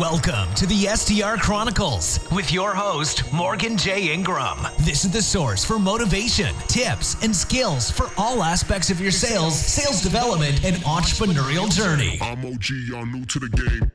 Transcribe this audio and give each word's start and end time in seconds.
Welcome 0.00 0.52
to 0.56 0.66
the 0.66 0.84
SDR 0.84 1.40
Chronicles 1.40 2.18
with 2.30 2.52
your 2.52 2.74
host, 2.74 3.32
Morgan 3.32 3.78
J. 3.78 4.12
Ingram. 4.12 4.58
This 4.80 5.06
is 5.06 5.10
the 5.10 5.22
source 5.22 5.64
for 5.64 5.78
motivation, 5.78 6.54
tips, 6.68 7.16
and 7.24 7.34
skills 7.34 7.90
for 7.90 8.10
all 8.18 8.42
aspects 8.42 8.90
of 8.90 9.00
your 9.00 9.10
sales, 9.10 9.58
sales 9.58 10.02
development, 10.02 10.62
and 10.66 10.76
entrepreneurial 10.82 11.72
journey. 11.72 12.18
I'm 12.20 12.44
OG, 12.44 12.64
y'all 12.88 13.06
new 13.06 13.24
to 13.24 13.38
the 13.38 13.48
game. 13.48 13.90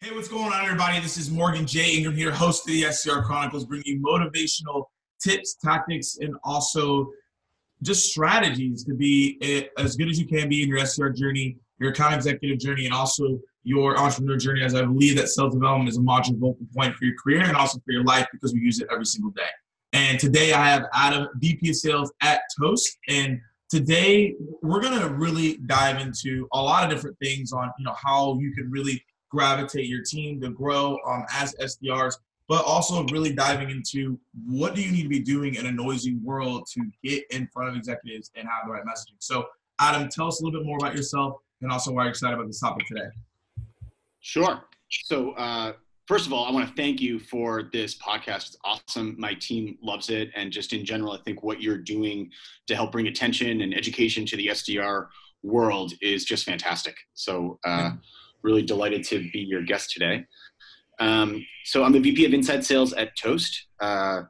Hey, 0.00 0.14
what's 0.14 0.28
going 0.28 0.50
on, 0.50 0.64
everybody? 0.64 0.98
This 1.00 1.18
is 1.18 1.30
Morgan 1.30 1.66
J. 1.66 1.94
Ingram 1.94 2.16
here, 2.16 2.30
host 2.30 2.66
of 2.66 2.72
the 2.72 2.84
SDR 2.84 3.22
Chronicles, 3.22 3.66
bringing 3.66 3.84
you 3.86 4.00
motivational 4.00 4.86
tips, 5.22 5.56
tactics, 5.62 6.16
and 6.22 6.34
also 6.42 7.10
just 7.82 8.10
strategies 8.10 8.84
to 8.84 8.94
be 8.94 9.70
as 9.76 9.96
good 9.96 10.08
as 10.08 10.18
you 10.18 10.26
can 10.26 10.48
be 10.48 10.62
in 10.62 10.68
your 10.68 10.78
SDR 10.78 11.16
journey, 11.16 11.56
your 11.78 11.90
account 11.90 12.14
executive 12.14 12.58
journey, 12.58 12.86
and 12.86 12.94
also 12.94 13.40
your 13.64 13.98
entrepreneur 13.98 14.36
journey. 14.36 14.62
As 14.62 14.74
I 14.74 14.82
believe 14.82 15.16
that 15.16 15.28
self 15.28 15.52
development 15.52 15.88
is 15.88 15.98
a 15.98 16.00
modular 16.00 16.38
vocal 16.38 16.66
point 16.74 16.94
for 16.96 17.04
your 17.04 17.14
career 17.22 17.42
and 17.42 17.56
also 17.56 17.78
for 17.84 17.92
your 17.92 18.04
life 18.04 18.26
because 18.32 18.54
we 18.54 18.60
use 18.60 18.80
it 18.80 18.88
every 18.90 19.04
single 19.04 19.32
day. 19.32 19.42
And 19.92 20.18
today 20.18 20.52
I 20.52 20.64
have 20.66 20.86
Adam, 20.94 21.28
VP 21.36 21.70
of 21.70 21.76
Sales 21.76 22.12
at 22.22 22.40
Toast, 22.58 22.98
and 23.08 23.40
today 23.68 24.34
we're 24.62 24.80
gonna 24.80 25.08
really 25.08 25.58
dive 25.66 26.00
into 26.00 26.48
a 26.52 26.62
lot 26.62 26.84
of 26.84 26.90
different 26.90 27.18
things 27.18 27.52
on 27.52 27.70
you 27.78 27.84
know 27.84 27.94
how 28.00 28.38
you 28.38 28.52
can 28.54 28.70
really 28.70 29.02
gravitate 29.30 29.86
your 29.86 30.02
team 30.02 30.40
to 30.40 30.50
grow 30.50 30.98
um, 31.06 31.24
as 31.32 31.54
SDRs 31.54 32.14
but 32.48 32.64
also 32.64 33.04
really 33.04 33.32
diving 33.32 33.70
into 33.70 34.18
what 34.46 34.74
do 34.74 34.82
you 34.82 34.90
need 34.90 35.02
to 35.02 35.08
be 35.08 35.20
doing 35.20 35.54
in 35.54 35.66
a 35.66 35.72
noisy 35.72 36.16
world 36.16 36.66
to 36.72 36.82
get 37.04 37.24
in 37.30 37.48
front 37.52 37.70
of 37.70 37.76
executives 37.76 38.30
and 38.34 38.48
have 38.48 38.66
the 38.66 38.72
right 38.72 38.82
messaging. 38.84 39.16
So, 39.18 39.46
Adam, 39.80 40.08
tell 40.08 40.28
us 40.28 40.40
a 40.40 40.44
little 40.44 40.60
bit 40.60 40.66
more 40.66 40.76
about 40.78 40.94
yourself 40.94 41.36
and 41.60 41.70
also 41.70 41.92
why 41.92 42.02
you're 42.02 42.10
excited 42.10 42.34
about 42.34 42.46
this 42.46 42.60
topic 42.60 42.86
today. 42.86 43.06
Sure. 44.20 44.60
So, 44.90 45.32
uh, 45.32 45.72
first 46.06 46.26
of 46.26 46.32
all, 46.32 46.44
I 46.44 46.50
want 46.50 46.68
to 46.68 46.74
thank 46.74 47.00
you 47.00 47.18
for 47.18 47.70
this 47.72 47.96
podcast. 47.98 48.48
It's 48.48 48.56
awesome. 48.64 49.16
My 49.18 49.34
team 49.34 49.78
loves 49.82 50.10
it. 50.10 50.30
And 50.34 50.52
just 50.52 50.72
in 50.72 50.84
general, 50.84 51.12
I 51.12 51.18
think 51.24 51.42
what 51.42 51.62
you're 51.62 51.78
doing 51.78 52.30
to 52.66 52.74
help 52.74 52.92
bring 52.92 53.06
attention 53.06 53.62
and 53.62 53.74
education 53.74 54.26
to 54.26 54.36
the 54.36 54.48
SDR 54.48 55.06
world 55.42 55.92
is 56.00 56.24
just 56.24 56.44
fantastic. 56.44 56.96
So, 57.14 57.58
uh, 57.64 57.92
really 58.42 58.62
delighted 58.62 59.04
to 59.04 59.30
be 59.32 59.40
your 59.40 59.62
guest 59.62 59.90
today. 59.90 60.24
Um, 61.02 61.44
so 61.64 61.82
I'm 61.82 61.92
the 61.92 61.98
VP 61.98 62.24
of 62.26 62.32
Inside 62.32 62.64
Sales 62.64 62.92
at 62.92 63.16
Toast. 63.16 63.66
Uh, 63.80 64.22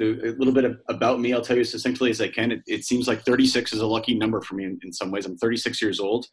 a 0.00 0.04
little 0.04 0.52
bit 0.52 0.64
of, 0.64 0.78
about 0.88 1.20
me, 1.20 1.32
I'll 1.32 1.42
tell 1.42 1.56
you 1.56 1.62
as 1.62 1.70
succinctly 1.70 2.10
as 2.10 2.20
I 2.20 2.28
can. 2.28 2.52
It, 2.52 2.62
it, 2.66 2.84
seems 2.84 3.08
like 3.08 3.22
36 3.22 3.72
is 3.72 3.80
a 3.80 3.86
lucky 3.86 4.14
number 4.14 4.40
for 4.40 4.54
me 4.54 4.64
in, 4.64 4.78
in 4.84 4.92
some 4.92 5.10
ways. 5.10 5.26
I'm 5.26 5.36
36 5.36 5.82
years 5.82 5.98
old. 5.98 6.26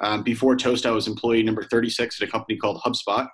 Um, 0.00 0.22
before 0.22 0.56
Toast, 0.56 0.86
I 0.86 0.90
was 0.90 1.06
employee 1.06 1.42
number 1.42 1.64
36 1.64 2.20
at 2.20 2.28
a 2.28 2.30
company 2.30 2.56
called 2.58 2.80
HubSpot, 2.82 3.28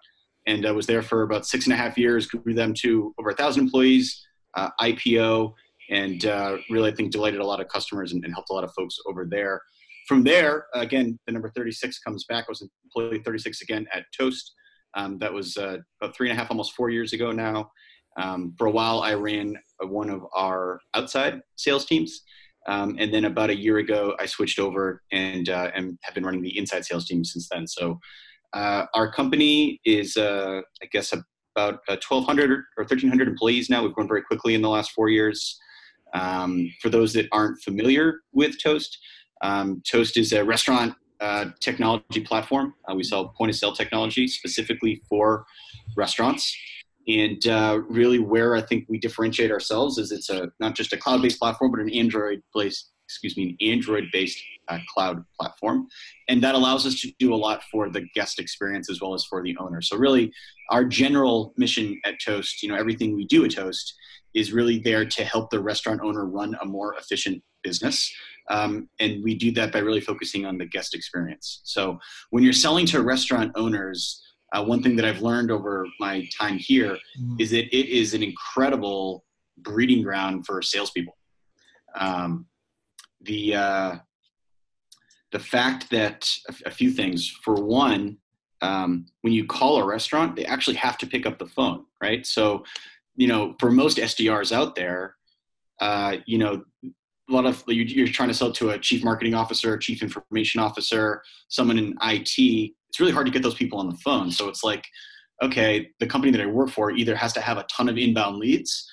and 0.47 0.67
I 0.67 0.73
was 0.73 0.87
there 0.87 1.03
for 1.03 1.23
about 1.23 1.47
six 1.47 1.67
and 1.67 1.73
a 1.73 1.77
half 1.77 1.97
years. 1.97 2.27
Grew 2.27 2.55
them 2.55 2.75
to 2.79 3.15
over 3.19 3.31
a 3.31 3.35
thousand 3.35 3.65
employees, 3.65 4.25
uh, 4.57 4.71
IPO, 4.81 5.53
and 5.91 6.27
uh, 6.27 6.57
really 6.71 6.91
I 6.91 6.95
think 6.95 7.13
delighted 7.13 7.41
a 7.41 7.47
lot 7.47 7.61
of 7.61 7.69
customers 7.69 8.13
and, 8.13 8.25
and, 8.25 8.33
helped 8.33 8.51
a 8.51 8.55
lot 8.55 8.65
of 8.65 8.73
folks 8.75 8.97
over 9.07 9.27
there. 9.29 9.61
From 10.09 10.23
there, 10.25 10.67
again, 10.75 11.19
the 11.27 11.33
number 11.33 11.51
36 11.55 11.99
comes 12.01 12.25
back. 12.25 12.45
I 12.49 12.51
was 12.51 12.69
employee 12.85 13.23
36 13.25 13.63
again 13.63 13.87
at 13.93 14.05
Toast. 14.17 14.53
Um, 14.95 15.19
that 15.19 15.33
was 15.33 15.57
uh, 15.57 15.79
about 16.01 16.15
three 16.15 16.29
and 16.29 16.39
a 16.39 16.41
half, 16.41 16.51
almost 16.51 16.75
four 16.75 16.91
years 16.91 17.13
ago 17.13 17.33
now. 17.33 17.71
Um, 18.21 18.55
for 18.59 18.67
a 18.67 18.71
while, 18.71 19.01
I 19.01 19.15
ran 19.15 19.57
one 19.81 20.11
of 20.11 20.23
our 20.35 20.81
outside 20.95 21.41
sales 21.57 21.87
teams. 21.87 22.23
Um, 22.69 22.97
and 22.99 23.13
then 23.13 23.25
about 23.25 23.51
a 23.51 23.57
year 23.57 23.79
ago, 23.79 24.15
I 24.21 24.27
switched 24.27 24.59
over 24.59 25.03
and, 25.11 25.49
uh, 25.49 25.71
and 25.75 25.99
have 26.03 26.15
been 26.15 26.25
running 26.25 26.43
the 26.43 26.57
inside 26.57 26.85
sales 26.85 27.07
team 27.07 27.25
since 27.25 27.49
then. 27.49 27.67
So 27.67 27.99
uh, 28.53 28.87
our 28.95 29.11
company 29.11 29.81
is, 29.85 30.17
uh, 30.17 30.61
I 30.83 30.87
guess, 30.93 31.13
about 31.13 31.81
1,200 31.87 32.51
uh, 32.51 32.55
or 32.77 32.85
1,300 32.85 33.29
employees 33.29 33.69
now. 33.69 33.83
We've 33.83 33.93
grown 33.93 34.09
very 34.09 34.23
quickly 34.23 34.55
in 34.55 34.63
the 34.63 34.69
last 34.69 34.93
four 34.93 35.09
years. 35.09 35.59
Um, 36.15 36.71
for 36.81 36.91
those 36.91 37.15
that 37.15 37.29
aren't 37.33 37.61
familiar 37.63 38.21
with 38.33 38.63
Toast, 38.63 38.99
um, 39.43 39.83
Toast 39.91 40.17
is 40.17 40.33
a 40.33 40.45
restaurant 40.45 40.95
uh, 41.23 41.47
technology 41.61 42.21
platform. 42.21 42.75
Uh, 42.89 42.95
we 42.95 43.05
sell 43.05 43.29
point 43.29 43.49
of 43.49 43.57
sale 43.57 43.73
technology 43.73 44.27
specifically 44.27 45.01
for 45.09 45.47
restaurants. 45.97 46.55
And 47.07 47.47
uh, 47.47 47.81
really, 47.89 48.19
where 48.19 48.57
I 48.57 48.61
think 48.61 48.87
we 48.89 48.99
differentiate 48.99 49.51
ourselves 49.51 49.99
is 49.99 50.11
it's 50.11 50.31
a 50.31 50.51
not 50.61 50.75
just 50.75 50.93
a 50.93 50.97
cloud-based 50.97 51.39
platform, 51.39 51.71
but 51.71 51.81
an 51.81 51.91
Android-based, 51.91 52.91
excuse 53.07 53.37
me, 53.37 53.57
an 53.61 53.69
Android-based 53.73 54.43
uh, 54.69 54.79
cloud 54.93 55.25
platform, 55.39 55.89
and 56.29 56.43
that 56.43 56.55
allows 56.55 56.87
us 56.87 57.01
to 57.01 57.13
do 57.19 57.35
a 57.35 57.37
lot 57.37 57.63
for 57.71 57.91
the 57.91 58.03
guest 58.15 58.39
experience 58.39 58.89
as 58.89 59.01
well 59.01 59.15
as 59.15 59.25
for 59.25 59.43
the 59.43 59.57
owner. 59.59 59.83
So, 59.83 59.97
really, 59.97 60.33
our 60.71 60.85
general 60.85 61.55
mission 61.57 62.01
at 62.05 62.15
Toast, 62.25 62.63
you 62.63 62.69
know, 62.69 62.77
everything 62.77 63.17
we 63.17 63.27
do 63.27 63.45
at 63.45 63.51
Toast 63.51 63.95
is 64.35 64.53
really 64.53 64.79
there 64.79 65.05
to 65.05 65.25
help 65.25 65.51
the 65.51 65.61
restaurant 65.61 66.01
owner 66.03 66.27
run 66.27 66.57
a 66.61 66.65
more 66.65 66.95
efficient 66.95 67.43
business. 67.63 68.13
Um, 68.51 68.89
and 68.99 69.23
we 69.23 69.35
do 69.35 69.53
that 69.53 69.73
by 69.73 69.79
really 69.79 70.01
focusing 70.01 70.45
on 70.45 70.59
the 70.59 70.67
guest 70.67 70.95
experience. 70.95 71.61
So 71.65 71.99
when 72.31 72.43
you're 72.43 72.53
selling 72.53 72.87
to 72.87 73.03
restaurant 73.03 73.53
owners, 73.55 74.23
uh, 74.53 74.65
one 74.65 74.83
thing 74.83 74.97
that 74.97 75.05
I've 75.05 75.23
learned 75.23 75.51
over 75.51 75.87
my 76.01 76.29
time 76.39 76.59
here 76.59 76.99
mm. 77.21 77.39
that 77.39 77.77
it 77.77 77.89
is 77.89 78.15
an 78.15 78.23
incredible 78.23 79.25
breeding 79.59 80.03
ground 80.03 80.45
for 80.47 80.61
salespeople. 80.61 81.17
Um, 81.95 82.47
the 83.21 83.55
uh, 83.55 83.97
the 85.33 85.39
fact 85.39 85.91
that 85.91 86.31
a, 86.49 86.69
a, 86.69 86.71
few 86.71 86.91
things. 86.91 87.29
For 87.43 87.55
one, 87.55 88.19
um, 88.61 89.07
when 89.23 89.33
you 89.33 89.47
call 89.47 89.79
a 89.79 89.87
restaurant, 89.87 90.37
they 90.37 90.45
actually 90.45 90.77
have 90.77 90.99
to 90.99 91.07
pick 91.07 91.27
up 91.27 91.39
the 91.39 91.47
phone, 91.47 91.85
right? 92.03 92.25
So, 92.27 92.65
you 93.17 93.29
know, 93.29 93.55
for 93.59 93.71
most 93.71 93.99
SDRs 93.99 94.53
out 94.53 94.75
there, 94.75 95.17
uh, 95.81 96.17
you 96.27 96.39
know, 96.39 96.63
a 96.85 97.33
lot 97.33 97.47
of 97.47 97.63
you're 97.67 98.07
trying 98.09 98.29
to 98.29 98.35
sell 98.35 98.53
to 98.53 98.71
a 98.71 98.79
chief 98.79 99.05
marketing 99.05 99.35
officer, 99.35 99.77
chief 99.79 100.03
information 100.03 100.61
officer, 100.61 101.23
someone 101.49 101.79
in 101.79 101.95
IT. 102.03 102.73
It's 102.89 103.01
really 103.01 103.13
hard 103.13 103.27
to 103.27 103.33
get 103.33 103.43
those 103.43 103.55
people 103.55 103.79
on 103.79 103.89
the 103.89 103.97
phone. 103.97 104.31
So 104.31 104.49
it's 104.49 104.63
like, 104.63 104.85
okay, 105.43 105.89
the 105.99 106.07
company 106.07 106.31
that 106.33 106.41
I 106.41 106.47
work 106.47 106.71
for 106.71 106.91
either 106.91 107.17
has 107.17 107.33
to 107.35 107.41
have 107.41 107.59
a 107.59 107.67
ton 107.75 107.89
of 107.89 107.97
inbound 107.97 108.37
leads, 108.37 108.89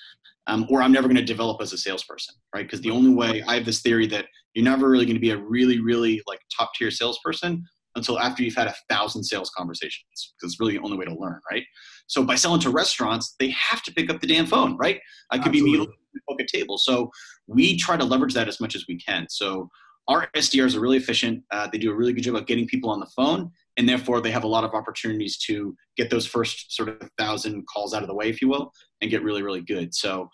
um, 0.48 0.66
or 0.70 0.82
I'm 0.82 0.92
never 0.92 1.08
going 1.08 1.18
to 1.18 1.24
develop 1.24 1.62
as 1.62 1.74
a 1.74 1.78
salesperson, 1.78 2.36
right? 2.56 2.66
Because 2.66 2.82
the 2.82 2.92
only 2.92 3.14
way 3.14 3.44
I 3.48 3.56
have 3.56 3.66
this 3.66 3.82
theory 3.82 4.08
that 4.08 4.26
you're 4.54 4.66
never 4.66 4.90
really 4.90 5.06
going 5.06 5.16
to 5.16 5.22
be 5.22 5.32
a 5.32 5.38
really, 5.38 5.80
really 5.80 6.22
like 6.28 6.40
top 6.58 6.72
tier 6.76 6.92
salesperson 6.92 7.66
until 7.96 8.20
after 8.20 8.44
you've 8.44 8.56
had 8.56 8.68
a 8.68 8.76
thousand 8.90 9.24
sales 9.24 9.50
conversations 9.56 10.04
because 10.16 10.54
it's 10.54 10.60
really 10.60 10.74
the 10.78 10.84
only 10.84 10.98
way 10.98 11.06
to 11.06 11.16
learn, 11.16 11.40
right? 11.52 11.64
So 12.08 12.24
by 12.24 12.36
selling 12.36 12.62
to 12.62 12.70
restaurants, 12.70 13.36
they 13.40 13.50
have 13.50 13.84
to 13.84 13.94
pick 13.94 14.10
up 14.10 14.20
the 14.20 14.28
damn 14.28 14.46
phone, 14.46 14.78
right? 14.78 15.00
I 15.32 15.38
could 15.38 15.50
Absolutely. 15.50 15.88
be 15.88 15.88
me 15.88 15.94
book 16.28 16.42
a 16.42 16.46
table. 16.46 16.78
So 16.78 17.12
we 17.48 17.78
try 17.78 17.98
to 17.98 18.04
leverage 18.04 18.34
that 18.34 18.48
as 18.48 18.60
much 18.60 18.76
as 18.76 18.86
we 18.88 18.98
can. 18.98 19.28
So 19.30 19.70
our 20.08 20.28
SDRs 20.36 20.76
are 20.76 20.80
really 20.80 20.98
efficient. 20.98 21.44
Uh, 21.52 21.68
they 21.72 21.78
do 21.78 21.92
a 21.92 21.96
really 21.96 22.14
good 22.14 22.24
job 22.24 22.36
of 22.36 22.48
getting 22.48 22.66
people 22.66 22.90
on 22.90 23.00
the 23.00 23.06
phone, 23.16 23.52
and 23.78 23.88
therefore 23.88 24.22
they 24.22 24.32
have 24.32 24.44
a 24.44 24.48
lot 24.48 24.64
of 24.64 24.74
opportunities 24.74 25.38
to 25.38 25.76
get 25.98 26.10
those 26.10 26.26
first 26.26 26.76
sort 26.76 26.90
of 26.90 27.10
thousand 27.20 27.64
calls 27.68 27.94
out 27.94 28.02
of 28.02 28.08
the 28.08 28.16
way, 28.16 28.28
if 28.28 28.42
you 28.42 28.50
will, 28.50 28.72
and 29.02 29.12
get 29.12 29.24
really, 29.24 29.44
really 29.44 29.62
good. 29.62 29.94
So 29.94 30.28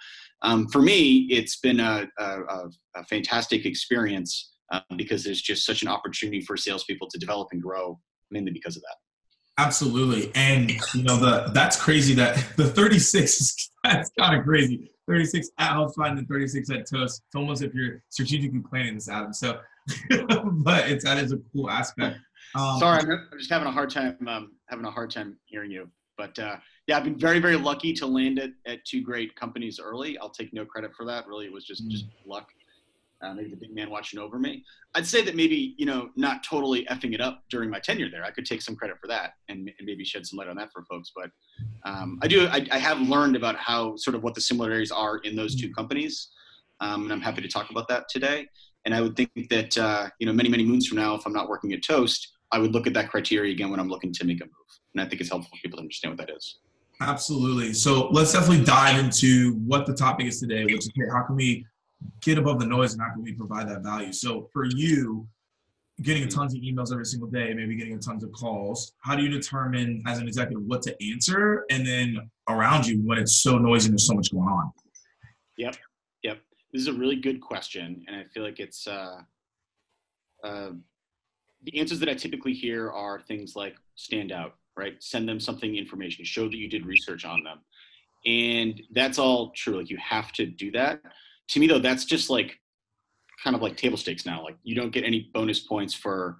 um, 0.44 0.70
for 0.70 0.82
me, 0.82 1.28
it's 1.30 1.58
been 1.60 1.82
a, 1.82 2.08
a, 2.18 2.40
a 2.96 3.06
fantastic 3.10 3.66
experience 3.66 4.55
um, 4.72 4.82
because 4.98 5.24
there's 5.24 5.42
just 5.42 5.66
such 5.66 5.82
an 5.82 5.88
opportunity 5.88 6.42
for 6.42 6.58
salespeople 6.58 7.08
to 7.10 7.20
develop 7.20 7.50
and 7.52 7.62
grow, 7.62 8.00
mainly 8.32 8.52
because 8.52 8.76
of 8.76 8.84
that. 8.84 8.96
Absolutely, 9.58 10.32
and 10.36 10.72
you 10.94 11.04
know 11.04 11.18
the 11.18 11.52
that's 11.54 11.82
crazy 11.82 12.14
that 12.16 12.36
the 12.58 12.68
36 12.68 13.42
is 13.42 13.72
that's 13.84 14.12
kind 14.20 14.38
of 14.38 14.46
crazy. 14.46 14.92
36 15.08 15.50
at 15.60 15.74
HubSpot 15.74 16.18
and 16.18 16.28
36 16.28 16.70
at 16.72 16.90
Toast. 16.90 17.22
It's 17.28 17.36
almost 17.36 17.62
if 17.62 17.74
you're 17.76 18.02
strategically 18.10 18.62
planning 18.68 18.96
this 18.96 19.08
out. 19.08 19.36
So, 19.36 19.60
but 20.10 20.90
it's 20.90 21.04
that 21.06 21.20
is 21.20 21.32
a 21.32 21.38
cool 21.54 21.70
aspect. 21.70 22.18
Um, 22.56 22.80
Sorry, 22.80 23.02
I'm 23.02 23.30
just 23.38 23.52
having 23.52 23.68
a 23.68 23.72
hard 23.72 23.90
time 23.90 24.18
um, 24.28 24.54
having 24.68 24.86
a 24.86 24.92
hard 24.92 25.12
time 25.12 25.38
hearing 25.46 25.72
you. 25.72 25.90
But 26.18 26.38
uh, 26.40 26.56
yeah, 26.88 26.98
I've 26.98 27.04
been 27.04 27.18
very 27.18 27.40
very 27.40 27.56
lucky 27.56 27.94
to 27.94 28.06
land 28.06 28.40
it 28.40 28.54
at 28.66 28.84
two 28.86 29.02
great 29.02 29.36
companies 29.36 29.80
early. 29.80 30.18
I'll 30.18 30.30
take 30.30 30.54
no 30.54 30.66
credit 30.66 30.92
for 30.96 31.06
that. 31.06 31.28
Really, 31.28 31.46
it 31.46 31.54
was 31.54 31.66
just 31.66 31.86
mm. 31.86 31.92
just 31.92 32.06
luck 32.26 32.50
uh, 33.26 33.34
maybe 33.34 33.50
the 33.50 33.56
big 33.56 33.74
man 33.74 33.90
watching 33.90 34.20
over 34.20 34.38
me. 34.38 34.64
I'd 34.94 35.06
say 35.06 35.22
that 35.24 35.36
maybe 35.36 35.76
you 35.78 35.86
know 35.86 36.10
not 36.16 36.44
totally 36.44 36.86
effing 36.86 37.14
it 37.14 37.22
up 37.22 37.44
during 37.50 37.70
my 37.70 37.80
tenure 37.80 38.10
there. 38.10 38.24
I 38.24 38.32
could 38.32 38.46
take 38.46 38.62
some 38.62 38.76
credit 38.76 38.98
for 39.02 39.08
that 39.08 39.34
and, 39.50 39.70
and 39.78 39.86
maybe 39.86 40.04
shed 40.04 40.26
some 40.26 40.38
light 40.38 40.48
on 40.48 40.56
that 40.58 40.70
for 40.72 40.84
folks. 40.84 41.12
But 41.16 41.32
um, 41.86 42.20
I 42.22 42.28
do. 42.28 42.48
I, 42.48 42.66
I, 42.72 42.78
have 42.78 43.00
learned 43.02 43.36
about 43.36 43.56
how 43.56 43.96
sort 43.96 44.16
of 44.16 44.24
what 44.24 44.36
the 44.36 44.42
similarities 44.42 44.92
are 44.92 45.18
in 45.20 45.36
those 45.36 45.56
two 45.56 45.72
companies, 45.74 46.30
um, 46.80 47.04
and 47.04 47.14
I'm 47.14 47.22
happy 47.22 47.42
to 47.42 47.48
talk 47.48 47.70
about 47.70 47.88
that 47.90 48.06
today. 48.10 48.48
And 48.86 48.94
I 48.94 49.02
would 49.02 49.16
think 49.16 49.32
that 49.50 49.78
uh, 49.78 50.10
you 50.20 50.28
know 50.28 50.34
many 50.34 50.50
many 50.50 50.64
moons 50.64 50.88
from 50.88 50.98
now, 50.98 51.16
if 51.16 51.26
I'm 51.26 51.34
not 51.34 51.50
working 51.50 51.74
at 51.74 51.84
Toast, 51.84 52.34
I 52.52 52.60
would 52.60 52.74
look 52.74 52.88
at 52.88 52.94
that 52.94 53.10
criteria 53.10 53.52
again 53.52 53.72
when 53.72 53.80
I'm 53.80 53.90
looking 53.90 54.14
to 54.14 54.26
make 54.26 54.42
a 54.42 54.46
move. 54.46 54.52
And 54.94 55.02
I 55.02 55.10
think 55.10 55.22
it's 55.22 55.30
helpful 55.30 55.50
for 55.52 55.62
people 55.62 55.78
to 55.78 55.82
understand 55.82 56.18
what 56.18 56.26
that 56.26 56.36
is. 56.36 56.60
Absolutely. 57.02 57.74
So 57.74 58.08
let's 58.08 58.32
definitely 58.32 58.64
dive 58.64 58.98
into 58.98 59.56
what 59.66 59.86
the 59.86 59.94
topic 59.94 60.28
is 60.28 60.40
today, 60.40 60.64
which 60.64 60.78
is 60.78 60.92
how 61.12 61.24
can 61.24 61.36
we 61.36 61.66
get 62.22 62.38
above 62.38 62.60
the 62.60 62.66
noise 62.66 62.94
and 62.94 63.02
how 63.02 63.14
can 63.14 63.24
we 63.24 63.34
provide 63.34 63.70
that 63.70 63.82
value? 63.82 64.12
So 64.12 64.50
for 64.54 64.66
you, 64.66 65.28
getting 66.02 66.28
tons 66.28 66.54
of 66.54 66.62
emails 66.62 66.92
every 66.92 67.06
single 67.06 67.30
day, 67.30 67.54
maybe 67.54 67.76
getting 67.76 68.00
tons 68.00 68.24
of 68.24 68.32
calls. 68.34 68.94
How 69.00 69.16
do 69.16 69.24
you 69.24 69.30
determine 69.30 70.04
as 70.06 70.20
an 70.20 70.28
executive 70.28 70.64
what 70.64 70.82
to 70.84 71.12
answer, 71.12 71.66
and 71.70 71.86
then 71.86 72.30
around 72.50 72.86
you 72.86 73.02
when 73.06 73.18
it's 73.18 73.38
so 73.38 73.58
noisy 73.58 73.88
and 73.88 73.94
there's 73.94 74.08
so 74.08 74.14
much 74.14 74.32
going 74.32 74.48
on? 74.48 74.72
Yep, 75.58 75.78
yep. 76.24 76.40
This 76.74 76.82
is 76.82 76.88
a 76.90 76.94
really 76.94 77.16
good 77.16 77.40
question, 77.40 78.04
and 78.08 78.16
I 78.18 78.24
feel 78.34 78.44
like 78.44 78.60
it's 78.60 78.88
uh, 78.88 79.22
uh, 80.44 80.72
the 81.64 81.80
answers 81.80 82.00
that 82.00 82.10
I 82.10 82.14
typically 82.14 82.54
hear 82.54 82.92
are 82.92 83.22
things 83.22 83.56
like 83.56 83.76
stand 83.96 84.34
out, 84.34 84.56
right? 84.76 85.02
Send 85.02 85.30
them 85.30 85.40
something 85.40 85.76
information, 85.76 86.26
show 86.26 86.50
that 86.50 86.58
you 86.58 86.70
did 86.70 86.86
research 86.86 87.24
on 87.24 87.42
them, 87.44 87.60
and 88.26 88.82
that's 88.94 89.18
all 89.18 89.52
true. 89.52 89.78
Like 89.78 89.90
you 89.90 89.98
have 89.98 90.34
to 90.34 90.46
do 90.46 90.72
that. 90.72 91.00
To 91.50 91.60
me, 91.60 91.68
though, 91.68 91.80
that's 91.80 92.06
just 92.06 92.30
like 92.30 92.60
kind 93.44 93.56
of 93.56 93.62
like 93.62 93.78
table 93.78 93.98
stakes 93.98 94.26
now. 94.26 94.44
Like 94.44 94.58
you 94.64 94.76
don't 94.76 94.92
get 94.92 95.04
any 95.04 95.30
bonus 95.34 95.60
points 95.60 95.94
for 95.94 96.38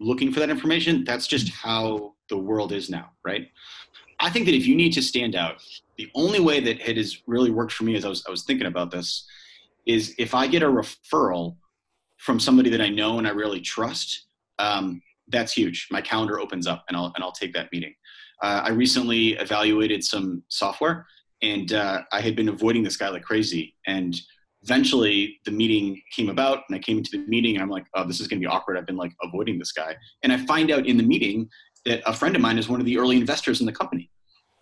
looking 0.00 0.32
for 0.32 0.40
that 0.40 0.50
information. 0.50 1.04
That's 1.04 1.26
just 1.26 1.50
how 1.50 2.14
the 2.28 2.36
world 2.36 2.72
is 2.72 2.90
now, 2.90 3.10
right? 3.24 3.48
I 4.20 4.30
think 4.30 4.46
that 4.46 4.54
if 4.54 4.66
you 4.66 4.74
need 4.74 4.92
to 4.94 5.02
stand 5.02 5.36
out, 5.36 5.62
the 5.98 6.10
only 6.14 6.40
way 6.40 6.60
that 6.60 6.88
it 6.88 6.96
has 6.96 7.22
really 7.26 7.50
worked 7.50 7.72
for 7.72 7.84
me 7.84 7.96
as 7.96 8.04
I 8.04 8.08
was, 8.08 8.24
I 8.26 8.30
was 8.30 8.44
thinking 8.44 8.66
about 8.66 8.90
this 8.90 9.26
is 9.86 10.14
if 10.18 10.34
I 10.34 10.46
get 10.46 10.62
a 10.62 10.66
referral 10.66 11.56
from 12.16 12.40
somebody 12.40 12.70
that 12.70 12.80
I 12.80 12.88
know 12.88 13.18
and 13.18 13.26
I 13.26 13.30
really 13.30 13.60
trust, 13.60 14.26
um, 14.58 15.02
that's 15.28 15.52
huge. 15.52 15.88
My 15.90 16.00
calendar 16.00 16.40
opens 16.40 16.66
up 16.66 16.84
and 16.88 16.96
I'll, 16.96 17.12
and 17.14 17.22
I'll 17.22 17.32
take 17.32 17.52
that 17.54 17.70
meeting. 17.72 17.94
Uh, 18.42 18.62
I 18.64 18.70
recently 18.70 19.30
evaluated 19.34 20.02
some 20.02 20.42
software 20.48 21.06
and 21.42 21.72
uh, 21.72 22.02
I 22.12 22.20
had 22.20 22.36
been 22.36 22.48
avoiding 22.48 22.82
this 22.82 22.96
guy 22.96 23.08
like 23.08 23.22
crazy. 23.22 23.74
And 23.86 24.18
eventually 24.66 25.38
the 25.44 25.50
meeting 25.52 26.00
came 26.14 26.28
about 26.28 26.64
and 26.68 26.76
I 26.76 26.80
came 26.80 26.98
into 26.98 27.10
the 27.12 27.24
meeting 27.28 27.54
and 27.54 27.62
I'm 27.62 27.70
like, 27.70 27.86
oh, 27.94 28.04
this 28.04 28.20
is 28.20 28.26
going 28.26 28.40
to 28.40 28.46
be 28.46 28.52
awkward. 28.52 28.76
I've 28.76 28.86
been 28.86 28.96
like 28.96 29.12
avoiding 29.22 29.58
this 29.58 29.70
guy. 29.70 29.94
And 30.24 30.32
I 30.32 30.38
find 30.38 30.72
out 30.72 30.86
in 30.86 30.96
the 30.96 31.04
meeting 31.04 31.48
that 31.84 32.02
a 32.04 32.12
friend 32.12 32.34
of 32.34 32.42
mine 32.42 32.58
is 32.58 32.68
one 32.68 32.80
of 32.80 32.86
the 32.86 32.98
early 32.98 33.16
investors 33.16 33.60
in 33.60 33.66
the 33.66 33.72
company, 33.72 34.10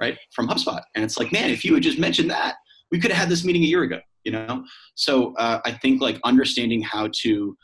right? 0.00 0.18
From 0.34 0.46
HubSpot. 0.46 0.82
And 0.94 1.02
it's 1.02 1.18
like, 1.18 1.32
man, 1.32 1.50
if 1.50 1.64
you 1.64 1.72
had 1.72 1.82
just 1.82 1.98
mentioned 1.98 2.30
that, 2.30 2.56
we 2.92 3.00
could 3.00 3.10
have 3.10 3.18
had 3.18 3.28
this 3.30 3.44
meeting 3.44 3.62
a 3.62 3.66
year 3.66 3.82
ago, 3.82 3.98
you 4.24 4.32
know? 4.32 4.62
So 4.94 5.34
uh, 5.36 5.60
I 5.64 5.72
think 5.72 6.02
like 6.02 6.20
understanding 6.22 6.82
how 6.82 7.08
to, 7.22 7.56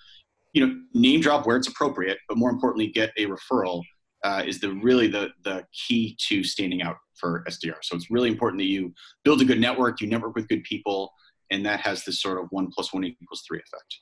you 0.54 0.66
know, 0.66 0.74
name 0.94 1.20
drop 1.20 1.46
where 1.46 1.58
it's 1.58 1.68
appropriate, 1.68 2.18
but 2.26 2.38
more 2.38 2.50
importantly, 2.50 2.86
get 2.86 3.10
a 3.18 3.26
referral 3.26 3.82
uh, 4.24 4.42
is 4.46 4.60
the 4.60 4.72
really 4.82 5.08
the, 5.08 5.28
the 5.44 5.62
key 5.72 6.16
to 6.28 6.42
standing 6.42 6.80
out 6.80 6.96
for 7.16 7.44
SDR. 7.46 7.76
So 7.82 7.96
it's 7.96 8.10
really 8.10 8.30
important 8.30 8.60
that 8.60 8.66
you 8.66 8.94
build 9.24 9.42
a 9.42 9.44
good 9.44 9.60
network, 9.60 10.00
you 10.00 10.06
network 10.06 10.34
with 10.34 10.48
good 10.48 10.64
people, 10.64 11.12
and 11.50 11.64
that 11.66 11.80
has 11.80 12.04
this 12.04 12.20
sort 12.20 12.42
of 12.42 12.46
one 12.50 12.70
plus 12.70 12.92
one 12.92 13.04
equals 13.04 13.42
three 13.46 13.58
effect. 13.58 14.00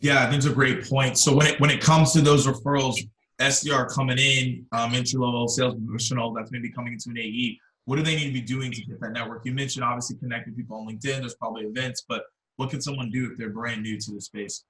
Yeah, 0.00 0.30
that's 0.30 0.46
a 0.46 0.52
great 0.52 0.88
point. 0.88 1.18
So 1.18 1.34
when 1.34 1.46
it 1.46 1.60
when 1.60 1.70
it 1.70 1.80
comes 1.80 2.12
to 2.12 2.20
those 2.20 2.46
referrals, 2.46 2.96
SDR 3.38 3.92
coming 3.92 4.18
in, 4.18 4.66
um, 4.72 4.94
entry 4.94 5.18
level 5.18 5.48
sales 5.48 5.74
professional 5.86 6.32
that's 6.32 6.50
maybe 6.50 6.70
coming 6.70 6.94
into 6.94 7.10
an 7.10 7.18
AE, 7.18 7.58
what 7.84 7.96
do 7.96 8.02
they 8.02 8.16
need 8.16 8.26
to 8.26 8.32
be 8.32 8.40
doing 8.40 8.70
to 8.72 8.82
get 8.82 9.00
that 9.00 9.12
network? 9.12 9.42
You 9.44 9.52
mentioned 9.52 9.84
obviously 9.84 10.16
connecting 10.16 10.54
people 10.54 10.76
on 10.76 10.86
LinkedIn. 10.86 11.20
There's 11.20 11.34
probably 11.34 11.64
events, 11.64 12.04
but 12.08 12.22
what 12.56 12.70
can 12.70 12.80
someone 12.80 13.10
do 13.10 13.30
if 13.30 13.38
they're 13.38 13.50
brand 13.50 13.82
new 13.82 13.98
to 13.98 14.12
the 14.12 14.20
space? 14.20 14.64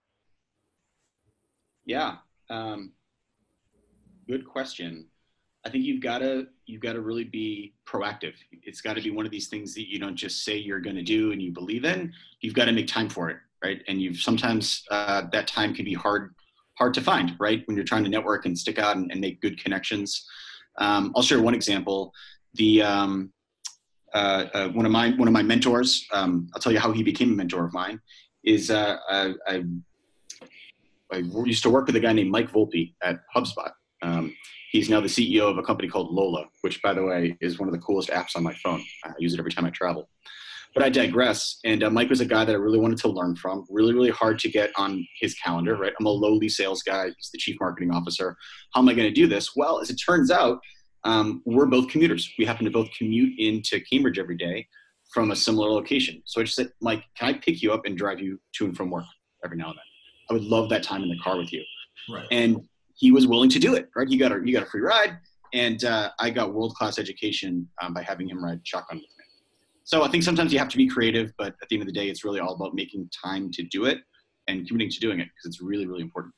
Yeah, 1.85 2.17
um, 2.49 2.93
good 4.29 4.47
question. 4.47 5.07
I 5.65 5.69
think 5.69 5.85
you've 5.85 6.03
got 6.03 6.19
to 6.19 6.47
you've 6.67 6.81
got 6.81 6.95
to 6.95 7.01
really 7.01 7.25
be 7.25 7.75
proactive. 7.87 8.35
It's 8.63 8.81
got 8.81 8.95
to 8.95 9.03
be 9.03 9.11
one 9.11 9.27
of 9.27 9.33
these 9.33 9.49
things 9.49 9.75
that 9.75 9.91
you 9.91 9.99
don't 9.99 10.17
just 10.17 10.45
say 10.45 10.57
you're 10.57 10.81
going 10.81 10.97
to 10.97 11.03
do 11.03 11.33
and 11.33 11.43
you 11.43 11.53
believe 11.53 11.85
in. 11.85 12.13
You've 12.41 12.55
got 12.55 12.67
to 12.67 12.73
make 12.73 12.87
time 12.87 13.09
for 13.09 13.29
it, 13.31 13.37
right? 13.63 13.83
And 13.89 14.01
you've 14.01 14.19
sometimes 14.19 14.85
uh, 14.91 15.23
that 15.33 15.47
time 15.47 15.75
can 15.75 15.85
be 15.85 15.95
hard 15.95 16.35
hard 16.79 16.95
to 16.95 17.03
find, 17.03 17.35
right? 17.39 17.63
When 17.67 17.77
you're 17.77 17.85
trying 17.85 18.05
to 18.05 18.11
network 18.11 18.47
and 18.47 18.59
stick 18.59 18.79
out 18.79 18.97
and, 18.97 19.11
and 19.11 19.21
make 19.21 19.41
good 19.43 19.63
connections. 19.63 20.27
Um, 20.79 21.13
I'll 21.15 21.23
share 21.23 21.43
one 21.43 21.55
example. 21.55 22.13
The 22.55 22.83
um, 22.83 23.33
uh, 24.15 24.47
uh, 24.55 24.69
one 24.71 24.87
of 24.87 24.93
my 24.93 25.11
one 25.11 25.29
of 25.29 25.35
my 25.35 25.43
mentors. 25.43 26.07
Um, 26.13 26.49
I'll 26.55 26.61
tell 26.61 26.73
you 26.73 26.81
how 26.81 26.93
he 26.93 27.03
became 27.03 27.33
a 27.33 27.37
mentor 27.37 27.65
of 27.67 27.73
mine. 27.75 28.01
Is 28.45 28.71
uh, 28.71 28.97
I, 29.11 29.35
I, 29.47 29.65
I 31.13 31.17
used 31.45 31.63
to 31.65 31.71
work 31.71 31.87
with 31.87 31.97
a 31.97 32.01
guy 32.01 32.13
named 32.15 32.31
Mike 32.31 32.51
Volpe 32.51 32.95
at 33.03 33.21
HubSpot. 33.37 33.71
Um, 34.03 34.35
He's 34.71 34.89
now 34.89 35.01
the 35.01 35.09
CEO 35.09 35.51
of 35.51 35.59
a 35.59 35.63
company 35.63 35.89
called 35.89 36.13
Lola, 36.13 36.45
which, 36.61 36.81
by 36.81 36.95
the 36.95 37.03
way, 37.03 37.37
is 37.41 37.59
one 37.59 37.69
of 37.69 37.75
the 37.75 37.81
coolest 37.81 38.09
apps 38.11 38.37
on 38.37 38.45
my 38.45 38.55
phone. 38.55 38.81
I 39.05 39.11
use 39.19 39.35
it 39.35 39.41
every 39.41 39.51
time 39.51 39.65
I 39.65 39.71
travel. 39.71 40.09
But 40.75 40.85
I 40.85 40.89
digress. 40.89 41.59
And 41.65 41.83
uh, 41.83 41.91
Mike 41.91 42.09
was 42.09 42.21
a 42.21 42.25
guy 42.25 42.45
that 42.45 42.53
I 42.53 42.59
really 42.59 42.79
wanted 42.79 42.99
to 42.99 43.09
learn 43.09 43.35
from. 43.35 43.67
Really, 43.69 43.93
really 43.93 44.11
hard 44.11 44.39
to 44.39 44.49
get 44.49 44.71
on 44.77 45.05
his 45.21 45.35
calendar, 45.35 45.77
right? 45.77 45.93
I'm 45.99 46.07
a 46.07 46.11
lowly 46.11 46.49
sales 46.49 46.85
guy. 46.85 47.07
He's 47.07 47.31
the 47.33 47.39
chief 47.39 47.57
marketing 47.59 47.91
officer. 47.91 48.37
How 48.73 48.81
am 48.81 48.89
I 48.89 48.95
going 48.95 49.09
to 49.09 49.15
do 49.15 49.27
this? 49.27 49.57
Well, 49.57 49.81
as 49.81 49.91
it 49.91 49.97
turns 49.97 50.31
out, 50.31 50.61
um, 51.03 51.43
we're 51.45 51.67
both 51.67 51.89
commuters. 51.89 52.33
We 52.39 52.45
happen 52.45 52.65
to 52.65 52.71
both 52.71 52.89
commute 52.97 53.37
into 53.41 53.81
Cambridge 53.81 54.21
every 54.21 54.37
day 54.37 54.69
from 55.13 55.33
a 55.33 55.37
similar 55.37 55.69
location. 55.69 56.23
So 56.27 56.41
I 56.41 56.45
just 56.45 56.55
said, 56.55 56.71
Mike, 56.81 57.03
can 57.19 57.35
I 57.35 57.39
pick 57.39 57.61
you 57.61 57.73
up 57.73 57.87
and 57.87 57.99
drive 57.99 58.21
you 58.21 58.39
to 58.55 58.67
and 58.67 58.77
from 58.77 58.91
work 58.91 59.05
every 59.45 59.57
now 59.57 59.71
and 59.71 59.75
then? 59.75 59.85
I 60.31 60.35
would 60.35 60.45
love 60.45 60.69
that 60.69 60.85
time 60.85 61.03
in 61.03 61.09
the 61.09 61.19
car 61.19 61.37
with 61.37 61.53
you. 61.53 61.65
Right. 62.09 62.27
And 62.31 62.61
he 63.01 63.11
was 63.11 63.27
willing 63.27 63.49
to 63.49 63.59
do 63.59 63.75
it. 63.75 63.89
Right, 63.97 64.09
he 64.09 64.17
got 64.17 64.31
a 64.31 64.41
he 64.45 64.53
got 64.53 64.63
a 64.63 64.67
free 64.67 64.83
ride, 64.83 65.19
and 65.53 65.83
uh, 65.85 66.11
I 66.21 66.31
got 66.31 66.53
world 66.53 66.75
class 66.75 66.99
education 66.99 67.69
um, 67.83 67.95
by 67.95 68.03
having 68.03 68.29
him 68.29 68.45
ride 68.45 68.61
shotgun 68.63 68.99
with 68.99 69.09
me. 69.19 69.25
So 69.85 70.03
I 70.03 70.09
think 70.09 70.23
sometimes 70.23 70.53
you 70.53 70.59
have 70.59 70.69
to 70.69 70.77
be 70.77 70.87
creative, 70.87 71.33
but 71.37 71.55
at 71.63 71.69
the 71.69 71.77
end 71.77 71.83
of 71.83 71.87
the 71.87 71.93
day, 71.93 72.09
it's 72.09 72.25
really 72.25 72.39
all 72.39 72.55
about 72.55 72.75
making 72.75 73.11
time 73.11 73.51
to 73.53 73.63
do 73.65 73.87
it 73.87 73.99
and 74.49 74.69
committing 74.69 74.91
to 74.91 75.01
doing 75.01 75.19
it 75.19 75.25
because 75.25 75.47
it's 75.47 75.63
really 75.63 75.87
really 75.87 76.03
important. 76.03 76.35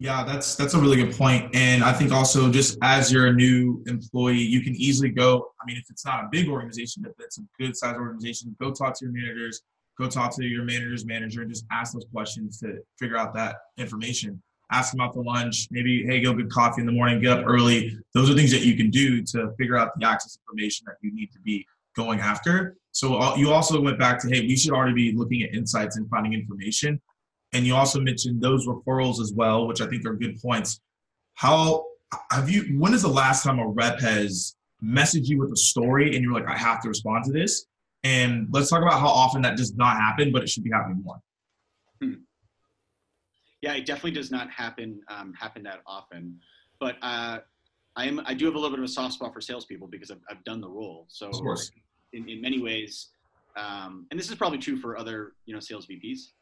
Yeah, 0.00 0.24
that's 0.24 0.56
that's 0.56 0.74
a 0.74 0.80
really 0.80 0.96
good. 0.96 1.14
And 1.54 1.84
I 1.84 1.92
think 1.92 2.10
also 2.10 2.50
just 2.50 2.76
as 2.82 3.12
you're 3.12 3.28
a 3.28 3.32
new 3.32 3.84
employee, 3.86 4.38
you 4.38 4.62
can 4.62 4.74
easily 4.74 5.10
go. 5.10 5.52
I 5.62 5.64
mean, 5.64 5.76
if 5.76 5.84
it's 5.90 6.04
not 6.04 6.24
a 6.24 6.28
big 6.32 6.48
organization, 6.48 7.04
if 7.06 7.12
it's 7.20 7.38
a 7.38 7.42
good 7.60 7.76
sized 7.76 7.98
organization, 7.98 8.56
go 8.60 8.72
talk 8.72 8.98
to 8.98 9.04
your 9.04 9.14
managers, 9.14 9.62
go 9.96 10.08
talk 10.08 10.34
to 10.36 10.44
your 10.44 10.64
manager's 10.64 11.06
manager, 11.06 11.42
and 11.42 11.50
just 11.50 11.66
ask 11.70 11.92
those 11.92 12.06
questions 12.12 12.58
to 12.58 12.78
figure 12.98 13.16
out 13.16 13.32
that 13.34 13.58
information 13.78 14.42
ask 14.72 14.90
them 14.92 15.00
out 15.00 15.14
for 15.14 15.22
lunch, 15.22 15.68
maybe, 15.70 16.04
hey, 16.04 16.20
go 16.20 16.32
get 16.32 16.50
coffee 16.50 16.80
in 16.80 16.86
the 16.86 16.92
morning, 16.92 17.20
get 17.20 17.38
up 17.38 17.44
early. 17.46 17.96
Those 18.14 18.30
are 18.30 18.34
things 18.34 18.50
that 18.52 18.62
you 18.62 18.76
can 18.76 18.90
do 18.90 19.22
to 19.26 19.52
figure 19.58 19.76
out 19.76 19.90
the 19.98 20.06
access 20.06 20.38
information 20.48 20.86
that 20.86 20.96
you 21.02 21.14
need 21.14 21.30
to 21.32 21.38
be 21.40 21.66
going 21.94 22.20
after. 22.20 22.76
So 22.90 23.16
uh, 23.16 23.36
you 23.36 23.52
also 23.52 23.80
went 23.80 23.98
back 23.98 24.20
to, 24.22 24.28
hey, 24.28 24.40
we 24.40 24.56
should 24.56 24.72
already 24.72 24.94
be 24.94 25.12
looking 25.12 25.42
at 25.42 25.54
insights 25.54 25.96
and 25.96 26.08
finding 26.08 26.32
information. 26.32 27.00
And 27.52 27.66
you 27.66 27.74
also 27.74 28.00
mentioned 28.00 28.40
those 28.40 28.66
referrals 28.66 29.20
as 29.20 29.32
well, 29.34 29.66
which 29.66 29.82
I 29.82 29.86
think 29.86 30.06
are 30.06 30.14
good 30.14 30.40
points. 30.40 30.80
How 31.34 31.84
have 32.30 32.48
you, 32.50 32.78
when 32.78 32.94
is 32.94 33.02
the 33.02 33.08
last 33.08 33.44
time 33.44 33.58
a 33.58 33.66
rep 33.66 34.00
has 34.00 34.56
messaged 34.82 35.26
you 35.26 35.38
with 35.38 35.52
a 35.52 35.56
story 35.56 36.14
and 36.14 36.24
you're 36.24 36.32
like, 36.32 36.48
I 36.48 36.56
have 36.56 36.80
to 36.82 36.88
respond 36.88 37.24
to 37.26 37.32
this? 37.32 37.66
And 38.04 38.48
let's 38.50 38.70
talk 38.70 38.82
about 38.82 39.00
how 39.00 39.08
often 39.08 39.42
that 39.42 39.56
does 39.56 39.74
not 39.74 39.96
happen, 39.96 40.32
but 40.32 40.42
it 40.42 40.48
should 40.48 40.64
be 40.64 40.70
happening 40.70 41.02
more. 41.04 41.20
Hmm 42.02 42.14
yeah, 43.62 43.74
it 43.74 43.86
definitely 43.86 44.10
does 44.10 44.30
not 44.30 44.50
happen 44.50 45.00
um, 45.08 45.32
happen 45.34 45.62
that 45.62 45.80
often. 45.86 46.38
But 46.80 46.96
uh, 47.00 47.38
I 47.96 48.06
am 48.06 48.20
I 48.26 48.34
do 48.34 48.44
have 48.46 48.54
a 48.54 48.58
little 48.58 48.76
bit 48.76 48.80
of 48.80 48.84
a 48.84 48.92
soft 48.92 49.14
spot 49.14 49.32
for 49.32 49.40
salespeople 49.40 49.86
because 49.86 50.10
I've, 50.10 50.20
I've 50.28 50.44
done 50.44 50.60
the 50.60 50.68
role. 50.68 51.06
So 51.08 51.30
in, 52.12 52.28
in 52.28 52.40
many 52.42 52.60
ways, 52.60 53.10
um, 53.56 54.06
and 54.10 54.18
this 54.18 54.28
is 54.28 54.34
probably 54.34 54.58
true 54.58 54.76
for 54.76 54.98
other 54.98 55.32
you 55.46 55.54
know 55.54 55.60
sales 55.60 55.86
VPs. 55.86 56.32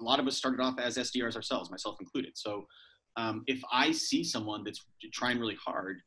A 0.00 0.04
lot 0.04 0.20
of 0.20 0.26
us 0.28 0.36
started 0.36 0.60
off 0.60 0.78
as 0.78 0.96
SDRs 0.96 1.34
ourselves, 1.34 1.70
myself 1.70 1.96
included. 2.00 2.32
So 2.36 2.66
um, 3.16 3.42
if 3.48 3.60
I 3.72 3.90
see 3.90 4.22
someone 4.22 4.62
that's 4.62 4.84
trying 5.12 5.40
really 5.40 5.56
hard 5.64 6.00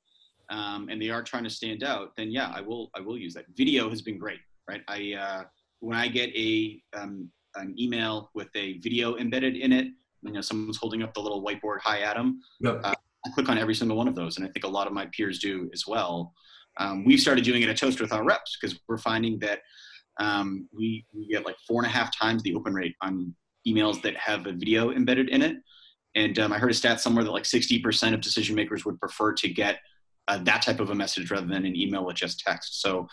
um, 0.49 0.87
and 0.89 1.01
they 1.01 1.09
are 1.09 1.23
trying 1.23 1.43
to 1.43 1.49
stand 1.49 1.83
out, 1.83 2.15
then 2.15 2.31
yeah, 2.31 2.51
I 2.53 2.61
will 2.61 2.91
I 2.95 2.99
will 2.99 3.17
use 3.17 3.33
that. 3.33 3.45
Video 3.57 3.89
has 3.89 4.03
been 4.03 4.19
great, 4.19 4.39
right? 4.69 4.81
I 4.87 5.15
uh, 5.19 5.43
when 5.79 5.97
I 5.97 6.07
get 6.07 6.29
a 6.35 6.79
um, 6.93 7.31
an 7.55 7.75
email 7.79 8.29
with 8.35 8.49
a 8.55 8.77
video 8.77 9.17
embedded 9.17 9.57
in 9.57 9.73
it 9.73 9.87
you 10.23 10.31
know 10.31 10.41
someone's 10.41 10.77
holding 10.77 11.03
up 11.03 11.13
the 11.13 11.19
little 11.19 11.43
whiteboard 11.43 11.79
hi 11.81 11.99
adam. 11.99 12.39
Yep. 12.59 12.81
uh, 12.83 12.93
i 13.25 13.29
click 13.31 13.49
on 13.49 13.57
every 13.57 13.75
single 13.75 13.97
one 13.97 14.07
of 14.07 14.15
those 14.15 14.37
and 14.37 14.45
i 14.45 14.49
think 14.49 14.65
a 14.65 14.69
lot 14.69 14.87
of 14.87 14.93
my 14.93 15.07
peers 15.07 15.39
do 15.39 15.69
as 15.73 15.85
well. 15.87 16.33
Um, 16.77 17.03
we've 17.03 17.19
started 17.19 17.43
doing 17.43 17.61
it 17.61 17.69
at 17.69 17.77
toast 17.77 17.99
with 17.99 18.13
our 18.13 18.23
reps 18.23 18.57
because 18.59 18.79
we're 18.87 18.97
finding 18.97 19.39
that 19.39 19.59
um, 20.19 20.67
we, 20.75 21.05
we 21.13 21.27
get 21.27 21.45
like 21.45 21.57
four 21.67 21.81
and 21.81 21.87
a 21.87 21.93
half 21.93 22.15
times 22.17 22.43
the 22.43 22.55
open 22.55 22.73
rate 22.73 22.95
on 23.01 23.35
emails 23.67 24.01
that 24.01 24.15
have 24.17 24.47
a 24.47 24.53
video 24.53 24.91
embedded 24.91 25.29
in 25.29 25.41
it. 25.41 25.57
And 26.15 26.37
um, 26.39 26.51
i 26.51 26.57
heard 26.57 26.71
a 26.71 26.73
stat 26.73 26.99
somewhere 26.99 27.23
that 27.23 27.31
like 27.31 27.43
60% 27.43 28.13
of 28.13 28.21
decision 28.21 28.55
makers 28.55 28.85
would 28.85 28.99
prefer 28.99 29.33
to 29.33 29.49
get 29.49 29.79
uh, 30.27 30.39
that 30.43 30.61
type 30.61 30.79
of 30.79 30.89
a 30.89 30.95
message 30.95 31.31
rather 31.31 31.47
than 31.47 31.65
an 31.65 31.75
email 31.75 32.05
with 32.05 32.15
just 32.15 32.39
text. 32.39 32.81
So 32.81 33.07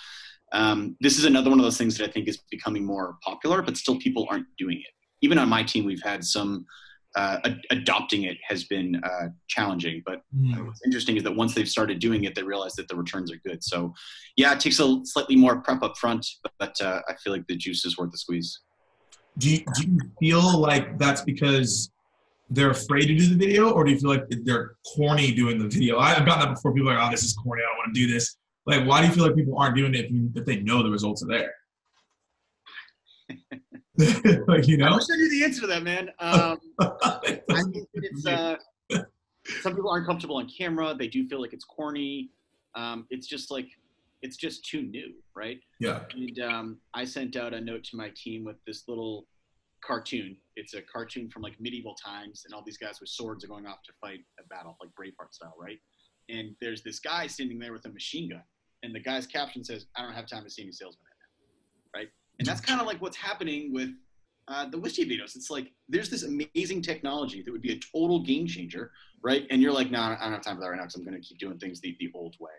um, 0.53 0.97
this 1.00 1.19
is 1.19 1.25
another 1.25 1.50
one 1.50 1.59
of 1.59 1.65
those 1.65 1.77
things 1.77 1.99
that 1.99 2.09
i 2.09 2.11
think 2.11 2.27
is 2.27 2.38
becoming 2.50 2.83
more 2.83 3.19
popular 3.23 3.61
but 3.61 3.77
still 3.77 3.99
people 3.99 4.27
aren't 4.31 4.47
doing 4.57 4.79
it. 4.79 4.95
Even 5.21 5.38
on 5.38 5.49
my 5.49 5.62
team 5.62 5.85
we've 5.85 6.03
had 6.03 6.25
some 6.25 6.65
uh, 7.17 7.38
ad- 7.45 7.61
adopting 7.71 8.25
it 8.25 8.37
has 8.47 8.65
been 8.65 9.00
uh, 9.03 9.29
challenging. 9.49 10.03
But 10.05 10.23
mm. 10.37 10.67
what's 10.67 10.83
interesting 10.85 11.17
is 11.17 11.23
that 11.25 11.35
once 11.35 11.55
they've 11.55 11.69
started 11.69 11.99
doing 11.99 12.25
it, 12.25 12.35
they 12.35 12.43
realize 12.43 12.75
that 12.75 12.88
the 12.88 12.97
returns 12.97 13.33
are 13.33 13.41
good. 13.47 13.62
So, 13.62 13.95
yeah, 14.37 14.53
it 14.53 14.61
takes 14.61 14.79
a 14.81 15.00
slightly 15.05 15.37
more 15.37 15.61
prep 15.61 15.83
up 15.83 15.97
front, 15.97 16.27
but 16.59 16.81
uh, 16.81 17.00
I 17.09 17.15
feel 17.15 17.33
like 17.33 17.47
the 17.47 17.57
juice 17.57 17.85
is 17.85 17.97
worth 17.97 18.11
the 18.11 18.19
squeeze. 18.19 18.61
Do 19.38 19.50
you, 19.50 19.65
do 19.75 19.83
you 19.83 19.99
feel 20.21 20.59
like 20.59 20.99
that's 20.99 21.23
because 21.23 21.91
they're 22.50 22.71
afraid 22.71 23.07
to 23.07 23.15
do 23.15 23.29
the 23.29 23.37
video, 23.37 23.71
or 23.71 23.85
do 23.85 23.93
you 23.93 23.99
feel 23.99 24.11
like 24.11 24.25
they're 24.45 24.75
corny 24.97 25.33
doing 25.33 25.59
the 25.59 25.69
video? 25.69 25.99
I've 25.99 26.25
gotten 26.27 26.49
that 26.49 26.55
before. 26.55 26.73
People 26.73 26.91
are 26.91 26.95
like, 26.95 27.09
"Oh, 27.09 27.11
this 27.11 27.23
is 27.23 27.35
corny. 27.35 27.62
I 27.62 27.67
don't 27.69 27.79
want 27.79 27.95
to 27.95 28.00
do 28.00 28.12
this." 28.12 28.37
Like, 28.67 28.87
why 28.87 29.00
do 29.00 29.07
you 29.07 29.12
feel 29.12 29.25
like 29.25 29.37
people 29.37 29.59
aren't 29.59 29.77
doing 29.77 29.95
it 29.95 30.07
if, 30.07 30.11
you, 30.11 30.31
if 30.35 30.45
they 30.45 30.57
know 30.61 30.83
the 30.83 30.91
results 30.91 31.23
are 31.23 31.27
there? 31.27 31.55
you 34.62 34.76
know, 34.76 34.87
I 34.87 34.95
wish 34.95 35.05
I 35.12 35.17
knew 35.17 35.31
the 35.31 35.45
answer 35.45 35.61
to 35.62 35.67
that, 35.67 35.83
man. 35.83 36.11
Um, 36.21 36.59
I 36.81 37.62
think 37.73 37.88
it's 37.95 38.26
uh, 38.26 38.57
some 39.61 39.75
people 39.75 39.90
aren't 39.90 40.07
comfortable 40.07 40.37
on 40.37 40.49
camera. 40.49 40.95
They 40.97 41.09
do 41.09 41.26
feel 41.28 41.40
like 41.40 41.52
it's 41.52 41.64
corny. 41.64 42.31
Um, 42.75 43.07
it's 43.11 43.26
just 43.26 43.50
like 43.50 43.69
it's 44.23 44.37
just 44.37 44.64
too 44.64 44.83
new, 44.83 45.14
right? 45.35 45.61
yeah, 45.81 46.00
And 46.14 46.38
um, 46.40 46.78
I 46.95 47.05
sent 47.05 47.37
out 47.37 47.55
a 47.55 47.61
note 47.61 47.85
to 47.85 47.97
my 47.97 48.11
team 48.17 48.45
with 48.45 48.57
this 48.67 48.85
little 48.88 49.26
cartoon. 49.85 50.37
It's 50.57 50.75
a 50.75 50.83
cartoon 50.83 51.31
from 51.31 51.43
like 51.43 51.55
medieval 51.61 51.95
times, 51.95 52.43
and 52.45 52.55
all 52.55 52.62
these 52.64 52.78
guys 52.78 53.00
with 53.00 53.09
swords 53.09 53.45
are 53.45 53.49
going 53.49 53.67
off 53.67 53.83
to 53.85 53.93
fight 54.00 54.21
a 54.40 54.47
battle, 54.49 54.76
like 54.81 54.90
Braveheart 54.90 55.33
style, 55.33 55.55
right? 55.61 55.78
And 56.28 56.55
there's 56.61 56.83
this 56.83 57.00
guy 57.00 57.26
standing 57.26 57.59
there 57.59 57.73
with 57.73 57.85
a 57.87 57.90
machine 57.90 58.31
gun, 58.31 58.43
and 58.83 58.95
the 58.95 59.00
guy's 59.00 59.26
caption 59.26 59.64
says, 59.64 59.87
"I 59.97 60.02
don't 60.02 60.14
have 60.14 60.26
time 60.26 60.45
to 60.45 60.50
see 60.50 60.62
any 60.62 60.73
salesmen 60.73 61.05
right 61.05 61.18
now," 61.18 61.18
right? 61.18 61.18
And 62.38 62.47
that's 62.47 62.61
kind 62.61 62.80
of 62.80 62.87
like 62.87 63.00
what's 63.00 63.16
happening 63.16 63.73
with 63.73 63.90
uh, 64.49 64.68
the 64.68 64.78
Wistia 64.78 65.09
videos. 65.09 65.37
It's 65.37 65.50
like 65.50 65.73
there's 65.88 66.09
this 66.09 66.23
amazing 66.23 66.83
technology 66.83 67.42
that 67.42 67.52
would 67.52 67.62
be 67.62 67.73
a 67.73 67.80
total 67.92 68.21
game 68.21 68.47
changer, 68.47 68.90
right? 69.23 69.47
And 69.50 69.61
you're 69.61 69.73
like, 69.73 69.90
"No, 69.90 70.00
I 70.00 70.09
don't 70.09 70.33
have 70.33 70.42
time 70.42 70.57
for 70.57 70.62
that 70.62 70.71
right 70.71 70.76
now 70.76 70.85
because 70.85 70.97
I'm 70.97 71.04
going 71.04 71.21
to 71.21 71.26
keep 71.26 71.38
doing 71.38 71.59
things 71.59 71.80
the, 71.80 71.97
the 72.00 72.11
old 72.14 72.37
way." 72.40 72.52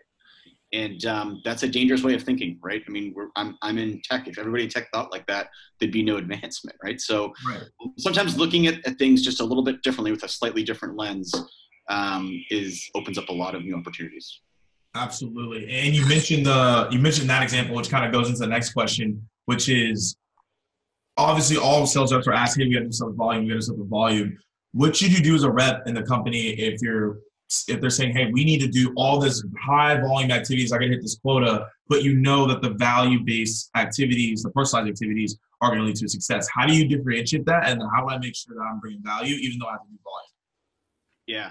And 0.72 1.04
um, 1.06 1.40
that's 1.44 1.64
a 1.64 1.68
dangerous 1.68 2.04
way 2.04 2.14
of 2.14 2.22
thinking, 2.22 2.58
right? 2.62 2.82
I 2.86 2.90
mean, 2.92 3.12
we're, 3.14 3.28
I'm, 3.34 3.58
I'm 3.60 3.76
in 3.76 4.00
tech. 4.04 4.28
If 4.28 4.38
everybody 4.38 4.64
in 4.64 4.70
tech 4.70 4.88
thought 4.92 5.10
like 5.10 5.26
that, 5.26 5.48
there'd 5.80 5.90
be 5.90 6.04
no 6.04 6.18
advancement, 6.18 6.76
right? 6.82 7.00
So 7.00 7.32
right. 7.48 7.62
sometimes 7.98 8.38
looking 8.38 8.68
at, 8.68 8.86
at 8.86 8.96
things 8.96 9.22
just 9.22 9.40
a 9.40 9.44
little 9.44 9.64
bit 9.64 9.82
differently 9.82 10.12
with 10.12 10.22
a 10.22 10.28
slightly 10.28 10.62
different 10.62 10.96
lens 10.96 11.34
um, 11.88 12.32
is 12.50 12.88
opens 12.94 13.18
up 13.18 13.28
a 13.30 13.32
lot 13.32 13.56
of 13.56 13.64
new 13.64 13.76
opportunities. 13.76 14.40
Absolutely. 14.94 15.68
And 15.70 15.94
you 15.94 16.06
mentioned 16.06 16.46
the 16.46 16.88
you 16.90 16.98
mentioned 16.98 17.30
that 17.30 17.42
example, 17.42 17.76
which 17.76 17.90
kind 17.90 18.04
of 18.04 18.12
goes 18.12 18.28
into 18.28 18.40
the 18.40 18.46
next 18.46 18.72
question, 18.72 19.28
which 19.50 19.68
is 19.68 20.16
obviously 21.16 21.56
all 21.56 21.84
sales 21.84 22.12
reps 22.12 22.28
are 22.28 22.32
asking, 22.32 22.68
we 22.68 22.74
got 22.74 22.80
to 22.80 22.84
do 22.86 22.92
something 22.92 23.16
volume, 23.16 23.42
we 23.42 23.48
got 23.48 23.54
to 23.54 23.58
do 23.58 23.66
something 23.66 23.88
volume. 23.88 24.38
What 24.70 24.94
should 24.94 25.10
you 25.10 25.20
do 25.24 25.34
as 25.34 25.42
a 25.42 25.50
rep 25.50 25.88
in 25.88 25.94
the 25.94 26.04
company 26.04 26.50
if 26.50 26.80
you're 26.80 27.18
if 27.66 27.80
they're 27.80 27.90
saying, 27.90 28.12
hey, 28.12 28.30
we 28.30 28.44
need 28.44 28.60
to 28.60 28.68
do 28.68 28.92
all 28.96 29.18
this 29.18 29.42
high 29.60 30.00
volume 30.00 30.30
activities, 30.30 30.70
I 30.70 30.76
gotta 30.76 30.90
hit 30.90 31.02
this 31.02 31.16
quota, 31.16 31.66
but 31.88 32.04
you 32.04 32.14
know 32.14 32.46
that 32.46 32.62
the 32.62 32.74
value 32.74 33.24
based 33.24 33.70
activities, 33.74 34.44
the 34.44 34.52
personalized 34.52 34.88
activities 34.88 35.36
are 35.60 35.70
gonna 35.70 35.82
lead 35.82 35.96
to 35.96 36.08
success. 36.08 36.48
How 36.54 36.64
do 36.64 36.76
you 36.76 36.86
differentiate 36.86 37.44
that? 37.46 37.68
And 37.68 37.82
how 37.92 38.02
do 38.06 38.08
I 38.14 38.18
make 38.18 38.36
sure 38.36 38.54
that 38.54 38.62
I'm 38.62 38.78
bringing 38.78 39.02
value 39.02 39.34
even 39.34 39.58
though 39.58 39.66
I 39.66 39.72
have 39.72 39.82
to 39.82 39.88
do 39.88 39.98
volume? 40.04 40.32
Yeah. 41.26 41.50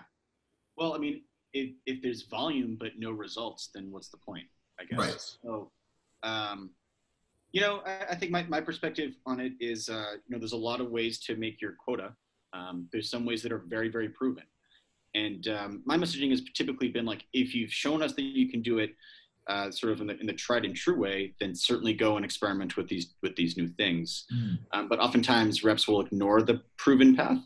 Well, 0.78 0.94
I 0.94 1.00
mean, 1.00 1.24
if, 1.52 1.72
if 1.86 2.02
there's 2.02 2.22
volume 2.32 2.78
but 2.80 2.92
no 2.98 3.12
results, 3.12 3.70
then 3.76 3.92
what's 3.92 4.08
the 4.08 4.20
point? 4.20 4.48
I 4.80 4.86
guess. 4.86 5.00
Right. 5.00 5.22
So, 5.44 5.72
um, 6.24 6.70
you 7.52 7.62
know, 7.62 7.82
I, 7.86 8.12
I 8.12 8.16
think 8.16 8.32
my, 8.32 8.44
my 8.44 8.62
perspective 8.62 9.14
on 9.26 9.40
it 9.40 9.54
is, 9.60 9.90
uh, 9.90 10.14
you 10.14 10.30
know, 10.30 10.40
there's 10.40 10.54
a 10.54 10.58
lot 10.58 10.82
of 10.82 10.90
ways 10.90 11.20
to 11.22 11.36
make 11.36 11.62
your 11.62 11.74
quota. 11.84 12.14
Um, 12.54 12.88
there's 12.92 13.10
some 13.10 13.26
ways 13.26 13.42
that 13.44 13.52
are 13.52 13.64
very, 13.68 13.90
very 13.90 14.10
proven. 14.10 14.44
And 15.16 15.48
um, 15.48 15.82
my 15.86 15.98
messaging 15.98 16.30
has 16.30 16.42
typically 16.54 16.90
been 16.90 17.06
like, 17.06 17.26
if 17.34 17.56
you've 17.56 17.72
shown 17.72 18.02
us 18.04 18.14
that 18.14 18.22
you 18.22 18.50
can 18.50 18.62
do 18.62 18.80
it, 18.80 18.92
uh, 19.48 19.72
sort 19.72 19.92
of 19.92 20.02
in 20.02 20.08
the, 20.08 20.20
in 20.20 20.28
the 20.28 20.34
tried 20.34 20.64
and 20.64 20.76
true 20.76 21.00
way, 21.00 21.34
then 21.40 21.56
certainly 21.56 21.94
go 21.94 22.18
and 22.18 22.24
experiment 22.24 22.78
with 22.78 22.88
these 22.88 23.16
with 23.24 23.36
these 23.36 23.58
new 23.58 23.68
things. 23.68 24.26
Mm. 24.32 24.60
Um, 24.74 24.88
but 24.88 25.00
oftentimes 25.00 25.64
reps 25.64 25.88
will 25.88 26.02
ignore 26.02 26.44
the 26.44 26.62
proven 26.78 27.16
path, 27.16 27.40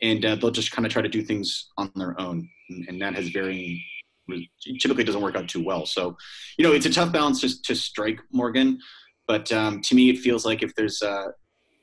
and 0.00 0.24
uh, 0.24 0.36
they'll 0.36 0.50
just 0.50 0.72
kind 0.72 0.86
of 0.86 0.92
try 0.92 1.02
to 1.02 1.10
do 1.10 1.20
things 1.20 1.70
on 1.76 1.92
their 1.94 2.18
own, 2.18 2.48
and, 2.70 2.88
and 2.88 3.02
that 3.02 3.14
has 3.14 3.28
very 3.28 3.84
typically 4.80 5.04
doesn't 5.04 5.20
work 5.20 5.36
out 5.36 5.48
too 5.48 5.62
well. 5.62 5.84
So, 5.84 6.16
you 6.56 6.64
know, 6.64 6.72
it's 6.72 6.86
a 6.86 6.92
tough 6.92 7.12
balance 7.12 7.40
to, 7.42 7.62
to 7.62 7.74
strike, 7.74 8.20
Morgan. 8.32 8.78
But 9.26 9.50
um, 9.52 9.80
to 9.82 9.94
me, 9.94 10.10
it 10.10 10.18
feels 10.18 10.44
like 10.44 10.62
if 10.62 10.74
there's 10.74 11.02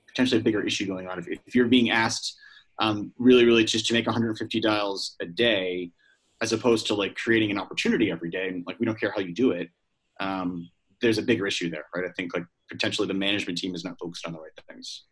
potentially 0.08 0.41
a 0.41 0.43
bigger 0.43 0.65
issue 0.65 0.86
going 0.86 1.08
on, 1.08 1.19
if, 1.19 1.27
if 1.27 1.55
you're 1.55 1.67
being 1.67 1.91
asked 1.91 2.38
um, 2.79 3.12
really, 3.17 3.46
really 3.46 3.63
just 3.63 3.86
to 3.88 3.93
make 3.93 4.05
150 4.05 4.60
dials 4.60 5.15
a 5.22 5.25
day, 5.25 5.91
as 6.41 6.53
opposed 6.53 6.88
to 6.88 6.93
like 6.93 7.15
creating 7.15 7.51
an 7.51 7.60
opportunity 7.60 8.12
every 8.12 8.29
day, 8.29 8.48
and 8.48 8.65
like 8.65 8.79
we 8.79 8.86
don't 8.86 9.00
care 9.00 9.12
how 9.12 9.22
you 9.22 9.34
do 9.34 9.51
it, 9.51 9.69
um, 10.19 10.69
there's 11.01 11.17
a 11.17 11.22
bigger 11.22 11.46
issue 11.48 11.69
there, 11.69 11.86
right? 11.96 12.05
I 12.05 12.12
think 12.13 12.34
like 12.34 12.46
potentially 12.69 13.08
the 13.08 13.13
management 13.13 13.58
team 13.58 13.75
is 13.75 13.84
not 13.84 13.98
focused 14.00 14.25
on 14.25 14.34
the 14.34 14.39
right 14.39 14.51
things. 14.69 15.03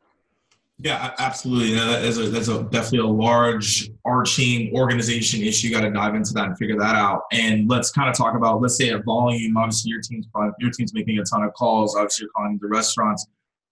Yeah, 0.80 1.16
absolutely. 1.18 1.76
Know, 1.76 1.88
that 1.88 2.04
is 2.04 2.20
a, 2.20 2.30
that's 2.30 2.50
a 2.50 2.64
definitely 2.64 3.00
a 3.00 3.12
large 3.12 3.90
arching 4.06 4.72
organization 4.76 5.42
issue. 5.42 5.68
You 5.68 5.74
got 5.74 5.82
to 5.82 5.90
dive 5.90 6.14
into 6.14 6.34
that 6.34 6.46
and 6.46 6.58
figure 6.58 6.78
that 6.78 6.96
out. 6.96 7.24
And 7.32 7.68
let's 7.68 7.90
kind 7.90 8.08
of 8.08 8.16
talk 8.16 8.36
about, 8.36 8.62
let's 8.62 8.78
say, 8.78 8.90
a 8.90 9.00
volume. 9.00 9.58
Obviously, 9.58 9.90
your 9.90 10.02
team's 10.02 10.28
your 10.60 10.70
team's 10.72 10.94
making 10.94 11.18
a 11.18 11.24
ton 11.24 11.44
of 11.44 11.54
calls. 11.54 11.96
Obviously, 11.96 12.26
you're 12.26 12.32
calling 12.32 12.60
the 12.62 12.68
restaurants. 12.68 13.26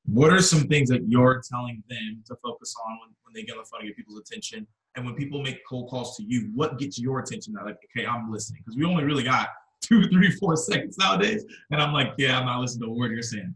What 0.06 0.34
are 0.34 0.42
some 0.42 0.68
things 0.68 0.90
that 0.90 1.08
you're 1.08 1.44
telling 1.48 1.84
them 1.90 2.24
to 2.28 2.36
focus 2.44 2.74
on 2.84 2.98
when, 3.00 3.10
when 3.24 3.34
they 3.36 3.44
get 3.44 3.54
on 3.54 3.60
the 3.60 3.66
phone 3.66 3.82
and 3.82 3.90
get 3.90 3.98
people's 3.98 4.20
attention? 4.20 4.66
And 4.96 5.06
when 5.06 5.14
people 5.14 5.44
make 5.44 5.60
cold 5.68 5.90
calls 5.92 6.18
to 6.18 6.24
you, 6.24 6.50
what 6.56 6.80
gets 6.80 6.98
your 6.98 7.20
attention? 7.20 7.54
That 7.54 7.66
like, 7.66 7.78
okay, 7.96 8.08
I'm 8.08 8.32
listening 8.32 8.64
because 8.66 8.78
we 8.78 8.86
only 8.86 9.04
really 9.04 9.24
got 9.24 9.50
two, 9.82 10.08
three, 10.10 10.32
four 10.32 10.56
seconds 10.56 10.98
nowadays. 10.98 11.46
And 11.70 11.80
I'm 11.80 11.94
like, 11.94 12.14
yeah, 12.18 12.40
I'm 12.40 12.48
not 12.48 12.62
listening 12.62 12.88
to 12.88 12.94
a 12.94 12.98
word 12.98 13.12
you're 13.12 13.22
saying. 13.22 13.54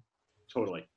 Totally. 0.53 0.87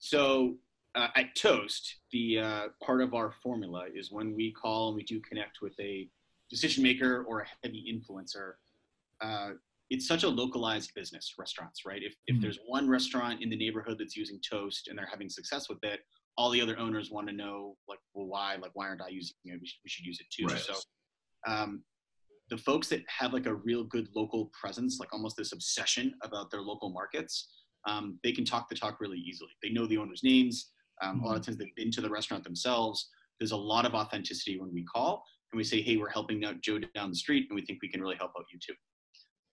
So 0.00 0.56
uh, 0.94 1.08
at 1.16 1.34
Toast, 1.34 1.96
the 2.10 2.38
uh, 2.38 2.68
part 2.84 3.00
of 3.00 3.14
our 3.14 3.32
formula 3.42 3.86
is 3.94 4.12
when 4.12 4.34
we 4.34 4.52
call 4.52 4.88
and 4.88 4.96
we 4.96 5.02
do 5.04 5.20
connect 5.20 5.60
with 5.62 5.72
a 5.80 6.08
decision 6.50 6.82
maker 6.82 7.24
or 7.24 7.40
a 7.40 7.46
heavy 7.62 7.84
influencer. 7.90 8.52
Uh, 9.20 9.50
it's 9.90 10.06
such 10.06 10.22
a 10.22 10.28
localized 10.28 10.92
business, 10.94 11.34
restaurants, 11.38 11.84
right? 11.86 12.02
If, 12.02 12.14
if 12.26 12.36
Mhm. 12.36 12.42
there's 12.42 12.58
one 12.66 12.88
restaurant 12.88 13.42
in 13.42 13.50
the 13.50 13.56
neighborhood 13.56 13.98
that's 13.98 14.16
using 14.16 14.40
Toast 14.40 14.88
and 14.88 14.98
they're 14.98 15.06
having 15.06 15.28
success 15.28 15.68
with 15.68 15.82
it, 15.82 16.00
all 16.36 16.50
the 16.50 16.60
other 16.60 16.78
owners 16.78 17.10
want 17.10 17.26
to 17.28 17.32
know, 17.32 17.76
like, 17.88 17.98
well, 18.14 18.26
why? 18.26 18.56
Like, 18.56 18.72
why 18.74 18.88
aren't 18.88 19.02
I 19.02 19.08
using 19.08 19.36
it? 19.44 19.60
We 19.60 19.66
should, 19.66 19.80
we 19.84 19.90
should 19.90 20.06
use 20.06 20.18
it 20.20 20.26
too. 20.30 20.46
Right. 20.46 20.58
So, 20.58 20.74
um, 21.46 21.84
the 22.48 22.56
folks 22.58 22.88
that 22.88 23.02
have 23.08 23.32
like 23.32 23.46
a 23.46 23.54
real 23.54 23.84
good 23.84 24.08
local 24.14 24.50
presence, 24.58 24.98
like 24.98 25.12
almost 25.12 25.36
this 25.36 25.52
obsession 25.52 26.14
about 26.22 26.50
their 26.50 26.60
local 26.62 26.90
markets, 26.90 27.48
um, 27.86 28.18
they 28.22 28.32
can 28.32 28.44
talk 28.44 28.68
the 28.68 28.74
talk 28.74 29.00
really 29.00 29.18
easily. 29.18 29.50
They 29.62 29.70
know 29.70 29.86
the 29.86 29.98
owners' 29.98 30.22
names. 30.22 30.71
Um, 31.00 31.20
A 31.22 31.26
lot 31.26 31.36
of 31.36 31.44
times 31.44 31.58
they've 31.58 31.74
been 31.76 31.90
to 31.92 32.00
the 32.00 32.10
restaurant 32.10 32.44
themselves. 32.44 33.08
There's 33.38 33.52
a 33.52 33.56
lot 33.56 33.86
of 33.86 33.94
authenticity 33.94 34.58
when 34.58 34.72
we 34.72 34.84
call 34.84 35.24
and 35.52 35.58
we 35.58 35.64
say, 35.64 35.82
hey, 35.82 35.96
we're 35.96 36.08
helping 36.08 36.44
out 36.44 36.60
Joe 36.60 36.78
down 36.94 37.10
the 37.10 37.16
street 37.16 37.46
and 37.48 37.56
we 37.56 37.62
think 37.64 37.80
we 37.82 37.88
can 37.88 38.00
really 38.00 38.16
help 38.16 38.32
out 38.38 38.44
you 38.52 38.58
too. 38.64 38.74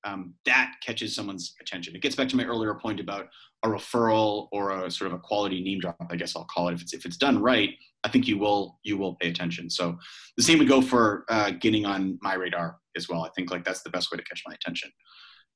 Um, 0.06 0.34
that 0.46 0.76
catches 0.86 1.14
someone's 1.14 1.56
attention. 1.60 1.96
It 1.96 2.02
gets 2.02 2.16
back 2.16 2.30
to 2.30 2.38
my 2.38 2.46
earlier 2.46 2.74
point 2.76 3.00
about 3.02 3.28
a 3.64 3.68
referral 3.68 4.48
or 4.54 4.86
a 4.86 4.92
sort 4.92 5.12
of 5.12 5.18
a 5.18 5.20
quality 5.20 5.62
name 5.62 5.80
drop, 5.80 5.98
I 6.10 6.16
guess 6.16 6.36
I'll 6.36 6.46
call 6.46 6.70
it. 6.70 6.76
If 6.76 6.82
it's, 6.82 6.94
if 6.94 7.06
it's 7.06 7.18
done 7.18 7.42
right, 7.42 7.72
I 8.06 8.10
think 8.10 8.28
you 8.28 8.38
will 8.38 8.80
you 8.84 8.98
will 8.98 9.16
pay 9.16 9.30
attention. 9.30 9.70
So 9.70 9.98
the 10.38 10.44
same 10.44 10.58
would 10.60 10.70
go 10.70 10.82
for 10.82 11.26
uh, 11.30 11.52
getting 11.52 11.86
on 11.86 12.18
my 12.22 12.36
radar 12.36 12.78
as 12.96 13.10
well. 13.10 13.24
I 13.24 13.30
think 13.36 13.52
like 13.52 13.66
that's 13.66 13.82
the 13.82 13.90
best 13.90 14.10
way 14.10 14.18
to 14.18 14.24
catch 14.24 14.42
my 14.48 14.54
attention. 14.54 14.90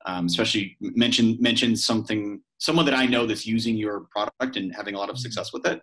Um, 0.06 0.26
especially 0.26 0.76
mention 0.82 1.38
mention 1.40 1.76
something 1.76 2.42
someone 2.58 2.86
that 2.86 2.94
I 2.94 3.06
know 3.06 3.26
that's 3.26 3.46
using 3.46 3.76
your 3.76 4.08
product 4.12 4.58
and 4.58 4.74
having 4.76 4.96
a 4.96 4.98
lot 4.98 5.10
of 5.10 5.18
success 5.18 5.54
with 5.54 5.66
it. 5.66 5.82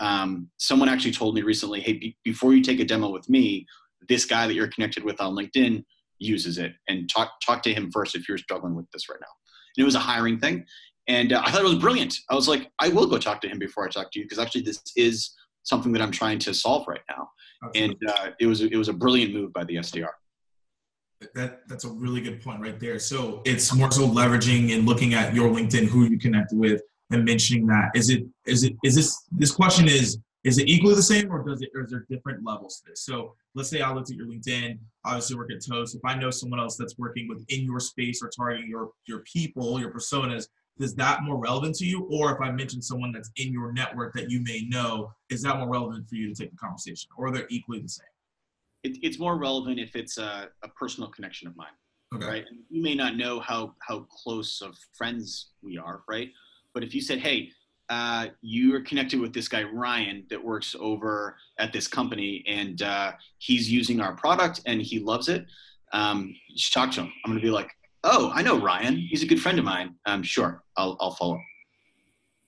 Um, 0.00 0.48
someone 0.58 0.88
actually 0.88 1.12
told 1.12 1.34
me 1.34 1.42
recently, 1.42 1.80
hey, 1.80 1.94
be- 1.94 2.16
before 2.24 2.54
you 2.54 2.62
take 2.62 2.80
a 2.80 2.84
demo 2.84 3.10
with 3.10 3.28
me, 3.28 3.66
this 4.08 4.24
guy 4.24 4.46
that 4.46 4.54
you're 4.54 4.68
connected 4.68 5.04
with 5.04 5.20
on 5.20 5.34
LinkedIn 5.34 5.84
uses 6.18 6.58
it, 6.58 6.72
and 6.88 7.10
talk 7.10 7.32
talk 7.44 7.62
to 7.62 7.74
him 7.74 7.90
first 7.92 8.14
if 8.14 8.28
you're 8.28 8.38
struggling 8.38 8.74
with 8.74 8.90
this 8.92 9.08
right 9.08 9.20
now. 9.20 9.32
And 9.76 9.82
it 9.82 9.84
was 9.84 9.94
a 9.94 10.00
hiring 10.00 10.38
thing, 10.38 10.64
and 11.08 11.32
uh, 11.32 11.42
I 11.44 11.50
thought 11.50 11.62
it 11.62 11.64
was 11.64 11.76
brilliant. 11.76 12.14
I 12.30 12.34
was 12.34 12.48
like, 12.48 12.70
I 12.78 12.88
will 12.88 13.06
go 13.06 13.18
talk 13.18 13.40
to 13.40 13.48
him 13.48 13.58
before 13.58 13.84
I 13.84 13.88
talk 13.88 14.12
to 14.12 14.18
you 14.18 14.24
because 14.24 14.38
actually 14.38 14.62
this 14.62 14.80
is 14.94 15.34
something 15.62 15.92
that 15.92 16.02
I'm 16.02 16.10
trying 16.12 16.38
to 16.40 16.54
solve 16.54 16.86
right 16.86 17.00
now. 17.08 17.28
And 17.74 17.96
uh, 18.08 18.30
it 18.38 18.46
was 18.46 18.60
it 18.60 18.76
was 18.76 18.88
a 18.88 18.92
brilliant 18.92 19.34
move 19.34 19.52
by 19.52 19.64
the 19.64 19.76
SDR. 19.76 20.10
That 21.34 21.68
that's 21.68 21.84
a 21.84 21.90
really 21.90 22.20
good 22.20 22.42
point 22.42 22.60
right 22.60 22.78
there. 22.78 22.98
So 22.98 23.42
it's 23.44 23.74
more 23.74 23.90
so 23.90 24.08
leveraging 24.08 24.74
and 24.74 24.86
looking 24.86 25.14
at 25.14 25.34
your 25.34 25.48
LinkedIn, 25.48 25.86
who 25.86 26.04
you 26.04 26.18
connect 26.18 26.52
with, 26.52 26.82
and 27.10 27.24
mentioning 27.24 27.66
that. 27.66 27.90
Is 27.94 28.08
it 28.08 28.24
is 28.46 28.62
it 28.62 28.76
is 28.84 28.94
this 28.94 29.24
this 29.32 29.50
question 29.50 29.88
is 29.88 30.18
is 30.44 30.58
it 30.58 30.68
equally 30.68 30.94
the 30.94 31.02
same 31.02 31.30
or 31.32 31.42
does 31.42 31.60
it 31.60 31.70
or 31.74 31.82
is 31.82 31.90
there 31.90 32.06
different 32.08 32.44
levels 32.44 32.78
to 32.78 32.90
this? 32.90 33.04
So 33.04 33.34
let's 33.54 33.68
say 33.68 33.80
I 33.80 33.92
looked 33.92 34.10
at 34.10 34.16
your 34.16 34.26
LinkedIn, 34.26 34.78
obviously 35.04 35.36
work 35.36 35.50
at 35.52 35.64
Toast. 35.64 35.96
If 35.96 36.00
I 36.04 36.14
know 36.14 36.30
someone 36.30 36.60
else 36.60 36.76
that's 36.76 36.96
working 36.98 37.28
within 37.28 37.64
your 37.64 37.80
space 37.80 38.22
or 38.22 38.28
targeting 38.28 38.68
your 38.68 38.90
your 39.06 39.20
people, 39.20 39.80
your 39.80 39.92
personas, 39.92 40.46
is 40.78 40.94
that 40.94 41.22
more 41.24 41.36
relevant 41.36 41.74
to 41.76 41.84
you? 41.84 42.06
Or 42.10 42.32
if 42.32 42.40
I 42.40 42.52
mention 42.52 42.80
someone 42.80 43.10
that's 43.12 43.30
in 43.36 43.52
your 43.52 43.72
network 43.72 44.14
that 44.14 44.30
you 44.30 44.40
may 44.42 44.66
know, 44.68 45.12
is 45.30 45.42
that 45.42 45.58
more 45.58 45.68
relevant 45.68 46.08
for 46.08 46.14
you 46.14 46.32
to 46.32 46.34
take 46.40 46.52
the 46.52 46.56
conversation? 46.56 47.10
Or 47.16 47.32
they're 47.32 47.46
equally 47.50 47.80
the 47.80 47.88
same? 47.88 48.06
It, 48.84 48.98
it's 49.02 49.18
more 49.18 49.38
relevant 49.38 49.78
if 49.78 49.96
it's 49.96 50.18
a, 50.18 50.48
a 50.62 50.68
personal 50.68 51.10
connection 51.10 51.48
of 51.48 51.56
mine. 51.56 51.68
right? 52.28 52.44
And 52.48 52.60
you 52.70 52.82
may 52.82 52.94
not 52.94 53.16
know 53.16 53.40
how 53.40 53.74
how 53.86 54.06
close 54.10 54.62
of 54.62 54.76
friends 54.96 55.50
we 55.62 55.76
are, 55.76 56.02
right? 56.08 56.30
But 56.72 56.82
if 56.82 56.94
you 56.94 57.02
said, 57.02 57.18
"Hey, 57.18 57.50
uh, 57.88 58.26
you 58.42 58.74
are 58.74 58.80
connected 58.80 59.20
with 59.20 59.32
this 59.32 59.48
guy 59.48 59.62
Ryan 59.62 60.24
that 60.30 60.42
works 60.42 60.76
over 60.78 61.36
at 61.58 61.72
this 61.72 61.88
company, 61.88 62.44
and 62.46 62.82
uh, 62.82 63.12
he's 63.38 63.70
using 63.70 64.00
our 64.00 64.14
product 64.14 64.60
and 64.66 64.80
he 64.82 64.98
loves 64.98 65.28
it. 65.28 65.46
Um, 65.92 66.34
you 66.48 66.58
should 66.58 66.74
talk 66.74 66.90
to 66.92 67.02
him. 67.02 67.12
I'm 67.24 67.30
going 67.32 67.40
to 67.40 67.46
be 67.46 67.50
like, 67.50 67.70
oh, 68.04 68.30
I 68.34 68.42
know 68.42 68.58
Ryan. 68.60 68.96
He's 68.96 69.22
a 69.22 69.26
good 69.26 69.40
friend 69.40 69.58
of 69.58 69.64
mine. 69.64 69.94
Um, 70.06 70.22
sure, 70.22 70.62
I'll, 70.76 70.96
I'll 71.00 71.12
follow. 71.12 71.40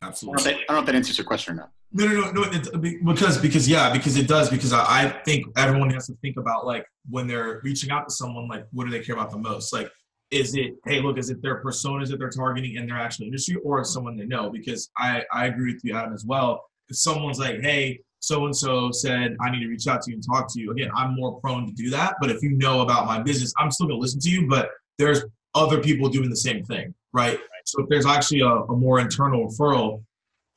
Absolutely. 0.03 0.43
I 0.43 0.45
don't, 0.45 0.53
that, 0.53 0.63
I 0.63 0.67
don't 0.67 0.77
know 0.77 0.81
if 0.81 0.87
that 0.87 0.95
answers 0.95 1.19
your 1.19 1.27
question 1.27 1.55
or 1.55 1.57
not. 1.57 1.73
No, 1.93 2.07
no, 2.07 2.31
no, 2.31 2.31
no. 2.31 2.43
It, 2.53 3.05
because, 3.05 3.39
because, 3.39 3.69
yeah, 3.69 3.93
because 3.93 4.17
it 4.17 4.29
does. 4.29 4.49
Because 4.49 4.73
I, 4.73 4.85
I 5.05 5.09
think 5.25 5.47
everyone 5.57 5.91
has 5.91 6.07
to 6.07 6.15
think 6.23 6.37
about 6.37 6.65
like 6.67 6.87
when 7.09 7.27
they're 7.27 7.61
reaching 7.65 7.91
out 7.91 8.09
to 8.09 8.15
someone, 8.15 8.49
like 8.49 8.67
what 8.71 8.85
do 8.85 8.91
they 8.91 9.01
care 9.01 9.17
about 9.17 9.31
the 9.31 9.39
most? 9.39 9.73
Like, 9.73 9.91
is 10.31 10.55
it, 10.55 10.75
hey, 10.87 11.01
look, 11.01 11.19
is 11.19 11.31
it 11.31 11.43
their 11.43 11.63
personas 11.63 12.09
that 12.11 12.19
they're 12.19 12.31
targeting 12.31 12.77
in 12.77 12.87
their 12.87 12.97
actual 12.97 13.25
industry, 13.25 13.57
or 13.65 13.81
is 13.81 13.93
someone 13.93 14.17
they 14.17 14.27
know? 14.27 14.51
Because 14.51 14.89
I, 14.97 15.25
I 15.33 15.47
agree 15.47 15.75
with 15.75 15.85
you, 15.85 15.97
Adam, 15.97 16.13
as 16.13 16.25
well. 16.25 16.65
If 16.89 16.97
someone's 16.97 17.41
like, 17.41 17.61
hey, 17.61 18.01
so 18.21 18.45
and 18.45 18.57
so 18.57 18.93
said 18.93 19.37
I 19.41 19.51
need 19.51 19.61
to 19.61 19.69
reach 19.69 19.89
out 19.89 20.03
to 20.03 20.11
you 20.11 20.17
and 20.17 20.25
talk 20.25 20.53
to 20.53 20.61
you. 20.61 20.71
Again, 20.71 20.91
I'm 20.95 21.17
more 21.17 21.41
prone 21.41 21.67
to 21.67 21.73
do 21.73 21.91
that. 21.91 22.17
But 22.21 22.31
if 22.31 22.43
you 22.43 22.51
know 22.51 22.83
about 22.83 23.07
my 23.07 23.21
business, 23.21 23.53
I'm 23.59 23.71
still 23.71 23.89
gonna 23.89 23.99
listen 23.99 24.21
to 24.21 24.31
you. 24.31 24.47
But 24.47 24.71
there's 24.99 25.25
other 25.55 25.81
people 25.81 26.09
doing 26.09 26.31
the 26.31 26.37
same 26.37 26.63
thing, 26.65 26.95
right? 27.13 27.41
So 27.65 27.83
if 27.83 27.89
there's 27.89 28.07
actually 28.07 28.41
a, 28.41 28.49
a 28.49 28.77
more 28.77 29.01
internal 29.01 29.49
referral 29.49 30.05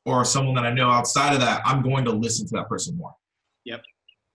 or 0.05 0.25
someone 0.25 0.55
that 0.55 0.65
I 0.65 0.73
know 0.73 0.89
outside 0.89 1.33
of 1.33 1.39
that, 1.41 1.61
I'm 1.65 1.81
going 1.81 2.05
to 2.05 2.11
listen 2.11 2.47
to 2.47 2.55
that 2.55 2.67
person 2.67 2.97
more. 2.97 3.13
Yep. 3.65 3.81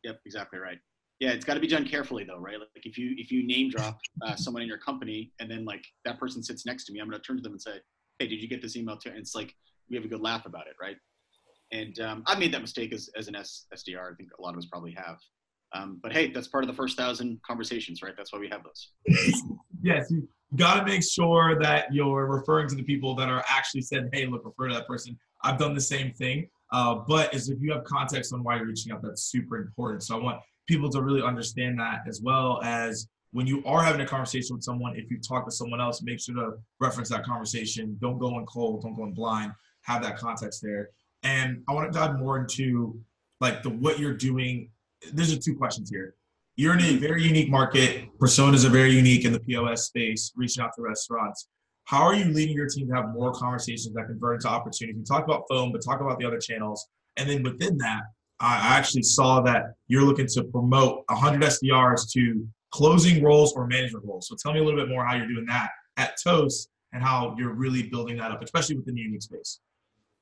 Yep. 0.04 0.20
Exactly 0.24 0.58
right. 0.58 0.78
Yeah, 1.20 1.30
it's 1.30 1.44
got 1.44 1.54
to 1.54 1.60
be 1.60 1.66
done 1.66 1.84
carefully 1.84 2.24
though, 2.24 2.38
right? 2.38 2.58
Like 2.58 2.86
if 2.86 2.96
you 2.96 3.14
if 3.16 3.32
you 3.32 3.44
name 3.44 3.70
drop 3.70 3.98
uh, 4.24 4.36
someone 4.36 4.62
in 4.62 4.68
your 4.68 4.78
company 4.78 5.32
and 5.40 5.50
then 5.50 5.64
like 5.64 5.84
that 6.04 6.18
person 6.18 6.42
sits 6.42 6.64
next 6.64 6.84
to 6.84 6.92
me, 6.92 7.00
I'm 7.00 7.08
going 7.08 7.20
to 7.20 7.26
turn 7.26 7.36
to 7.36 7.42
them 7.42 7.52
and 7.52 7.60
say, 7.60 7.80
"Hey, 8.20 8.28
did 8.28 8.40
you 8.40 8.48
get 8.48 8.62
this 8.62 8.76
email 8.76 8.96
too?" 8.96 9.10
And 9.10 9.18
it's 9.18 9.34
like 9.34 9.52
we 9.90 9.96
have 9.96 10.04
a 10.04 10.08
good 10.08 10.20
laugh 10.20 10.46
about 10.46 10.68
it, 10.68 10.74
right? 10.80 10.96
And 11.72 11.98
um, 12.00 12.22
I've 12.26 12.38
made 12.38 12.54
that 12.54 12.60
mistake 12.60 12.92
as, 12.92 13.10
as 13.16 13.28
an 13.28 13.34
S, 13.34 13.66
SDR. 13.74 14.12
I 14.12 14.14
think 14.14 14.30
a 14.38 14.42
lot 14.42 14.54
of 14.54 14.58
us 14.58 14.66
probably 14.66 14.92
have. 14.92 15.18
Um, 15.74 15.98
but 16.02 16.12
hey, 16.12 16.30
that's 16.30 16.48
part 16.48 16.64
of 16.64 16.68
the 16.68 16.74
first 16.74 16.96
thousand 16.96 17.40
conversations, 17.46 18.00
right? 18.00 18.14
That's 18.16 18.32
why 18.32 18.38
we 18.38 18.48
have 18.48 18.62
those. 18.62 18.92
yes, 19.82 20.06
you 20.10 20.26
got 20.56 20.78
to 20.78 20.84
make 20.84 21.02
sure 21.02 21.58
that 21.60 21.92
you're 21.92 22.26
referring 22.26 22.68
to 22.68 22.74
the 22.74 22.84
people 22.84 23.14
that 23.16 23.28
are 23.28 23.44
actually 23.48 23.82
said, 23.82 24.08
"Hey, 24.12 24.26
look, 24.26 24.44
refer 24.44 24.68
to 24.68 24.74
that 24.74 24.86
person." 24.86 25.18
I've 25.42 25.58
done 25.58 25.74
the 25.74 25.80
same 25.80 26.12
thing, 26.12 26.48
uh, 26.72 26.96
but 27.06 27.32
as 27.34 27.48
if 27.48 27.58
you 27.60 27.72
have 27.72 27.84
context 27.84 28.32
on 28.32 28.42
why 28.42 28.56
you're 28.56 28.66
reaching 28.66 28.92
out, 28.92 29.02
that's 29.02 29.22
super 29.22 29.56
important. 29.56 30.02
So 30.02 30.18
I 30.18 30.22
want 30.22 30.40
people 30.66 30.90
to 30.90 31.02
really 31.02 31.22
understand 31.22 31.78
that 31.78 32.00
as 32.06 32.20
well 32.22 32.60
as 32.62 33.08
when 33.32 33.46
you 33.46 33.62
are 33.64 33.82
having 33.82 34.00
a 34.00 34.06
conversation 34.06 34.56
with 34.56 34.64
someone, 34.64 34.96
if 34.96 35.10
you 35.10 35.18
talk 35.20 35.44
to 35.44 35.50
someone 35.50 35.80
else, 35.80 36.02
make 36.02 36.20
sure 36.20 36.34
to 36.34 36.52
reference 36.80 37.10
that 37.10 37.24
conversation. 37.24 37.96
Don't 38.00 38.18
go 38.18 38.38
in 38.38 38.46
cold, 38.46 38.82
don't 38.82 38.96
go 38.96 39.04
in 39.04 39.12
blind. 39.12 39.52
Have 39.82 40.02
that 40.02 40.18
context 40.18 40.60
there. 40.62 40.90
And 41.22 41.62
I 41.68 41.72
want 41.72 41.92
to 41.92 41.98
dive 41.98 42.18
more 42.18 42.38
into 42.38 42.98
like 43.40 43.62
the 43.62 43.70
what 43.70 43.98
you're 43.98 44.14
doing. 44.14 44.70
There's 45.12 45.32
are 45.32 45.38
two 45.38 45.54
questions 45.54 45.90
here. 45.90 46.14
You're 46.56 46.74
in 46.76 46.84
a 46.84 46.96
very 46.96 47.22
unique 47.22 47.50
market. 47.50 48.08
Personas 48.18 48.64
are 48.64 48.70
very 48.70 48.90
unique 48.90 49.24
in 49.24 49.32
the 49.32 49.40
POS 49.40 49.86
space, 49.86 50.32
reaching 50.36 50.62
out 50.62 50.70
to 50.74 50.82
restaurants. 50.82 51.48
How 51.88 52.02
are 52.02 52.14
you 52.14 52.26
leading 52.26 52.54
your 52.54 52.68
team 52.68 52.86
to 52.88 52.94
have 52.94 53.14
more 53.14 53.32
conversations 53.32 53.94
that 53.94 54.04
convert 54.08 54.34
into 54.34 54.48
opportunities? 54.48 54.98
We 54.98 55.04
talk 55.04 55.24
about 55.24 55.44
phone, 55.48 55.72
but 55.72 55.82
talk 55.82 56.02
about 56.02 56.18
the 56.18 56.26
other 56.26 56.38
channels. 56.38 56.86
And 57.16 57.26
then 57.28 57.42
within 57.42 57.78
that, 57.78 58.02
I 58.40 58.76
actually 58.76 59.04
saw 59.04 59.40
that 59.40 59.72
you're 59.86 60.02
looking 60.02 60.26
to 60.26 60.44
promote 60.44 61.04
100 61.08 61.40
SDRs 61.40 62.12
to 62.12 62.46
closing 62.72 63.24
roles 63.24 63.54
or 63.54 63.66
management 63.66 64.04
roles. 64.04 64.28
So 64.28 64.36
tell 64.36 64.52
me 64.52 64.60
a 64.60 64.62
little 64.62 64.78
bit 64.78 64.90
more 64.90 65.02
how 65.02 65.16
you're 65.16 65.28
doing 65.28 65.46
that 65.46 65.70
at 65.96 66.16
Toast 66.22 66.68
and 66.92 67.02
how 67.02 67.34
you're 67.38 67.54
really 67.54 67.84
building 67.84 68.18
that 68.18 68.32
up, 68.32 68.42
especially 68.42 68.76
within 68.76 68.94
the 68.94 69.00
unique 69.00 69.22
space. 69.22 69.60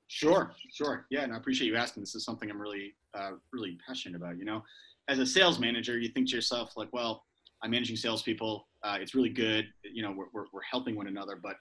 Sure, 0.07 0.53
sure. 0.73 1.07
Yeah, 1.11 1.23
and 1.23 1.33
I 1.33 1.37
appreciate 1.37 1.67
you 1.67 1.75
asking. 1.75 2.05
This 2.05 2.15
is 2.15 2.25
something 2.25 2.49
I'm 2.49 2.63
really, 2.63 2.95
uh, 3.13 3.33
really 3.53 3.77
passionate 3.85 4.15
about. 4.15 4.39
You 4.39 4.45
know, 4.45 4.63
as 5.09 5.19
a 5.19 5.27
sales 5.27 5.59
manager, 5.59 5.99
you 5.99 6.11
think 6.11 6.29
to 6.29 6.37
yourself 6.37 6.75
like, 6.77 6.93
well, 6.93 7.25
I'm 7.67 7.73
managing 7.73 7.97
salespeople. 7.97 8.69
Uh, 8.85 8.99
it's 9.01 9.17
really 9.17 9.29
good. 9.29 9.67
You 9.83 10.03
know, 10.03 10.13
we're, 10.13 10.27
we're, 10.33 10.45
we're, 10.53 10.63
helping 10.71 10.95
one 10.95 11.09
another, 11.09 11.35
but 11.35 11.57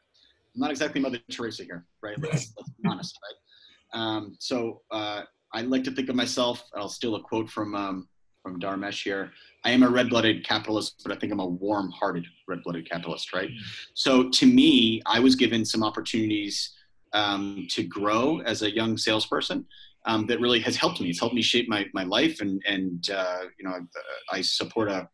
I'm 0.54 0.62
not 0.62 0.70
exactly 0.70 1.02
Mother 1.02 1.18
Teresa 1.32 1.64
here, 1.64 1.84
right? 2.04 2.16
Let's, 2.20 2.54
let's 2.58 2.70
be 2.70 2.88
honest, 2.88 3.18
right? 3.24 4.00
Um, 4.00 4.36
so 4.40 4.82
uh, 4.92 5.24
I 5.52 5.62
like 5.62 5.84
to 5.86 5.92
think 5.92 6.10
of 6.10 6.16
myself. 6.16 6.64
I'll 6.76 6.90
steal 6.90 7.16
a 7.16 7.22
quote 7.24 7.50
from 7.50 7.74
um, 7.74 8.08
from 8.44 8.60
Dharmesh 8.60 9.02
here. 9.02 9.32
I 9.64 9.72
am 9.72 9.82
a 9.82 9.90
red-blooded 9.90 10.46
capitalist, 10.46 11.02
but 11.02 11.12
I 11.12 11.20
think 11.20 11.34
I'm 11.34 11.40
a 11.40 11.48
warm-hearted 11.48 12.28
red-blooded 12.48 12.88
capitalist, 12.88 13.34
right? 13.34 13.50
Mm-hmm. 13.50 13.92
So 13.96 14.30
to 14.30 14.46
me, 14.46 15.02
I 15.08 15.20
was 15.20 15.36
given 15.36 15.66
some 15.66 15.84
opportunities 15.84 16.72
um, 17.14 17.66
to 17.72 17.82
grow 17.82 18.42
as 18.42 18.62
a 18.62 18.72
young 18.72 18.96
salesperson. 18.96 19.66
Um, 20.06 20.28
that 20.28 20.40
really 20.40 20.60
has 20.60 20.76
helped 20.76 21.02
me. 21.02 21.10
It's 21.10 21.20
helped 21.20 21.34
me 21.34 21.42
shape 21.42 21.68
my, 21.68 21.88
my 21.96 22.04
life, 22.04 22.42
and 22.42 22.62
and 22.68 23.10
uh, 23.10 23.46
you 23.58 23.68
know 23.68 23.72
I, 23.72 24.38
I, 24.38 24.42
support 24.42 24.88
a 24.88 25.10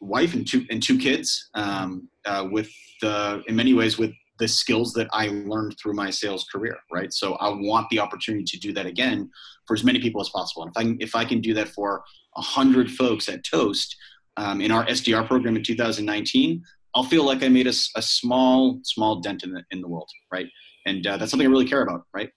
wife 0.00 0.34
and 0.34 0.46
two 0.46 0.66
and 0.70 0.82
two 0.82 0.98
kids 0.98 1.50
um, 1.54 2.08
uh, 2.26 2.46
with 2.50 2.70
the 3.00 3.42
in 3.46 3.56
many 3.56 3.74
ways 3.74 3.98
with 3.98 4.12
the 4.38 4.48
skills 4.48 4.94
that 4.94 5.06
I 5.12 5.28
learned 5.28 5.76
through 5.80 5.94
my 5.94 6.10
sales 6.10 6.46
career. 6.52 6.76
Right, 6.92 7.12
so 7.12 7.34
I 7.34 7.48
want 7.48 7.88
the 7.90 7.98
opportunity 7.98 8.44
to 8.44 8.58
do 8.58 8.72
that 8.74 8.86
again 8.86 9.30
for 9.66 9.74
as 9.74 9.84
many 9.84 10.00
people 10.00 10.20
as 10.20 10.30
possible. 10.30 10.62
And 10.64 10.70
if 10.70 10.76
I 10.76 10.82
can, 10.82 10.96
if 11.00 11.14
I 11.14 11.24
can 11.24 11.40
do 11.40 11.54
that 11.54 11.68
for 11.68 12.02
hundred 12.36 12.90
folks 12.90 13.28
at 13.28 13.44
Toast 13.44 13.96
um, 14.36 14.60
in 14.60 14.70
our 14.70 14.86
SDR 14.86 15.26
program 15.26 15.56
in 15.56 15.62
2019, 15.62 16.62
I'll 16.94 17.02
feel 17.04 17.24
like 17.24 17.42
I 17.42 17.48
made 17.48 17.66
a, 17.66 17.74
a 17.96 18.02
small 18.02 18.80
small 18.84 19.20
dent 19.20 19.42
in 19.42 19.52
the 19.52 19.62
in 19.70 19.80
the 19.80 19.88
world. 19.88 20.08
Right 20.32 20.48
and 20.86 21.06
uh, 21.06 21.16
that's 21.16 21.30
something 21.30 21.46
I 21.46 21.50
really 21.50 21.66
care 21.66 21.82
about, 21.82 22.04
right? 22.12 22.30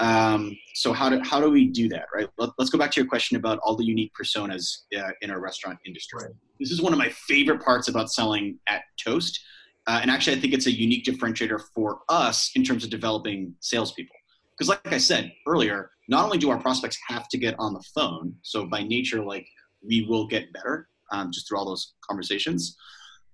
Um, 0.00 0.56
so 0.74 0.94
how 0.94 1.10
do 1.10 1.20
how 1.22 1.40
do 1.40 1.50
we 1.50 1.66
do 1.66 1.88
that, 1.90 2.06
right? 2.12 2.26
Let, 2.38 2.50
us 2.58 2.70
go 2.70 2.78
back 2.78 2.90
to 2.92 3.00
your 3.00 3.08
question 3.08 3.36
about 3.36 3.58
all 3.62 3.76
the 3.76 3.84
unique 3.84 4.12
personas 4.20 4.78
uh, 4.96 5.10
in 5.20 5.30
our 5.30 5.40
restaurant 5.40 5.78
industry. 5.86 6.24
Right. 6.24 6.32
This 6.58 6.70
is 6.70 6.80
one 6.80 6.92
of 6.92 6.98
my 6.98 7.10
favorite 7.10 7.62
parts 7.62 7.88
about 7.88 8.10
selling 8.10 8.58
at 8.66 8.82
Toast, 9.02 9.38
uh, 9.86 9.98
and 10.00 10.10
actually, 10.10 10.36
I 10.36 10.40
think 10.40 10.54
it's 10.54 10.66
a 10.66 10.72
unique 10.72 11.04
differentiator 11.04 11.60
for 11.74 12.00
us 12.08 12.50
in 12.54 12.64
terms 12.64 12.82
of 12.82 12.90
developing 12.90 13.54
salespeople. 13.60 14.16
Because, 14.52 14.68
like 14.68 14.92
I 14.92 14.98
said 14.98 15.32
earlier, 15.46 15.90
not 16.08 16.24
only 16.24 16.38
do 16.38 16.48
our 16.50 16.58
prospects 16.58 16.98
have 17.08 17.28
to 17.28 17.38
get 17.38 17.54
on 17.58 17.74
the 17.74 17.82
phone, 17.94 18.34
so 18.42 18.66
by 18.66 18.82
nature, 18.82 19.22
like 19.22 19.46
we 19.86 20.06
will 20.08 20.26
get 20.26 20.50
better 20.54 20.88
um, 21.12 21.30
just 21.30 21.46
through 21.46 21.58
all 21.58 21.66
those 21.66 21.92
conversations, 22.08 22.76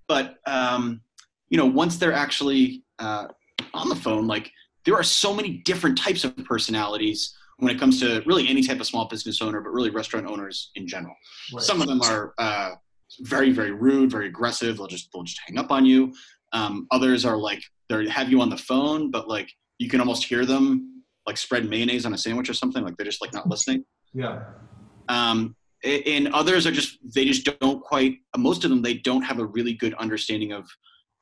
but 0.09 0.37
um, 0.47 1.01
you 1.49 1.59
know, 1.59 1.67
once 1.67 1.97
they're 1.97 2.13
actually 2.13 2.83
uh, 2.99 3.29
on 3.73 3.89
the 3.89 3.95
phone, 3.95 4.27
like 4.27 4.51
there 4.87 4.95
are 4.95 5.03
so 5.03 5.35
many 5.35 5.59
different 5.59 5.99
types 5.99 6.25
of 6.25 6.35
personalities 6.39 7.35
when 7.59 7.75
it 7.75 7.79
comes 7.79 8.01
to 8.01 8.23
really 8.27 8.49
any 8.49 8.63
type 8.63 8.81
of 8.81 8.87
small 8.87 9.07
business 9.09 9.43
owner, 9.43 9.61
but 9.61 9.71
really 9.71 9.91
restaurant 9.91 10.27
owners 10.27 10.71
in 10.77 10.87
general. 10.87 11.15
Right. 11.53 11.63
Some 11.63 11.81
of 11.81 11.89
them 11.89 12.01
are 12.03 12.33
uh, 12.39 12.75
very, 13.21 13.51
very 13.51 13.73
rude, 13.73 14.11
very 14.11 14.29
aggressive. 14.29 14.77
They'll 14.77 14.87
just 14.87 15.11
they'll 15.13 15.25
just 15.25 15.41
hang 15.47 15.59
up 15.59 15.71
on 15.71 15.85
you. 15.85 16.15
Um, 16.53 16.87
others 16.91 17.25
are 17.25 17.37
like 17.37 17.63
they 17.89 18.09
have 18.09 18.31
you 18.31 18.41
on 18.41 18.51
the 18.51 18.57
phone, 18.57 19.11
but 19.11 19.29
like 19.29 19.51
you 19.79 19.89
can 19.89 20.01
almost 20.01 20.25
hear 20.25 20.47
them 20.47 21.03
like 21.27 21.37
spread 21.37 21.69
mayonnaise 21.69 22.07
on 22.07 22.15
a 22.15 22.19
sandwich 22.19 22.49
or 22.49 22.55
something. 22.55 22.85
Like 22.85 22.97
they're 22.97 23.07
just 23.07 23.21
like 23.21 23.33
not 23.33 23.49
listening. 23.49 23.85
Yeah. 24.15 24.43
Um, 25.09 25.57
and 25.85 26.29
others 26.29 26.67
are 26.67 26.73
just 26.73 26.99
they 27.15 27.25
just 27.25 27.49
don't 27.61 27.83
quite. 27.83 28.19
Most 28.37 28.65
of 28.65 28.71
them 28.71 28.83
they 28.83 28.95
don't 28.95 29.23
have 29.23 29.39
a 29.39 29.47
really 29.47 29.75
good 29.75 29.95
understanding 29.95 30.53
of 30.53 30.69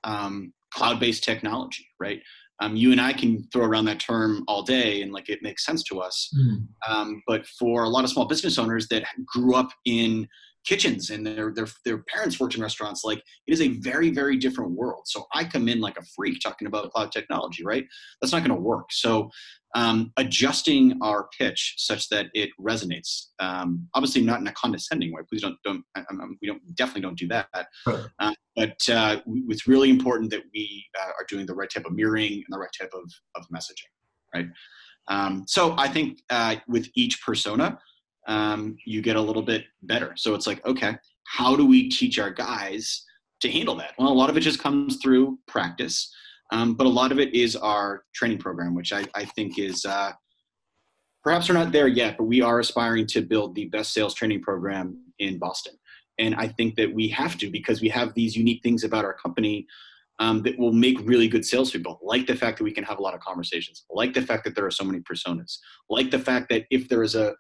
um, 0.05 0.53
cloud-based 0.73 1.25
technology, 1.25 1.87
right? 1.99 2.21
Um, 2.61 2.77
you 2.77 2.93
and 2.93 3.01
I 3.01 3.13
can 3.13 3.43
throw 3.53 3.65
around 3.65 3.87
that 3.87 4.01
term 4.01 4.45
all 4.47 4.63
day 4.63 5.03
and 5.03 5.13
like 5.13 5.29
it 5.29 5.43
makes 5.43 5.65
sense 5.67 5.83
to 5.85 6.01
us. 6.01 6.33
Mm. 6.39 6.67
Um, 6.89 7.23
but 7.27 7.47
for 7.47 7.85
a 7.85 7.89
lot 7.89 8.05
of 8.05 8.11
small 8.11 8.27
business 8.27 8.59
owners 8.59 8.87
that 8.89 9.05
grew 9.27 9.55
up 9.55 9.71
in 9.85 10.29
kitchens 10.65 11.11
and 11.11 11.27
their, 11.27 11.53
their, 11.53 11.67
their 11.85 11.99
parents 12.05 12.41
worked 12.41 12.55
in 12.55 12.63
restaurants, 12.63 13.05
like 13.05 13.23
it 13.47 13.53
is 13.53 13.61
a 13.61 13.69
very, 13.69 14.11
very 14.11 14.37
different 14.37 14.73
world. 14.73 15.03
So 15.07 15.27
I 15.35 15.45
come 15.45 15.69
in 15.69 15.81
like 15.81 15.99
a 15.99 16.05
freak 16.17 16.41
talking 16.41 16.67
about 16.67 16.91
cloud 16.93 17.13
technology, 17.13 17.65
right? 17.65 17.85
That's 18.21 18.33
not 18.33 18.41
going 18.41 18.57
to 18.57 18.63
work. 18.63 18.87
So 18.91 19.31
um, 19.75 20.13
adjusting 20.17 20.99
our 21.03 21.29
pitch 21.37 21.75
such 21.79 22.09
that 22.09 22.27
it 22.33 22.51
resonates. 22.61 23.27
Um, 23.41 23.89
obviously, 23.95 24.23
not 24.23 24.41
in 24.41 24.47
a 24.47 24.53
condescending 24.53 25.13
way. 25.13 25.23
Please 25.29 25.43
don't 25.43 25.57
don't 25.65 25.83
I, 25.97 26.03
we 26.41 26.47
don't 26.47 26.63
definitely 26.77 27.03
don't 27.03 27.19
do 27.19 27.29
that. 27.29 27.49
Uh, 28.21 28.33
but 28.55 28.77
uh, 28.89 29.17
it's 29.49 29.67
really 29.67 29.91
important 29.91 30.31
that 30.31 30.43
we 30.55 30.85
uh, 31.01 31.11
are 31.19 31.27
doing 31.29 31.45
the 31.45 31.55
right 31.55 31.69
type 31.69 31.87
of 31.87 31.93
mirroring 31.93 32.35
and 32.35 32.45
the 32.49 32.59
right 32.59 32.71
type 32.81 32.93
of 32.95 33.11
of 33.35 33.47
messaging, 33.49 33.91
right? 34.33 34.47
Um, 35.09 35.45
so 35.47 35.75
I 35.77 35.89
think 35.89 36.21
uh, 36.31 36.57
with 36.69 36.89
each 36.95 37.21
persona, 37.23 37.79
um, 38.27 38.77
you 38.85 39.03
get 39.03 39.17
a 39.17 39.21
little 39.21 39.43
bit 39.43 39.65
better. 39.83 40.15
So 40.17 40.35
it's 40.35 40.47
like, 40.47 40.65
okay, 40.67 40.97
how 41.27 41.57
do 41.57 41.67
we 41.67 41.89
teach 41.89 42.19
our 42.19 42.31
guys 42.31 43.05
to 43.41 43.51
handle 43.51 43.77
that? 43.77 43.93
Well, 43.99 44.09
a 44.09 44.15
lot 44.15 44.31
of 44.31 44.37
it 44.37 44.41
just 44.41 44.61
comes 44.61 44.97
through 45.03 45.39
practice. 45.47 46.13
Um, 46.53 46.75
but 46.75 46.87
a 46.87 46.91
lot 46.91 47.11
of 47.11 47.19
it 47.19 47.35
is 47.35 47.57
our 47.57 48.05
training 48.15 48.39
program, 48.39 48.75
which 48.75 48.93
I, 48.93 49.05
I 49.15 49.25
think 49.25 49.59
is 49.59 49.85
uh, 49.85 50.13
perhaps 51.23 51.49
we're 51.49 51.55
not 51.55 51.73
there 51.73 51.89
yet, 51.89 52.17
but 52.19 52.25
we 52.25 52.43
are 52.43 52.61
aspiring 52.61 53.07
to 53.09 53.23
build 53.23 53.55
the 53.55 53.67
best 53.67 53.93
sales 53.93 54.15
training 54.15 54.43
program 54.43 54.99
in 55.19 55.39
Boston. 55.39 55.75
And 56.19 56.35
I 56.37 56.49
think 56.49 56.77
that 56.77 56.93
we 56.93 57.09
have 57.09 57.37
to 57.39 57.51
because 57.51 57.81
we 57.81 57.89
have 57.89 58.15
these 58.15 58.37
unique 58.37 58.63
things 58.63 58.85
about 58.85 59.05
our 59.05 59.15
company 59.15 59.67
um, 60.21 60.43
that 60.43 60.59
will 60.59 60.73
make 60.73 61.01
really 61.01 61.27
good 61.27 61.45
salespeople. 61.45 61.99
Like 62.03 62.27
the 62.27 62.37
fact 62.37 62.59
that 62.59 62.65
we 62.65 62.73
can 62.73 62.85
have 62.85 62.99
a 62.99 63.03
lot 63.03 63.15
of 63.15 63.21
conversations. 63.21 63.85
Like 63.91 64.15
the 64.15 64.23
fact 64.23 64.45
that 64.45 64.55
there 64.55 64.67
are 64.67 64.71
so 64.71 64.85
many 64.85 65.01
personas. 65.01 65.59
Like 65.91 66.11
the 66.11 66.19
fact 66.19 66.51
that 66.51 66.67
if 66.71 66.89
there 66.89 67.03
is 67.03 67.17
a 67.17 67.35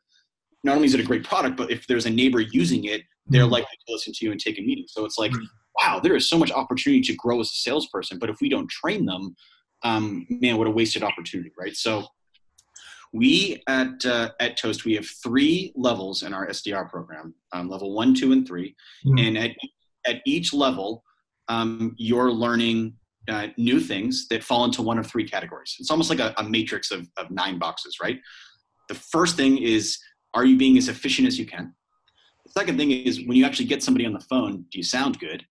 not 0.64 0.76
only 0.76 0.86
is 0.86 0.94
it 0.94 1.00
a 1.00 1.04
great 1.04 1.24
product, 1.24 1.56
but 1.56 1.70
if 1.70 1.86
there's 1.86 2.06
a 2.06 2.10
neighbor 2.10 2.40
using 2.40 2.84
it, 2.84 3.02
they're 3.26 3.44
Mhm. 3.44 3.50
likely 3.52 3.76
to 3.86 3.92
listen 3.92 4.12
to 4.14 4.24
you 4.24 4.32
and 4.32 4.40
take 4.40 4.58
a 4.58 4.62
meeting. 4.62 4.86
So 4.88 5.04
it's 5.04 5.18
like, 5.18 5.32
Mhm. 5.32 5.46
wow, 5.80 6.00
there 6.00 6.16
is 6.16 6.28
so 6.28 6.38
much 6.38 6.50
opportunity 6.50 7.02
to 7.02 7.14
grow 7.14 7.40
as 7.40 7.48
a 7.48 7.54
salesperson. 7.54 8.18
But 8.18 8.30
if 8.30 8.40
we 8.40 8.48
don't 8.48 8.68
train 8.68 9.04
them, 9.06 9.36
um, 9.82 10.26
man, 10.28 10.56
what 10.56 10.66
a 10.66 10.70
wasted 10.70 11.02
opportunity, 11.02 11.50
right? 11.58 11.76
So 11.76 12.08
we 13.12 13.62
at 13.68 14.04
uh, 14.04 14.32
at 14.40 14.56
Toast 14.56 14.84
we 14.84 14.94
have 14.94 15.06
three 15.22 15.72
levels 15.76 16.22
in 16.22 16.34
our 16.34 16.48
SDR 16.48 16.84
program: 16.88 17.34
um, 17.52 17.68
level 17.68 17.92
one, 17.94 18.12
two, 18.14 18.32
and 18.32 18.46
3 18.46 18.74
Mhm. 19.04 19.20
And 19.26 19.38
at 19.38 19.56
at 20.06 20.20
each 20.26 20.52
level, 20.52 21.04
um, 21.48 21.94
you're 21.96 22.32
learning 22.32 22.96
uh, 23.28 23.48
new 23.56 23.80
things 23.80 24.28
that 24.28 24.44
fall 24.44 24.66
into 24.66 24.82
one 24.82 24.98
of 24.98 25.06
three 25.06 25.26
categories. 25.26 25.76
It's 25.78 25.90
almost 25.90 26.10
like 26.10 26.18
a, 26.18 26.34
a 26.36 26.42
matrix 26.44 26.90
of, 26.90 27.08
of 27.16 27.30
nine 27.30 27.58
boxes, 27.58 27.96
right? 28.02 28.20
The 28.90 28.94
first 28.94 29.34
thing 29.36 29.56
is, 29.56 29.98
are 30.34 30.44
you 30.44 30.56
being 30.56 30.76
as 30.76 30.88
efficient 30.88 31.26
as 31.26 31.38
you 31.38 31.46
can? 31.46 31.74
The 32.44 32.50
second 32.50 32.76
thing 32.76 32.90
is, 32.90 33.24
when 33.26 33.36
you 33.36 33.46
actually 33.46 33.66
get 33.66 33.82
somebody 33.82 34.04
on 34.04 34.12
the 34.12 34.20
phone, 34.20 34.64
do 34.70 34.78
you 34.78 34.84
sound 34.84 35.18
good? 35.18 35.44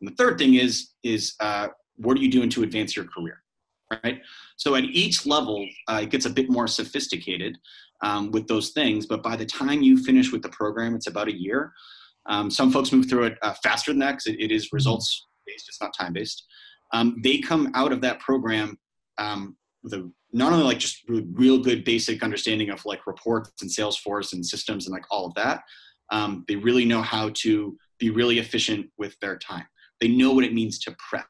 And 0.00 0.10
the 0.10 0.14
third 0.16 0.38
thing 0.38 0.54
is, 0.54 0.90
is 1.02 1.34
uh, 1.40 1.68
what 1.96 2.16
are 2.16 2.20
you 2.20 2.30
doing 2.30 2.50
to 2.50 2.62
advance 2.62 2.94
your 2.94 3.06
career, 3.06 3.42
right? 4.02 4.20
So 4.56 4.74
at 4.74 4.84
each 4.84 5.24
level, 5.26 5.66
uh, 5.88 6.00
it 6.02 6.10
gets 6.10 6.26
a 6.26 6.30
bit 6.30 6.50
more 6.50 6.66
sophisticated 6.66 7.56
um, 8.02 8.30
with 8.32 8.46
those 8.46 8.70
things. 8.70 9.06
But 9.06 9.22
by 9.22 9.36
the 9.36 9.46
time 9.46 9.82
you 9.82 9.96
finish 10.02 10.32
with 10.32 10.42
the 10.42 10.48
program, 10.50 10.94
it's 10.94 11.06
about 11.06 11.28
a 11.28 11.34
year. 11.34 11.72
Um, 12.26 12.50
some 12.50 12.70
folks 12.70 12.92
move 12.92 13.08
through 13.08 13.24
it 13.24 13.38
uh, 13.42 13.54
faster 13.62 13.92
than 13.92 14.00
that 14.00 14.12
because 14.12 14.26
it, 14.26 14.40
it 14.40 14.50
is 14.50 14.72
results 14.72 15.26
based, 15.46 15.68
it's 15.68 15.80
not 15.80 15.94
time 15.96 16.12
based. 16.12 16.44
Um, 16.92 17.20
they 17.22 17.38
come 17.38 17.70
out 17.74 17.92
of 17.92 18.00
that 18.02 18.20
program 18.20 18.78
um, 19.18 19.56
with 19.82 19.94
a 19.94 20.10
not 20.34 20.52
only 20.52 20.64
like 20.64 20.78
just 20.78 21.08
real, 21.08 21.22
real 21.32 21.58
good 21.58 21.84
basic 21.84 22.22
understanding 22.22 22.68
of 22.70 22.84
like 22.84 23.06
reports 23.06 23.62
and 23.62 23.70
Salesforce 23.70 24.32
and 24.32 24.44
systems 24.44 24.86
and 24.86 24.92
like 24.92 25.04
all 25.10 25.26
of 25.26 25.34
that. 25.34 25.62
Um, 26.10 26.44
they 26.48 26.56
really 26.56 26.84
know 26.84 27.00
how 27.02 27.30
to 27.36 27.78
be 27.98 28.10
really 28.10 28.40
efficient 28.40 28.86
with 28.98 29.18
their 29.20 29.38
time. 29.38 29.64
They 30.00 30.08
know 30.08 30.32
what 30.32 30.44
it 30.44 30.52
means 30.52 30.78
to 30.80 30.96
prep, 31.08 31.28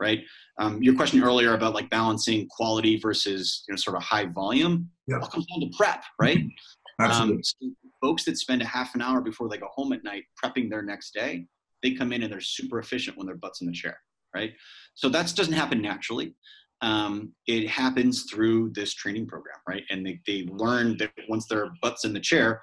right? 0.00 0.24
Um, 0.58 0.82
your 0.82 0.94
question 0.96 1.22
earlier 1.22 1.54
about 1.54 1.72
like 1.72 1.88
balancing 1.88 2.48
quality 2.50 2.98
versus 2.98 3.64
you 3.68 3.72
know 3.72 3.76
sort 3.76 3.96
of 3.96 4.02
high 4.02 4.26
volume, 4.26 4.90
Yeah. 5.06 5.18
all 5.20 5.28
comes 5.28 5.46
down 5.46 5.60
to 5.60 5.70
prep, 5.76 6.02
right? 6.20 6.38
Absolutely. 7.00 7.36
Um, 7.36 7.42
so 7.44 7.56
folks 8.02 8.24
that 8.24 8.36
spend 8.36 8.60
a 8.60 8.66
half 8.66 8.94
an 8.96 9.02
hour 9.02 9.20
before 9.20 9.48
they 9.48 9.56
go 9.56 9.68
home 9.72 9.92
at 9.92 10.02
night 10.02 10.24
prepping 10.42 10.68
their 10.68 10.82
next 10.82 11.14
day, 11.14 11.46
they 11.82 11.92
come 11.92 12.12
in 12.12 12.22
and 12.24 12.32
they're 12.32 12.40
super 12.40 12.80
efficient 12.80 13.16
when 13.16 13.26
their 13.26 13.36
butt's 13.36 13.60
in 13.60 13.68
the 13.68 13.72
chair, 13.72 13.98
right? 14.34 14.52
So 14.94 15.08
that 15.10 15.32
doesn't 15.34 15.54
happen 15.54 15.80
naturally. 15.80 16.34
Um, 16.82 17.32
it 17.46 17.68
happens 17.68 18.24
through 18.24 18.70
this 18.70 18.92
training 18.94 19.26
program, 19.26 19.56
right? 19.68 19.84
And 19.90 20.04
they, 20.04 20.20
they 20.26 20.46
learn 20.50 20.96
that 20.98 21.12
once 21.28 21.46
their 21.46 21.70
butt's 21.80 22.04
in 22.04 22.12
the 22.12 22.20
chair, 22.20 22.60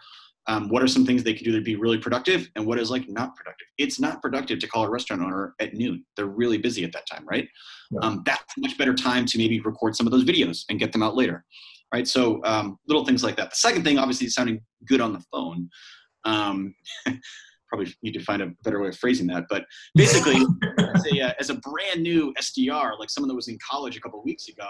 um, 0.48 0.68
what 0.68 0.82
are 0.82 0.88
some 0.88 1.06
things 1.06 1.24
they 1.24 1.34
can 1.34 1.46
do 1.46 1.52
to 1.52 1.62
be 1.62 1.76
really 1.76 2.00
productive 2.00 2.50
and 2.56 2.66
what 2.66 2.80
is 2.80 2.90
like 2.90 3.08
not 3.08 3.36
productive? 3.36 3.68
It's 3.78 4.00
not 4.00 4.22
productive 4.22 4.60
to 4.60 4.68
call 4.68 4.84
a 4.84 4.90
restaurant 4.90 5.22
owner 5.22 5.54
at 5.60 5.74
noon. 5.74 6.04
They're 6.18 6.26
really 6.26 6.58
busy 6.58 6.84
at 6.84 6.92
that 6.94 7.08
time, 7.08 7.24
right? 7.28 7.48
Yeah. 7.92 8.00
Um, 8.02 8.24
that's 8.26 8.42
a 8.58 8.62
much 8.62 8.78
better 8.78 8.94
time 8.94 9.26
to 9.28 9.38
maybe 9.38 9.60
record 9.60 9.96
some 9.96 10.08
of 10.08 10.12
those 10.12 10.26
videos 10.26 10.64
and 10.70 10.80
get 10.80 10.92
them 10.92 11.04
out 11.04 11.16
later, 11.16 11.46
right? 11.94 12.08
So 12.08 12.44
um, 12.46 12.78
little 12.88 13.06
things 13.06 13.24
like 13.24 13.38
that. 13.38 13.52
The 13.52 13.58
second 13.58 13.84
thing, 13.84 14.00
obviously, 14.00 14.28
is 14.28 14.34
sounding 14.34 14.62
good 14.88 15.02
on 15.02 15.14
the 15.14 15.24
phone. 15.32 15.70
Probably 17.70 17.94
need 18.04 18.14
to 18.14 18.24
find 18.24 18.42
a 18.42 18.52
better 18.64 18.82
way 18.82 18.90
of 18.90 18.98
phrasing 18.98 19.28
that, 19.28 19.46
but 19.50 19.66
basically, 19.96 20.36
as 20.80 21.06
a, 21.14 21.22
uh, 21.22 21.34
as 21.40 21.50
a 21.50 21.56
brand 21.56 22.02
new 22.02 22.34
SDR, 22.40 22.98
like 23.00 23.10
someone 23.10 23.28
that 23.30 23.36
was 23.36 23.48
in 23.48 23.58
college 23.70 23.96
a 23.96 24.02
couple 24.02 24.20
of 24.20 24.26
weeks 24.26 24.48
ago, 24.48 24.68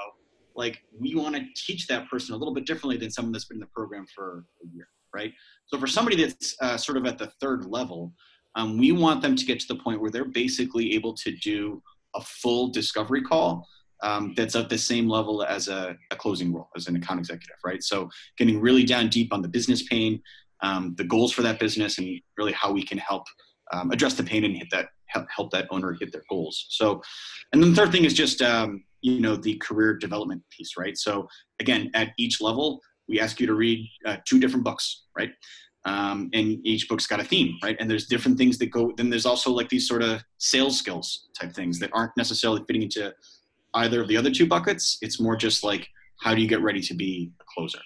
like 0.55 0.81
we 0.99 1.15
want 1.15 1.35
to 1.35 1.45
teach 1.55 1.87
that 1.87 2.09
person 2.09 2.35
a 2.35 2.37
little 2.37 2.53
bit 2.53 2.65
differently 2.65 2.97
than 2.97 3.09
someone 3.09 3.31
that's 3.31 3.45
been 3.45 3.55
in 3.55 3.61
the 3.61 3.67
program 3.67 4.05
for 4.13 4.45
a 4.63 4.75
year, 4.75 4.87
right? 5.13 5.33
So 5.67 5.79
for 5.79 5.87
somebody 5.87 6.17
that's 6.23 6.55
uh, 6.61 6.77
sort 6.77 6.97
of 6.97 7.05
at 7.05 7.17
the 7.17 7.27
third 7.39 7.65
level, 7.65 8.13
um, 8.55 8.77
we 8.77 8.91
want 8.91 9.21
them 9.21 9.35
to 9.35 9.45
get 9.45 9.59
to 9.61 9.67
the 9.67 9.77
point 9.77 10.01
where 10.01 10.11
they're 10.11 10.25
basically 10.25 10.93
able 10.95 11.13
to 11.13 11.31
do 11.37 11.81
a 12.15 12.21
full 12.21 12.69
discovery 12.69 13.21
call 13.21 13.65
um, 14.01 14.33
that's 14.35 14.55
at 14.55 14.69
the 14.69 14.77
same 14.77 15.07
level 15.07 15.43
as 15.43 15.67
a, 15.67 15.95
a 16.11 16.15
closing 16.15 16.53
role 16.53 16.69
as 16.75 16.87
an 16.87 16.95
account 16.95 17.19
executive, 17.19 17.57
right? 17.63 17.83
So 17.83 18.09
getting 18.37 18.59
really 18.59 18.83
down 18.83 19.09
deep 19.09 19.33
on 19.33 19.41
the 19.41 19.47
business 19.47 19.83
pain, 19.83 20.21
um, 20.61 20.95
the 20.97 21.03
goals 21.03 21.31
for 21.31 21.41
that 21.43 21.59
business, 21.59 21.97
and 21.97 22.19
really 22.37 22.53
how 22.53 22.71
we 22.71 22.83
can 22.83 22.97
help 22.97 23.25
um, 23.71 23.91
address 23.91 24.15
the 24.15 24.23
pain 24.23 24.43
and 24.43 24.55
hit 24.55 24.67
that 24.71 24.89
help, 25.07 25.27
help 25.35 25.51
that 25.51 25.67
owner 25.71 25.95
hit 25.99 26.11
their 26.11 26.23
goals. 26.29 26.65
So, 26.69 27.01
and 27.53 27.61
then 27.61 27.71
the 27.71 27.75
third 27.75 27.91
thing 27.91 28.05
is 28.05 28.13
just 28.13 28.41
um, 28.41 28.83
you 29.01 29.19
know 29.19 29.35
the 29.35 29.55
career 29.57 29.95
development 29.95 30.43
piece, 30.55 30.71
right? 30.77 30.97
So 30.97 31.27
again, 31.59 31.91
at 31.93 32.09
each 32.17 32.41
level, 32.41 32.81
we 33.07 33.19
ask 33.19 33.39
you 33.39 33.47
to 33.47 33.53
read 33.53 33.87
uh, 34.05 34.17
two 34.25 34.39
different 34.39 34.63
books, 34.63 35.05
right? 35.17 35.31
Um, 35.85 36.29
and 36.33 36.59
each 36.65 36.89
book's 36.89 37.07
got 37.07 37.19
a 37.19 37.23
theme, 37.23 37.55
right? 37.63 37.77
And 37.79 37.89
there's 37.89 38.07
different 38.07 38.37
things 38.37 38.57
that 38.57 38.67
go. 38.67 38.91
Then 38.97 39.09
there's 39.09 39.25
also 39.25 39.51
like 39.51 39.69
these 39.69 39.87
sort 39.87 40.03
of 40.03 40.21
sales 40.37 40.77
skills 40.77 41.29
type 41.39 41.53
things 41.53 41.79
that 41.79 41.89
aren't 41.93 42.11
necessarily 42.17 42.63
fitting 42.67 42.83
into 42.83 43.13
either 43.75 44.01
of 44.01 44.07
the 44.07 44.17
other 44.17 44.31
two 44.31 44.45
buckets. 44.45 44.97
It's 45.01 45.19
more 45.19 45.35
just 45.35 45.63
like 45.63 45.87
how 46.21 46.35
do 46.35 46.41
you 46.41 46.47
get 46.47 46.61
ready 46.61 46.81
to 46.81 46.93
be 46.93 47.31
a 47.39 47.43
closer, 47.53 47.79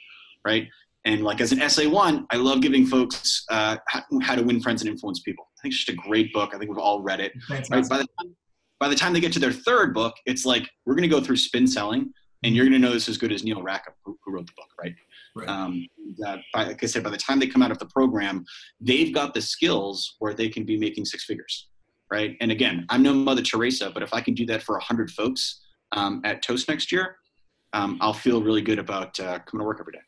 right? 0.45 0.67
And 1.05 1.23
like 1.23 1.41
as 1.41 1.51
an 1.51 1.59
SA1, 1.59 2.25
I 2.31 2.37
love 2.37 2.61
giving 2.61 2.85
folks 2.85 3.43
uh, 3.49 3.77
how, 3.87 4.01
how 4.21 4.35
to 4.35 4.43
win 4.43 4.61
friends 4.61 4.81
and 4.81 4.89
influence 4.89 5.19
people. 5.19 5.45
I 5.57 5.61
think 5.61 5.73
it's 5.73 5.83
just 5.83 5.97
a 5.97 6.01
great 6.07 6.31
book. 6.33 6.51
I 6.53 6.57
think 6.57 6.69
we've 6.69 6.79
all 6.79 7.01
read 7.01 7.19
it. 7.19 7.33
Right? 7.49 7.67
By 7.69 7.97
the 7.97 8.07
time, 8.19 8.35
by 8.79 8.89
the 8.89 8.95
time 8.95 9.13
they 9.13 9.19
get 9.19 9.33
to 9.33 9.39
their 9.39 9.51
third 9.51 9.93
book, 9.93 10.13
it's 10.25 10.45
like 10.45 10.69
we're 10.85 10.95
going 10.95 11.09
to 11.09 11.13
go 11.13 11.21
through 11.21 11.37
spin 11.37 11.67
selling, 11.67 12.11
and 12.43 12.55
you're 12.55 12.65
going 12.65 12.79
to 12.81 12.85
know 12.85 12.93
this 12.93 13.09
as 13.09 13.17
good 13.17 13.31
as 13.31 13.43
Neil 13.43 13.61
Rackham, 13.61 13.93
who, 14.03 14.17
who 14.23 14.33
wrote 14.33 14.45
the 14.47 14.53
book, 14.55 14.67
right? 14.81 14.93
Right. 15.35 15.47
Um, 15.47 15.87
that 16.19 16.39
by, 16.53 16.65
like 16.65 16.83
I 16.83 16.87
said, 16.87 17.03
by 17.03 17.09
the 17.09 17.17
time 17.17 17.39
they 17.39 17.47
come 17.47 17.63
out 17.63 17.71
of 17.71 17.79
the 17.79 17.87
program, 17.87 18.45
they've 18.79 19.13
got 19.13 19.33
the 19.33 19.41
skills 19.41 20.15
where 20.19 20.33
they 20.33 20.47
can 20.47 20.63
be 20.63 20.77
making 20.77 21.05
six 21.05 21.25
figures, 21.25 21.69
right? 22.11 22.37
And 22.39 22.51
again, 22.51 22.85
I'm 22.89 23.01
no 23.03 23.13
Mother 23.13 23.41
Teresa, 23.41 23.89
but 23.89 24.03
if 24.03 24.13
I 24.13 24.21
can 24.21 24.33
do 24.35 24.45
that 24.47 24.61
for 24.61 24.77
hundred 24.79 25.11
folks 25.11 25.61
um, 25.91 26.21
at 26.23 26.41
Toast 26.41 26.69
next 26.69 26.91
year, 26.91 27.17
um, 27.73 27.97
I'll 27.99 28.13
feel 28.13 28.43
really 28.43 28.61
good 28.61 28.79
about 28.79 29.19
uh, 29.19 29.39
coming 29.39 29.63
to 29.63 29.65
work 29.65 29.77
every 29.79 29.93
day. 29.93 30.01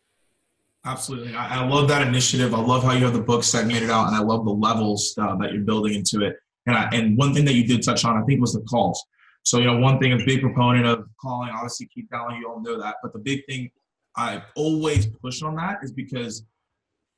Absolutely. 0.86 1.36
I, 1.36 1.62
I 1.62 1.68
love 1.68 1.88
that 1.88 2.08
initiative. 2.08 2.54
I 2.54 2.60
love 2.60 2.84
how 2.84 2.94
you 2.94 3.06
have 3.06 3.14
the 3.14 3.22
book 3.22 3.44
segmented 3.44 3.90
out, 3.90 4.08
and 4.08 4.16
I 4.16 4.20
love 4.20 4.46
the 4.46 4.52
levels 4.52 5.16
uh, 5.18 5.36
that 5.38 5.52
you're 5.52 5.64
building 5.64 5.96
into 5.96 6.22
it. 6.22 6.38
And, 6.68 6.78
I, 6.78 6.90
and 6.94 7.18
one 7.18 7.34
thing 7.34 7.46
that 7.46 7.54
you 7.54 7.66
did 7.66 7.84
touch 7.84 8.06
on, 8.06 8.22
I 8.22 8.24
think, 8.26 8.40
was 8.40 8.54
the 8.54 8.62
calls. 8.62 9.04
So, 9.44 9.60
you 9.60 9.66
know, 9.66 9.78
one 9.78 10.00
thing, 10.00 10.14
a 10.14 10.26
big 10.26 10.42
proponent 10.42 10.86
of 10.86 11.08
calling, 11.20 11.50
obviously, 11.50 11.88
Keith 11.88 12.08
Allen, 12.14 12.38
you 12.38 12.50
all 12.50 12.62
know 12.62 12.80
that. 12.80 12.96
But 13.04 13.14
the 13.14 13.20
big 13.20 13.46
thing 13.48 13.70
I 14.16 14.44
always 14.56 15.08
push 15.08 15.42
on 15.42 15.56
that 15.56 15.80
is 15.84 15.92
because 15.92 16.44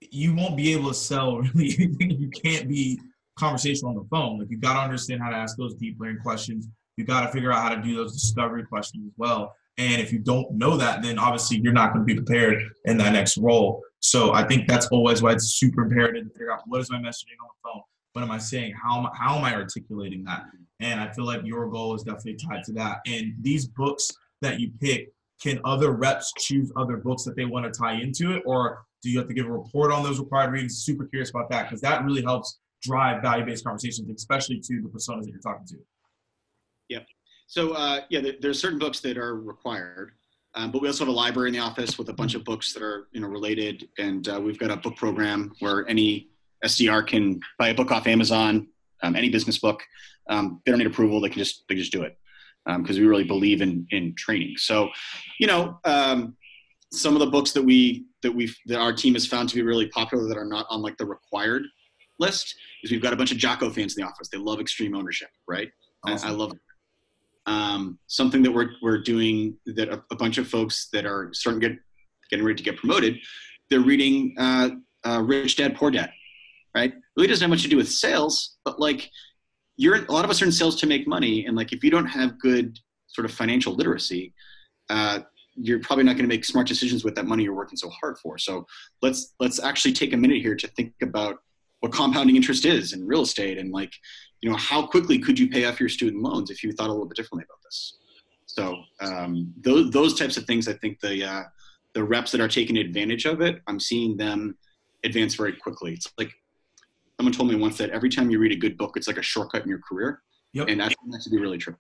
you 0.02 0.36
won't 0.36 0.58
be 0.58 0.74
able 0.74 0.90
to 0.90 0.94
sell 0.94 1.38
really 1.54 1.76
anything 1.78 2.12
if 2.12 2.20
you 2.20 2.30
can't 2.30 2.68
be 2.70 3.00
conversational 3.38 3.92
on 3.92 3.98
the 3.98 4.08
phone. 4.10 4.40
Like, 4.40 4.50
you 4.50 4.58
got 4.58 4.74
to 4.74 4.80
understand 4.80 5.22
how 5.22 5.30
to 5.30 5.38
ask 5.38 5.58
those 5.58 5.76
deep 5.76 5.98
learning 6.00 6.22
questions. 6.22 6.68
You 6.96 7.06
got 7.06 7.26
to 7.26 7.32
figure 7.32 7.52
out 7.52 7.62
how 7.62 7.76
to 7.76 7.82
do 7.82 7.96
those 7.96 8.14
discovery 8.14 8.66
questions 8.66 9.06
as 9.06 9.14
well. 9.18 9.54
And 9.78 10.02
if 10.02 10.12
you 10.12 10.20
don't 10.20 10.52
know 10.52 10.76
that, 10.78 11.04
then 11.04 11.20
obviously 11.20 11.60
you're 11.60 11.74
not 11.74 11.94
going 11.94 12.06
to 12.06 12.14
be 12.14 12.16
prepared 12.16 12.64
in 12.86 12.98
that 12.98 13.14
next 13.14 13.38
role. 13.38 13.84
So 14.00 14.34
I 14.34 14.44
think 14.44 14.68
that's 14.68 14.88
always 14.88 15.22
why 15.22 15.34
it's 15.34 15.54
super 15.54 15.84
imperative 15.84 16.26
to 16.26 16.30
figure 16.32 16.52
out 16.52 16.62
what 16.66 16.82
is 16.82 16.90
my 16.90 16.98
messaging 16.98 17.38
on 17.42 17.48
the 17.48 17.70
phone? 17.70 17.82
What 18.14 18.24
am 18.24 18.32
I 18.32 18.40
saying? 18.40 18.74
How 18.82 19.00
am 19.00 19.06
I, 19.06 19.10
how 19.14 19.38
am 19.38 19.44
I 19.44 19.54
articulating 19.54 20.24
that? 20.24 20.46
And 20.80 21.00
I 21.00 21.12
feel 21.12 21.26
like 21.26 21.42
your 21.44 21.68
goal 21.70 21.96
is 21.96 22.04
definitely 22.04 22.36
tied 22.36 22.64
to 22.66 22.74
that. 22.74 23.00
And 23.06 23.34
these 23.42 23.68
books 23.68 24.10
that 24.42 24.60
you 24.60 24.72
pick, 24.82 25.12
can 25.42 25.60
other 25.66 25.92
reps 25.92 26.34
choose 26.38 26.72
other 26.76 26.98
books 26.98 27.24
that 27.24 27.36
they 27.36 27.46
want 27.46 27.72
to 27.72 27.80
tie 27.80 27.94
into 27.94 28.36
it? 28.36 28.44
Or 28.46 28.84
do 29.04 29.12
you 29.12 29.20
have 29.20 29.28
to 29.28 29.34
give 29.34 29.46
a 29.46 29.52
report 29.52 29.92
on 29.92 30.04
those 30.04 30.20
required 30.20 30.52
readings? 30.52 30.84
Super 30.84 31.06
curious 31.06 31.30
about 31.30 31.50
that 31.52 31.70
because 31.70 31.82
that 31.82 32.04
really 32.04 32.24
helps 32.24 32.60
drive 32.82 33.22
value-based 33.22 33.64
conversations, 33.64 34.10
especially 34.10 34.60
to 34.60 34.82
the 34.82 34.90
personas 34.90 35.24
that 35.24 35.32
you're 35.32 35.40
talking 35.40 35.68
to. 35.68 35.78
So 37.48 37.72
uh, 37.72 38.02
yeah, 38.10 38.22
there, 38.22 38.34
there's 38.42 38.62
certain 38.62 38.78
books 38.78 39.00
that 39.00 39.18
are 39.18 39.40
required, 39.40 40.12
um, 40.54 40.72
but 40.72 40.82
we 40.82 40.88
also 40.88 41.06
have 41.06 41.14
a 41.14 41.18
library 41.18 41.50
in 41.50 41.54
the 41.54 41.60
office 41.60 41.98
with 41.98 42.10
a 42.10 42.14
bunch 42.14 42.36
of 42.36 42.44
books 42.44 42.74
that 42.74 42.84
are 42.84 43.08
you 43.14 43.22
know 43.22 43.28
related, 43.28 43.88
and 43.98 44.28
uh, 44.28 44.40
we've 44.40 44.60
got 44.60 44.70
a 44.70 44.78
book 44.78 44.98
program 44.98 45.54
where 45.60 45.88
any 45.88 46.30
SDR 46.66 47.08
can 47.08 47.40
buy 47.58 47.70
a 47.70 47.74
book 47.74 47.90
off 47.92 48.06
Amazon, 48.06 48.68
um, 49.02 49.16
any 49.16 49.30
business 49.30 49.58
book. 49.58 49.82
Um, 50.30 50.62
they 50.66 50.72
don't 50.72 50.80
need 50.80 50.88
approval; 50.88 51.22
they 51.22 51.30
can 51.30 51.40
just 51.40 51.64
they 51.70 51.76
just 51.76 51.92
do 51.92 52.04
it 52.04 52.18
because 52.80 53.00
we 53.00 53.06
really 53.06 53.24
believe 53.24 53.62
in 53.62 53.88
in 53.92 54.14
training. 54.16 54.56
So, 54.58 54.90
you 55.40 55.48
know, 55.48 55.80
um, 55.86 56.36
some 56.92 57.14
of 57.14 57.20
the 57.20 57.28
books 57.28 57.54
that 57.54 57.64
we 57.64 58.06
that 58.24 58.32
we 58.32 58.54
that 58.66 58.80
our 58.80 58.94
team 58.94 59.14
has 59.14 59.26
found 59.26 59.48
to 59.50 59.56
be 59.56 59.62
really 59.62 59.88
popular 59.88 60.28
that 60.28 60.38
are 60.38 60.46
not 60.46 60.66
on 60.70 60.82
like 60.82 60.98
the 60.98 61.06
required 61.06 61.64
list 62.20 62.54
is 62.84 62.92
we've 62.92 63.02
got 63.02 63.14
a 63.14 63.16
bunch 63.16 63.32
of 63.32 63.38
Jocko 63.38 63.70
fans 63.70 63.96
in 63.96 64.04
the 64.04 64.10
office. 64.10 64.28
They 64.30 64.38
love 64.38 64.60
extreme 64.60 64.96
ownership, 64.96 65.30
right? 65.48 65.70
I- 66.06 66.14
I, 66.14 66.30
love 66.30 66.52
it. 66.54 66.60
Um, 67.48 67.98
something 68.08 68.44
that 68.44 68.52
we're, 68.52 68.72
we're 68.82 68.98
doing 68.98 69.58
that 69.66 69.88
a, 69.88 70.04
a 70.12 70.16
bunch 70.16 70.38
of 70.38 70.48
folks 70.48 70.90
that 70.92 71.06
are 71.06 71.30
starting 71.34 71.62
to 71.62 71.70
get 71.70 71.80
getting 72.30 72.46
ready 72.46 72.58
to 72.58 72.64
get 72.64 72.78
promoted, 72.78 73.18
they're 73.70 73.80
reading 73.80 74.36
uh, 74.38 74.70
uh, 75.06 75.22
Rich 75.22 75.56
Dad 75.56 75.76
Poor 75.76 75.90
Dad, 75.90 76.12
right? 76.76 76.94
Really 77.16 77.28
doesn't 77.28 77.44
have 77.44 77.50
much 77.50 77.64
to 77.64 77.70
do 77.70 77.78
with 77.78 77.90
sales, 77.90 78.58
but 78.66 78.80
like 78.80 79.10
you're 79.78 80.06
a 80.06 80.12
lot 80.12 80.26
of 80.26 80.32
us 80.32 80.42
are 80.42 80.46
in 80.46 80.52
sales 80.52 80.76
to 80.82 80.88
make 80.88 81.08
money, 81.08 81.46
and 81.46 81.56
like 81.56 81.72
if 81.72 81.84
you 81.84 81.92
don't 81.92 82.06
have 82.06 82.40
good 82.40 82.78
sort 83.08 83.26
of 83.26 83.32
financial 83.32 83.74
literacy, 83.74 84.34
uh, 84.90 85.20
you're 85.56 85.80
probably 85.80 86.04
not 86.04 86.14
going 86.14 86.28
to 86.28 86.34
make 86.34 86.46
smart 86.46 86.68
decisions 86.68 87.04
with 87.04 87.16
that 87.16 87.26
money 87.26 87.44
you're 87.44 87.56
working 87.56 87.78
so 87.78 87.90
hard 87.90 88.18
for. 88.20 88.38
So 88.38 88.66
let's 89.02 89.34
let's 89.40 89.60
actually 89.62 89.94
take 89.94 90.14
a 90.14 90.18
minute 90.18 90.42
here 90.42 90.56
to 90.56 90.68
think 90.70 90.94
about 91.02 91.38
what 91.80 91.92
compounding 91.92 92.36
interest 92.36 92.66
is 92.66 92.94
in 92.94 93.06
real 93.06 93.22
estate 93.22 93.58
and 93.58 93.72
like 93.72 93.92
you 94.42 94.50
know 94.50 94.58
how 94.58 94.86
quickly 94.86 95.20
could 95.20 95.38
you 95.40 95.50
pay 95.50 95.66
off 95.66 95.80
your 95.80 95.90
student 95.90 96.22
loans 96.22 96.50
if 96.50 96.64
you 96.64 96.72
thought 96.72 96.90
a 96.90 96.92
little 96.92 97.08
bit 97.08 97.16
differently 97.16 97.46
about 97.48 97.62
this. 97.64 97.98
So 98.46 98.82
um, 99.02 99.54
those 99.62 99.92
those 99.92 100.18
types 100.18 100.38
of 100.38 100.46
things, 100.46 100.68
I 100.68 100.74
think 100.74 101.00
the 101.00 101.24
uh, 101.24 101.44
the 101.94 102.04
reps 102.04 102.32
that 102.32 102.42
are 102.42 102.48
taking 102.48 102.78
advantage 102.78 103.26
of 103.26 103.42
it, 103.42 103.62
I'm 103.68 103.80
seeing 103.80 104.18
them 104.18 104.58
advance 105.04 105.36
very 105.36 105.54
quickly. 105.54 105.94
It's 105.94 106.12
like 106.18 106.32
someone 107.20 107.34
told 107.34 107.50
me 107.50 107.56
once 107.56 107.78
that 107.78 107.90
every 107.92 108.10
time 108.10 108.30
you 108.30 108.40
read 108.40 108.52
a 108.52 108.56
good 108.56 108.78
book, 108.78 108.98
it's 108.98 109.08
like 109.08 109.18
a 109.18 109.24
shortcut 109.24 109.64
in 109.64 109.70
your 109.70 109.80
career. 109.80 110.22
Yep. 110.54 110.70
And 110.70 110.80
that's 110.80 110.96
that 111.10 111.22
to 111.24 111.30
be 111.30 111.40
really 111.40 111.58
true. 111.58 111.76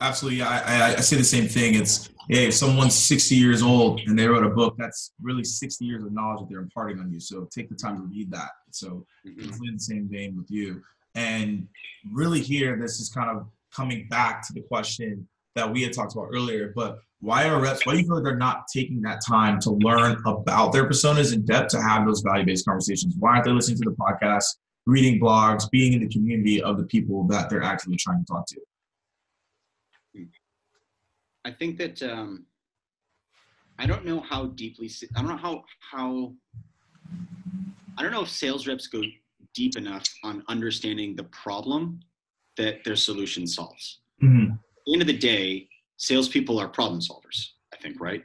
Absolutely. 0.00 0.42
I, 0.42 0.90
I, 0.90 0.96
I 0.96 1.00
say 1.00 1.16
the 1.16 1.24
same 1.24 1.46
thing. 1.46 1.74
It's, 1.76 2.10
hey, 2.28 2.48
if 2.48 2.54
someone's 2.54 2.94
60 2.94 3.34
years 3.36 3.62
old 3.62 4.00
and 4.00 4.18
they 4.18 4.26
wrote 4.26 4.44
a 4.44 4.50
book, 4.50 4.74
that's 4.76 5.12
really 5.22 5.44
60 5.44 5.84
years 5.84 6.02
of 6.04 6.12
knowledge 6.12 6.40
that 6.40 6.48
they're 6.50 6.60
imparting 6.60 6.98
on 6.98 7.12
you. 7.12 7.20
So 7.20 7.48
take 7.54 7.68
the 7.68 7.76
time 7.76 7.96
to 7.96 8.02
read 8.02 8.30
that. 8.32 8.50
So 8.70 9.06
Mhm. 9.26 9.48
it's 9.48 9.58
in 9.66 9.74
the 9.74 9.80
same 9.80 10.08
vein 10.08 10.36
with 10.36 10.50
you. 10.50 10.82
And 11.14 11.68
really 12.12 12.40
here, 12.40 12.78
this 12.80 13.00
is 13.00 13.08
kind 13.08 13.30
of 13.36 13.46
coming 13.74 14.06
back 14.08 14.46
to 14.46 14.52
the 14.52 14.62
question 14.62 15.26
that 15.54 15.70
we 15.70 15.82
had 15.82 15.92
talked 15.92 16.14
about 16.14 16.28
earlier, 16.32 16.72
but 16.74 16.98
why 17.20 17.48
are 17.48 17.60
reps, 17.60 17.86
why 17.86 17.92
do 17.92 18.00
you 18.00 18.04
feel 18.04 18.16
like 18.16 18.24
they're 18.24 18.36
not 18.36 18.64
taking 18.72 19.00
that 19.02 19.20
time 19.26 19.58
to 19.60 19.70
learn 19.70 20.20
about 20.26 20.72
their 20.72 20.88
personas 20.88 21.32
in 21.32 21.44
depth 21.44 21.68
to 21.68 21.80
have 21.80 22.04
those 22.04 22.20
value-based 22.20 22.66
conversations? 22.66 23.14
Why 23.18 23.34
aren't 23.34 23.44
they 23.44 23.50
listening 23.52 23.78
to 23.78 23.90
the 23.90 23.96
podcast, 23.96 24.44
reading 24.84 25.20
blogs, 25.20 25.70
being 25.70 25.94
in 25.94 26.00
the 26.00 26.08
community 26.08 26.60
of 26.60 26.76
the 26.76 26.84
people 26.84 27.26
that 27.28 27.48
they're 27.48 27.62
actually 27.62 27.96
trying 27.96 28.24
to 28.24 28.26
talk 28.26 28.46
to? 28.48 28.60
I 31.46 31.50
think 31.50 31.78
that 31.78 32.02
um, 32.02 32.46
I 33.78 33.86
don't 33.86 34.04
know 34.04 34.20
how 34.20 34.46
deeply. 34.46 34.90
I 35.16 35.20
don't 35.20 35.30
know 35.30 35.36
how 35.36 35.64
how. 35.78 36.32
I 37.96 38.02
don't 38.02 38.12
know 38.12 38.22
if 38.22 38.30
sales 38.30 38.66
reps 38.66 38.86
go 38.86 39.02
deep 39.54 39.76
enough 39.76 40.06
on 40.22 40.42
understanding 40.48 41.16
the 41.16 41.24
problem 41.24 42.00
that 42.56 42.84
their 42.84 42.96
solution 42.96 43.46
solves. 43.46 44.00
Mm-hmm. 44.22 44.52
At 44.52 44.58
the 44.86 44.92
end 44.92 45.02
of 45.02 45.08
the 45.08 45.18
day, 45.18 45.68
salespeople 45.96 46.58
are 46.58 46.68
problem 46.68 47.00
solvers. 47.00 47.50
I 47.72 47.76
think, 47.78 48.00
right? 48.00 48.24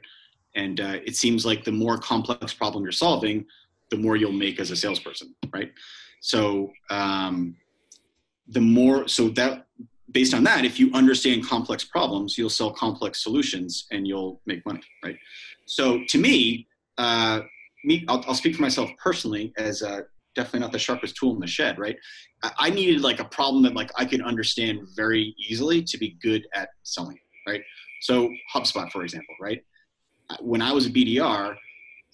And 0.54 0.80
uh, 0.80 0.98
it 1.04 1.16
seems 1.16 1.46
like 1.46 1.64
the 1.64 1.72
more 1.72 1.98
complex 1.98 2.52
problem 2.52 2.82
you're 2.82 2.92
solving, 2.92 3.46
the 3.90 3.96
more 3.96 4.16
you'll 4.16 4.32
make 4.32 4.60
as 4.60 4.70
a 4.70 4.76
salesperson, 4.76 5.34
right? 5.52 5.72
So 6.20 6.70
um, 6.90 7.56
the 8.48 8.60
more, 8.60 9.08
so 9.08 9.28
that 9.30 9.66
based 10.12 10.34
on 10.34 10.44
that, 10.44 10.64
if 10.64 10.78
you 10.78 10.90
understand 10.92 11.46
complex 11.46 11.84
problems, 11.84 12.36
you'll 12.36 12.50
sell 12.50 12.72
complex 12.72 13.22
solutions 13.22 13.86
and 13.90 14.06
you'll 14.06 14.40
make 14.46 14.64
money, 14.66 14.82
right? 15.04 15.16
So 15.66 16.02
to 16.08 16.18
me, 16.18 16.66
uh, 16.98 17.40
me, 17.84 18.04
I'll, 18.08 18.24
I'll 18.26 18.34
speak 18.34 18.56
for 18.56 18.62
myself 18.62 18.90
personally 18.98 19.52
as 19.56 19.82
uh, 19.82 20.02
definitely 20.34 20.60
not 20.60 20.72
the 20.72 20.78
sharpest 20.78 21.16
tool 21.16 21.34
in 21.34 21.40
the 21.40 21.46
shed, 21.46 21.78
right? 21.78 21.96
I, 22.58 22.70
needed 22.70 23.02
like 23.02 23.20
a 23.20 23.24
problem 23.24 23.62
that 23.64 23.74
like 23.74 23.90
I 23.96 24.04
could 24.04 24.22
understand 24.22 24.80
very 24.96 25.34
easily 25.38 25.82
to 25.82 25.98
be 25.98 26.16
good 26.22 26.46
at 26.54 26.70
selling, 26.84 27.18
right? 27.46 27.62
So 28.02 28.30
HubSpot, 28.54 28.90
for 28.90 29.02
example, 29.02 29.34
right? 29.40 29.60
Uh, 30.30 30.36
When 30.40 30.62
I 30.62 30.72
was 30.72 30.86
a 30.86 30.90
BDR, 30.90 31.56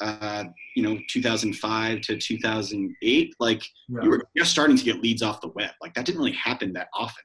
uh, 0.00 0.44
you 0.74 0.82
know, 0.82 0.98
2005 1.08 2.00
to 2.02 2.18
2008, 2.18 3.34
like 3.38 3.62
Yeah. 3.88 4.02
you 4.02 4.10
were 4.10 4.28
just 4.36 4.50
starting 4.50 4.76
to 4.76 4.84
get 4.84 5.00
leads 5.00 5.22
off 5.22 5.40
the 5.40 5.48
web. 5.48 5.70
Like 5.80 5.94
that 5.94 6.04
didn't 6.04 6.18
really 6.18 6.32
happen 6.32 6.72
that 6.72 6.88
often. 6.94 7.24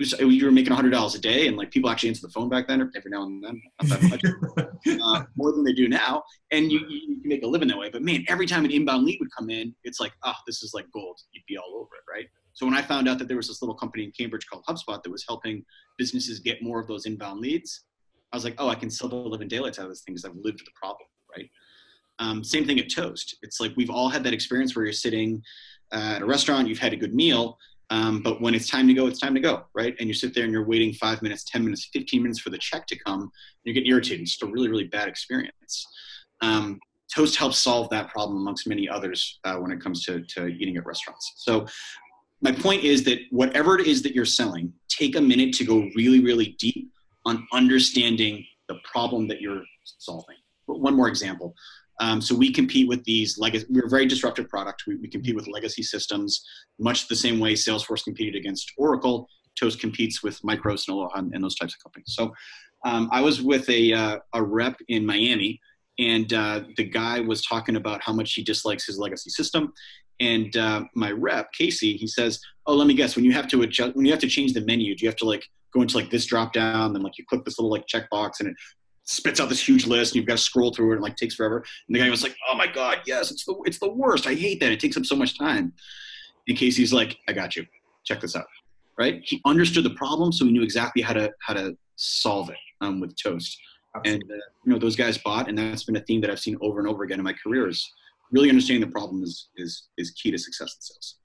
Was, 0.00 0.12
it 0.14 0.24
was- 0.24 0.34
you 0.36 0.44
were 0.44 0.52
making 0.52 0.72
hundred 0.72 0.90
dollars 0.90 1.14
a 1.14 1.20
day, 1.20 1.48
and 1.48 1.56
like 1.56 1.70
people 1.70 1.90
actually 1.90 2.10
answer 2.10 2.26
the 2.26 2.32
phone 2.32 2.48
back 2.48 2.68
then, 2.68 2.80
every 2.80 3.10
now 3.10 3.24
and 3.24 3.42
then, 3.42 3.60
not 3.82 4.00
that 4.00 4.10
much, 4.10 5.00
uh, 5.02 5.24
more 5.36 5.52
than 5.52 5.64
they 5.64 5.72
do 5.72 5.88
now. 5.88 6.22
And 6.52 6.70
you, 6.70 6.80
you, 6.88 7.00
you 7.08 7.20
can 7.20 7.28
make 7.28 7.42
a 7.42 7.46
living 7.46 7.68
that 7.68 7.78
way. 7.78 7.90
But 7.90 8.02
man, 8.02 8.24
every 8.28 8.46
time 8.46 8.64
an 8.64 8.70
inbound 8.70 9.04
lead 9.04 9.18
would 9.20 9.34
come 9.36 9.50
in, 9.50 9.74
it's 9.84 10.00
like, 10.00 10.12
oh, 10.24 10.34
this 10.46 10.62
is 10.62 10.72
like 10.74 10.86
gold. 10.92 11.18
You'd 11.32 11.46
be 11.48 11.58
all 11.58 11.74
over 11.74 11.88
it, 11.96 12.10
right? 12.10 12.26
So 12.52 12.66
when 12.66 12.74
I 12.74 12.82
found 12.82 13.08
out 13.08 13.18
that 13.18 13.28
there 13.28 13.36
was 13.36 13.48
this 13.48 13.62
little 13.62 13.74
company 13.74 14.04
in 14.04 14.10
Cambridge 14.10 14.46
called 14.48 14.64
HubSpot 14.68 15.00
that 15.02 15.10
was 15.10 15.24
helping 15.28 15.64
businesses 15.96 16.40
get 16.40 16.62
more 16.62 16.80
of 16.80 16.88
those 16.88 17.06
inbound 17.06 17.40
leads, 17.40 17.84
I 18.32 18.36
was 18.36 18.44
like, 18.44 18.56
oh, 18.58 18.68
I 18.68 18.74
can 18.74 18.90
sell 18.90 19.08
the 19.08 19.16
living 19.16 19.48
daylights 19.48 19.78
out 19.78 19.84
of 19.84 19.90
this 19.90 20.02
thing 20.02 20.14
because 20.14 20.24
I've 20.24 20.36
lived 20.42 20.60
the 20.60 20.70
problem, 20.74 21.08
right? 21.36 21.48
Um, 22.18 22.42
same 22.42 22.66
thing 22.66 22.78
at 22.80 22.90
Toast. 22.90 23.36
It's 23.42 23.60
like 23.60 23.72
we've 23.76 23.90
all 23.90 24.08
had 24.08 24.24
that 24.24 24.32
experience 24.32 24.74
where 24.74 24.84
you're 24.84 24.92
sitting 24.92 25.42
uh, 25.92 26.14
at 26.16 26.22
a 26.22 26.26
restaurant, 26.26 26.68
you've 26.68 26.78
had 26.78 26.92
a 26.92 26.96
good 26.96 27.14
meal, 27.14 27.58
um, 27.90 28.22
but 28.22 28.40
when 28.40 28.54
it's 28.54 28.68
time 28.68 28.86
to 28.88 28.94
go, 28.94 29.06
it's 29.06 29.20
time 29.20 29.34
to 29.34 29.40
go, 29.40 29.64
right? 29.74 29.94
And 29.98 30.08
you 30.08 30.14
sit 30.14 30.34
there 30.34 30.44
and 30.44 30.52
you're 30.52 30.66
waiting 30.66 30.92
five 30.92 31.22
minutes, 31.22 31.44
10 31.44 31.64
minutes, 31.64 31.88
15 31.92 32.22
minutes 32.22 32.40
for 32.40 32.50
the 32.50 32.58
check 32.58 32.86
to 32.88 32.98
come, 32.98 33.20
and 33.20 33.30
you 33.64 33.72
get 33.72 33.86
irritated. 33.86 34.20
It's 34.20 34.32
just 34.32 34.42
a 34.42 34.46
really, 34.46 34.68
really 34.68 34.84
bad 34.84 35.08
experience. 35.08 35.86
Um, 36.42 36.78
Toast 37.14 37.36
helps 37.36 37.58
solve 37.58 37.88
that 37.90 38.10
problem 38.10 38.38
amongst 38.38 38.68
many 38.68 38.88
others 38.88 39.40
uh, 39.44 39.56
when 39.56 39.72
it 39.72 39.80
comes 39.80 40.04
to, 40.04 40.22
to 40.22 40.46
eating 40.46 40.76
at 40.76 40.84
restaurants. 40.84 41.32
So 41.36 41.66
my 42.42 42.52
point 42.52 42.84
is 42.84 43.02
that 43.04 43.18
whatever 43.30 43.78
it 43.78 43.86
is 43.86 44.02
that 44.02 44.14
you're 44.14 44.26
selling, 44.26 44.72
take 44.88 45.16
a 45.16 45.20
minute 45.20 45.54
to 45.54 45.64
go 45.64 45.88
really, 45.96 46.20
really 46.20 46.56
deep 46.58 46.90
on 47.24 47.46
understanding 47.52 48.44
the 48.68 48.76
problem 48.84 49.26
that 49.28 49.40
you're 49.40 49.62
solving. 49.84 50.36
But 50.66 50.80
One 50.80 50.94
more 50.94 51.08
example. 51.08 51.54
Um, 52.00 52.20
so 52.20 52.34
we 52.34 52.52
compete 52.52 52.88
with 52.88 53.02
these 53.04 53.38
legacy. 53.38 53.66
We're 53.68 53.86
a 53.86 53.90
very 53.90 54.06
disruptive 54.06 54.48
product. 54.48 54.84
We, 54.86 54.96
we 54.96 55.08
compete 55.08 55.34
with 55.34 55.48
legacy 55.48 55.82
systems, 55.82 56.44
much 56.78 57.08
the 57.08 57.16
same 57.16 57.40
way 57.40 57.54
Salesforce 57.54 58.04
competed 58.04 58.36
against 58.36 58.72
Oracle. 58.76 59.28
Toast 59.58 59.80
competes 59.80 60.22
with 60.22 60.40
Micros 60.42 60.86
and 60.86 60.94
Aloha 60.94 61.18
and, 61.18 61.34
and 61.34 61.42
those 61.42 61.56
types 61.56 61.74
of 61.74 61.82
companies. 61.82 62.14
So 62.14 62.32
um, 62.84 63.08
I 63.10 63.20
was 63.20 63.42
with 63.42 63.68
a 63.68 63.92
uh, 63.92 64.18
a 64.32 64.42
rep 64.42 64.76
in 64.88 65.04
Miami, 65.04 65.60
and 65.98 66.32
uh, 66.32 66.60
the 66.76 66.84
guy 66.84 67.20
was 67.20 67.44
talking 67.44 67.76
about 67.76 68.02
how 68.02 68.12
much 68.12 68.34
he 68.34 68.42
dislikes 68.42 68.86
his 68.86 68.98
legacy 68.98 69.30
system. 69.30 69.72
And 70.20 70.56
uh, 70.56 70.84
my 70.94 71.10
rep 71.10 71.52
Casey, 71.52 71.96
he 71.96 72.06
says, 72.06 72.40
"Oh, 72.66 72.74
let 72.74 72.86
me 72.86 72.94
guess. 72.94 73.16
When 73.16 73.24
you 73.24 73.32
have 73.32 73.48
to 73.48 73.62
adjust, 73.62 73.96
when 73.96 74.06
you 74.06 74.12
have 74.12 74.20
to 74.20 74.28
change 74.28 74.52
the 74.52 74.60
menu, 74.60 74.94
do 74.94 75.04
you 75.04 75.08
have 75.08 75.16
to 75.16 75.24
like 75.26 75.44
go 75.74 75.82
into 75.82 75.96
like 75.96 76.10
this 76.10 76.26
drop 76.26 76.52
down, 76.52 76.92
then 76.92 77.02
like 77.02 77.18
you 77.18 77.24
click 77.28 77.44
this 77.44 77.58
little 77.58 77.70
like 77.70 77.86
checkbox, 77.86 78.40
and 78.40 78.48
it 78.48 78.56
spits 79.08 79.40
out 79.40 79.48
this 79.48 79.66
huge 79.66 79.86
list, 79.86 80.12
and 80.12 80.16
you've 80.16 80.26
got 80.26 80.36
to 80.36 80.42
scroll 80.42 80.72
through 80.72 80.92
it, 80.92 80.94
and 80.96 81.02
like 81.02 81.16
takes 81.16 81.34
forever." 81.34 81.64
And 81.86 81.94
the 81.94 82.00
guy 82.00 82.10
was 82.10 82.22
like, 82.22 82.36
"Oh 82.48 82.54
my 82.54 82.66
god, 82.66 83.00
yes, 83.06 83.30
it's 83.30 83.44
the 83.44 83.54
it's 83.64 83.78
the 83.78 83.88
worst. 83.88 84.26
I 84.26 84.34
hate 84.34 84.60
that. 84.60 84.70
It 84.70 84.80
takes 84.80 84.96
up 84.96 85.06
so 85.06 85.16
much 85.16 85.38
time." 85.38 85.72
And 86.46 86.56
Casey's 86.56 86.92
like, 86.92 87.18
"I 87.26 87.32
got 87.32 87.56
you. 87.56 87.66
Check 88.04 88.20
this 88.20 88.36
out." 88.36 88.46
Right? 88.98 89.22
He 89.24 89.40
understood 89.44 89.84
the 89.84 89.90
problem, 89.90 90.32
so 90.32 90.44
he 90.44 90.52
knew 90.52 90.62
exactly 90.62 91.02
how 91.02 91.14
to 91.14 91.32
how 91.40 91.54
to 91.54 91.76
solve 91.96 92.50
it 92.50 92.56
um, 92.80 93.00
with 93.00 93.16
Toast. 93.16 93.58
And 94.04 94.22
uh, 94.22 94.34
you 94.64 94.72
know 94.72 94.78
those 94.78 94.96
guys 94.96 95.18
bought, 95.18 95.48
and 95.48 95.58
that's 95.58 95.84
been 95.84 95.96
a 95.96 96.00
theme 96.00 96.20
that 96.20 96.30
I've 96.30 96.38
seen 96.38 96.56
over 96.60 96.78
and 96.78 96.88
over 96.88 97.02
again 97.04 97.18
in 97.18 97.24
my 97.24 97.32
career. 97.32 97.68
Is 97.68 97.90
really 98.30 98.50
understanding 98.50 98.86
the 98.86 98.92
problem 98.92 99.22
is 99.22 99.48
is 99.56 99.88
is 99.96 100.10
key 100.12 100.30
to 100.30 100.38
success 100.38 100.74
in 100.76 100.82
sales. 100.82 101.16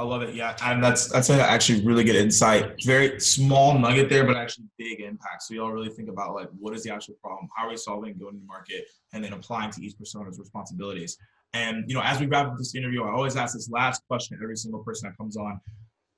I 0.00 0.02
love 0.02 0.22
it. 0.22 0.34
Yeah, 0.34 0.56
and 0.62 0.82
that's 0.82 1.08
that's 1.08 1.28
actually 1.28 1.84
really 1.84 2.04
good 2.04 2.16
insight. 2.16 2.82
Very 2.86 3.20
small 3.20 3.78
nugget 3.78 4.08
there, 4.08 4.24
but 4.24 4.34
actually 4.34 4.64
big 4.78 5.00
impact. 5.00 5.42
So 5.42 5.52
y'all 5.52 5.72
really 5.72 5.90
think 5.90 6.08
about 6.08 6.34
like 6.34 6.48
what 6.58 6.74
is 6.74 6.84
the 6.84 6.90
actual 6.90 7.16
problem? 7.22 7.50
How 7.54 7.66
are 7.66 7.68
we 7.68 7.76
solving? 7.76 8.16
Going 8.16 8.32
to 8.32 8.40
the 8.40 8.46
market 8.46 8.86
and 9.12 9.22
then 9.22 9.34
applying 9.34 9.70
to 9.72 9.84
each 9.84 9.98
persona's 9.98 10.38
responsibilities. 10.38 11.18
And 11.52 11.84
you 11.86 11.94
know, 11.94 12.00
as 12.02 12.18
we 12.18 12.24
wrap 12.24 12.46
up 12.46 12.56
this 12.56 12.74
interview, 12.74 13.02
I 13.02 13.10
always 13.10 13.36
ask 13.36 13.52
this 13.52 13.68
last 13.68 14.02
question 14.08 14.38
to 14.38 14.42
every 14.42 14.56
single 14.56 14.82
person 14.82 15.10
that 15.10 15.18
comes 15.18 15.36
on, 15.36 15.60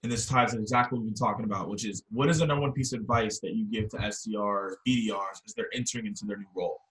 and 0.05 0.13
this 0.13 0.27
ties 0.27 0.55
exactly 0.55 0.97
what 0.97 1.03
we've 1.03 1.15
been 1.15 1.19
talking 1.19 1.45
about, 1.45 1.69
which 1.69 1.85
is 1.85 2.05
what 2.13 2.29
is 2.29 2.39
the 2.39 2.47
number 2.47 2.63
one 2.63 2.73
piece 2.73 2.93
of 2.93 3.01
advice 3.01 3.41
that 3.41 3.55
you 3.57 3.65
give 3.65 3.89
to 3.89 3.97
SDRs, 3.97 4.75
BDRs 4.87 5.43
as 5.45 5.55
they're 5.57 5.75
entering 5.75 6.07
into 6.07 6.25
their 6.25 6.37
new 6.37 6.47
role? 6.55 6.82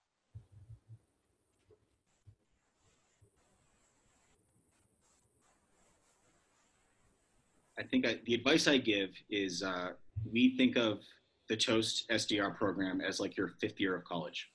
I 7.82 7.84
think 7.88 8.06
I, 8.06 8.18
the 8.26 8.34
advice 8.34 8.68
I 8.68 8.78
give 8.78 9.10
is 9.28 9.62
uh, 9.62 9.90
we 10.30 10.56
think 10.56 10.76
of 10.76 11.00
the 11.48 11.56
Toast 11.56 12.08
SDR 12.10 12.56
program 12.56 13.00
as 13.00 13.18
like 13.18 13.36
your 13.36 13.48
fifth 13.60 13.80
year 13.80 13.96
of 13.96 14.04
college, 14.04 14.48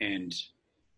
and 0.00 0.34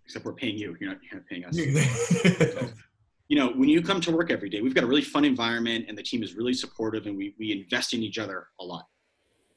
except 0.04 0.24
we're 0.24 0.34
paying 0.34 0.56
you, 0.56 0.76
you're 0.80 0.90
not, 0.90 0.98
you're 1.02 1.20
not 1.20 1.26
paying 1.26 1.44
us. 1.44 1.56
you 3.28 3.36
know, 3.36 3.48
when 3.48 3.68
you 3.68 3.82
come 3.82 4.00
to 4.02 4.12
work 4.12 4.30
every 4.30 4.48
day, 4.48 4.60
we've 4.60 4.76
got 4.76 4.84
a 4.84 4.86
really 4.86 5.02
fun 5.02 5.24
environment, 5.24 5.86
and 5.88 5.98
the 5.98 6.04
team 6.04 6.22
is 6.22 6.34
really 6.34 6.54
supportive, 6.54 7.06
and 7.06 7.16
we 7.16 7.34
we 7.36 7.50
invest 7.50 7.94
in 7.94 8.02
each 8.02 8.18
other 8.18 8.46
a 8.60 8.64
lot. 8.64 8.86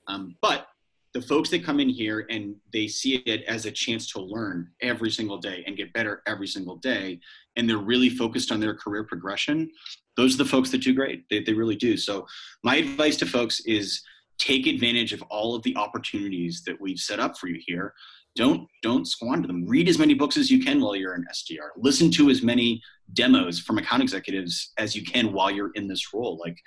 Um, 0.08 0.36
but 0.42 0.68
the 1.17 1.27
folks 1.27 1.49
that 1.49 1.63
come 1.63 1.80
in 1.80 1.89
here 1.89 2.27
and 2.30 2.56
they 2.71 2.88
see 2.88 3.15
it 3.25 3.43
as 3.45 3.65
a 3.65 3.71
chance 3.71 4.12
to 4.12 4.21
learn 4.21 4.69
every 4.82 5.10
single 5.10 5.39
day 5.39 5.63
and 5.65 5.75
get 5.75 5.91
better 5.91 6.21
every 6.27 6.47
single 6.47 6.75
day, 6.75 7.19
and 7.56 7.67
they're 7.67 7.80
really 7.80 8.08
focused 8.08 8.51
on 8.51 8.60
their 8.60 8.75
career 8.75 9.03
progression, 9.03 9.67
those 10.15 10.36
are 10.36 10.43
the 10.43 10.45
folks 10.45 10.69
that 10.69 10.84
do 10.84 10.93
great. 10.93 11.23
They, 11.32 11.39
they 11.39 11.53
really 11.53 11.75
do. 11.75 11.97
So, 11.97 12.27
my 12.63 12.75
advice 12.75 13.17
to 13.17 13.25
folks 13.25 13.62
is 13.62 13.99
take 14.38 14.67
advantage 14.67 15.12
of 15.12 15.23
all 15.23 15.56
of 15.56 15.63
the 15.63 15.75
opportunities 15.75 16.62
that 16.67 16.80
we've 16.80 16.99
set 16.99 17.19
up 17.19 17.36
for 17.36 17.47
you 17.47 17.60
here. 17.65 17.95
Don't 18.36 18.67
don't 18.84 19.08
squander 19.08 19.47
them. 19.47 19.65
Read 19.65 19.89
as 19.89 19.97
many 19.97 20.13
books 20.13 20.38
as 20.38 20.51
you 20.51 20.63
can 20.63 20.80
while 20.80 20.95
you're 20.95 21.15
in 21.15 21.25
SDR. 21.34 21.69
Listen 21.77 22.12
to 22.12 22.30
as 22.30 22.43
many 22.43 22.80
demos 23.13 23.60
from 23.60 23.80
account 23.80 24.03
executives 24.03 24.71
as 24.77 24.95
you 24.95 25.03
can 25.03 25.34
while 25.34 25.49
you're 25.49 25.71
in 25.73 25.88
this 25.88 26.13
role. 26.13 26.38
Like 26.38 26.60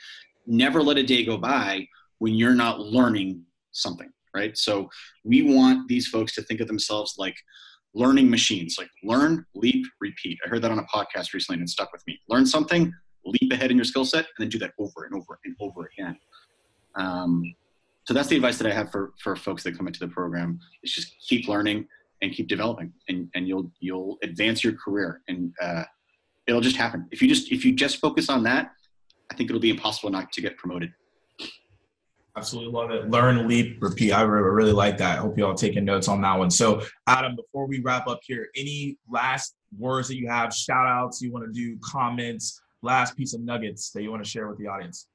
never 0.44 0.82
let 0.82 0.98
a 0.98 1.04
day 1.04 1.24
go 1.24 1.38
by 1.38 1.86
when 2.18 2.34
you're 2.34 2.56
not 2.56 2.80
learning 2.80 3.44
something, 3.72 4.10
right? 4.34 4.56
So 4.56 4.88
we 5.24 5.42
want 5.42 5.88
these 5.88 6.08
folks 6.08 6.34
to 6.34 6.42
think 6.42 6.60
of 6.60 6.66
themselves 6.66 7.14
like 7.18 7.36
learning 7.94 8.30
machines, 8.30 8.76
like 8.78 8.90
learn, 9.02 9.44
leap, 9.54 9.84
repeat. 10.00 10.38
I 10.44 10.48
heard 10.48 10.62
that 10.62 10.70
on 10.70 10.78
a 10.78 10.84
podcast 10.84 11.32
recently 11.34 11.60
and 11.60 11.62
it 11.62 11.70
stuck 11.70 11.92
with 11.92 12.02
me. 12.06 12.18
Learn 12.28 12.46
something, 12.46 12.92
leap 13.24 13.52
ahead 13.52 13.70
in 13.70 13.76
your 13.76 13.84
skill 13.84 14.04
set, 14.04 14.20
and 14.24 14.26
then 14.38 14.48
do 14.48 14.58
that 14.58 14.72
over 14.78 15.04
and 15.04 15.14
over 15.14 15.38
and 15.44 15.56
over 15.60 15.90
again. 15.92 16.16
Um, 16.94 17.54
so 18.04 18.14
that's 18.14 18.28
the 18.28 18.36
advice 18.36 18.58
that 18.58 18.70
I 18.70 18.74
have 18.74 18.90
for, 18.90 19.12
for 19.22 19.36
folks 19.36 19.62
that 19.64 19.76
come 19.76 19.86
into 19.86 20.00
the 20.00 20.08
program 20.08 20.58
is 20.82 20.92
just 20.92 21.14
keep 21.28 21.48
learning 21.48 21.86
and 22.22 22.32
keep 22.32 22.48
developing 22.48 22.92
and, 23.08 23.28
and 23.34 23.48
you'll, 23.48 23.70
you'll 23.80 24.18
advance 24.22 24.62
your 24.62 24.74
career 24.74 25.22
and, 25.28 25.52
uh, 25.60 25.84
it'll 26.46 26.60
just 26.60 26.76
happen. 26.76 27.06
If 27.10 27.22
you 27.22 27.28
just, 27.28 27.52
if 27.52 27.64
you 27.64 27.72
just 27.72 27.98
focus 27.98 28.28
on 28.28 28.42
that, 28.44 28.72
I 29.30 29.34
think 29.34 29.48
it'll 29.50 29.60
be 29.60 29.70
impossible 29.70 30.10
not 30.10 30.32
to 30.32 30.40
get 30.40 30.56
promoted. 30.56 30.92
Absolutely 32.36 32.72
love 32.72 32.90
it. 32.92 33.10
Learn, 33.10 33.48
leap, 33.48 33.82
repeat. 33.82 34.12
I 34.12 34.22
really 34.22 34.72
like 34.72 34.96
that. 34.98 35.18
I 35.18 35.20
hope 35.20 35.36
you 35.36 35.44
all 35.44 35.54
taking 35.54 35.84
notes 35.84 36.06
on 36.06 36.20
that 36.22 36.38
one. 36.38 36.50
So, 36.50 36.82
Adam, 37.08 37.34
before 37.34 37.66
we 37.66 37.80
wrap 37.80 38.06
up 38.06 38.20
here, 38.22 38.48
any 38.56 38.98
last 39.08 39.56
words 39.76 40.08
that 40.08 40.16
you 40.16 40.28
have, 40.28 40.54
shout 40.54 40.86
outs 40.86 41.20
you 41.20 41.32
want 41.32 41.44
to 41.46 41.52
do, 41.52 41.76
comments, 41.84 42.60
last 42.82 43.16
piece 43.16 43.34
of 43.34 43.40
nuggets 43.40 43.90
that 43.90 44.02
you 44.02 44.10
want 44.10 44.22
to 44.22 44.30
share 44.30 44.48
with 44.48 44.58
the 44.58 44.68
audience? 44.68 45.08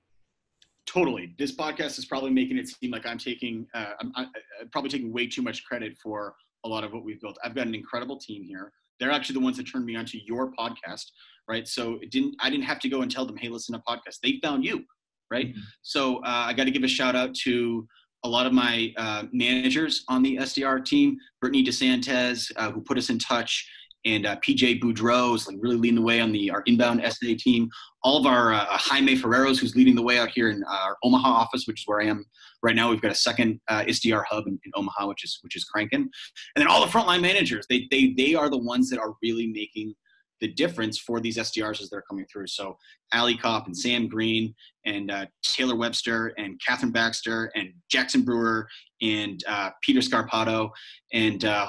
Totally. 0.86 1.34
This 1.39 1.56
podcast 1.56 1.97
is 1.97 2.06
probably 2.06 2.32
making 2.32 2.58
it 2.58 2.67
seem 2.67 2.91
like 2.91 3.06
I'm 3.06 3.17
taking, 3.17 3.65
uh, 3.73 3.93
I'm, 3.99 4.12
I'm 4.15 4.30
probably 4.71 4.89
taking 4.89 5.12
way 5.12 5.25
too 5.25 5.41
much 5.41 5.63
credit 5.65 5.97
for 6.04 6.36
a 6.63 6.67
lot 6.67 6.84
of 6.84 6.93
what 6.93 7.04
we've 7.04 7.21
built. 7.21 7.38
I've 7.43 7.56
got 7.56 7.65
an 7.65 7.75
incredible 7.75 8.17
team 8.17 8.43
here. 8.43 8.71
They're 8.99 9.12
actually 9.12 9.34
the 9.34 9.39
ones 9.39 9.58
that 9.58 9.63
turned 9.63 9.86
me 9.86 9.95
onto 9.95 10.19
your 10.25 10.51
podcast, 10.54 11.06
right? 11.47 11.67
So 11.67 11.97
it 12.01 12.12
didn't, 12.12 12.36
I 12.39 12.49
didn't 12.49 12.65
have 12.65 12.80
to 12.80 12.89
go 12.89 13.01
and 13.01 13.12
tell 13.12 13.25
them, 13.25 13.38
hey, 13.38 13.49
listen 13.49 13.73
to 13.73 13.82
podcast. 13.88 14.19
They 14.21 14.39
found 14.43 14.63
you, 14.63 14.84
right? 15.32 15.50
Mm-hmm. 15.50 15.60
So 15.82 16.18
uh, 16.18 16.46
I 16.48 16.54
got 16.54 16.66
to 16.66 16.72
give 16.72 16.84
a 16.84 16.88
shout 16.88 17.16
out 17.16 17.34
to 17.44 17.88
a 18.24 18.30
lot 18.30 18.48
of 18.48 18.54
my 18.54 18.92
uh, 18.98 19.24
managers 19.32 20.04
on 20.10 20.24
the 20.24 20.38
SDR 20.38 20.84
team, 20.84 21.18
Brittany 21.42 21.64
DeSantes, 21.64 22.52
uh, 22.58 22.72
who 22.72 22.82
put 22.82 22.98
us 22.98 23.10
in 23.10 23.20
touch, 23.20 23.70
and 24.06 24.26
uh, 24.26 24.36
PJ 24.38 24.82
Boudreau 24.82 25.36
is 25.36 25.48
like 25.48 25.58
really 25.60 25.78
leading 25.78 25.96
the 25.96 26.02
way 26.02 26.20
on 26.22 26.32
the 26.32 26.50
our 26.52 26.62
inbound 26.66 27.02
SA 27.04 27.34
team. 27.40 27.70
All 28.04 28.18
of 28.18 28.26
our 28.26 28.54
uh, 28.54 28.66
Jaime 28.70 29.16
Ferreros, 29.16 29.60
who's 29.60 29.76
leading 29.76 29.96
the 29.96 30.02
way 30.02 30.20
out 30.20 30.30
here 30.30 30.50
in 30.50 30.64
our 30.64 30.96
Omaha 31.04 31.28
office, 31.28 31.66
which 31.66 31.82
is 31.82 31.88
where 31.88 32.02
I 32.02 32.06
am 32.06 32.24
right 32.62 32.76
now. 32.76 32.90
We've 32.90 33.02
got 33.02 33.12
a 33.12 33.16
second 33.16 33.60
uh, 33.68 33.84
SDR 33.84 34.24
hub 34.30 34.46
in, 34.48 34.60
in, 34.64 34.72
Omaha, 34.76 35.08
which 35.08 35.24
is 35.24 35.40
which 35.42 35.56
is 35.56 35.64
cranking. 35.64 36.02
And 36.02 36.10
then 36.56 36.68
all 36.68 36.86
the 36.86 36.92
frontline 36.92 37.22
managers, 37.22 37.66
they 37.68 37.88
they 37.90 38.14
they 38.16 38.36
are 38.36 38.50
the 38.50 38.58
ones 38.58 38.90
that 38.92 39.00
are 39.00 39.14
really 39.24 39.48
making 39.48 39.96
the 40.41 40.50
difference 40.54 40.98
for 40.98 41.19
these 41.19 41.38
SDRs 41.38 41.82
as 41.82 41.89
they're 41.89 42.04
coming 42.10 42.26
through. 42.32 42.48
So 42.48 42.78
Ali 43.13 43.38
Kopp 43.38 43.67
and 43.67 43.78
Sam 43.78 44.08
Green 44.08 44.54
and 44.86 45.10
uh, 45.12 45.26
Taylor 45.43 45.76
Webster 45.76 46.34
and 46.38 46.60
Catherine 46.65 46.91
Baxter 46.91 47.52
and 47.56 47.69
Jackson 47.89 48.24
Brewer 48.24 48.67
and 49.02 49.43
uh, 49.48 49.69
Peter 49.82 50.02
Scarpato 50.02 50.69
and 51.13 51.45
uh, 51.45 51.67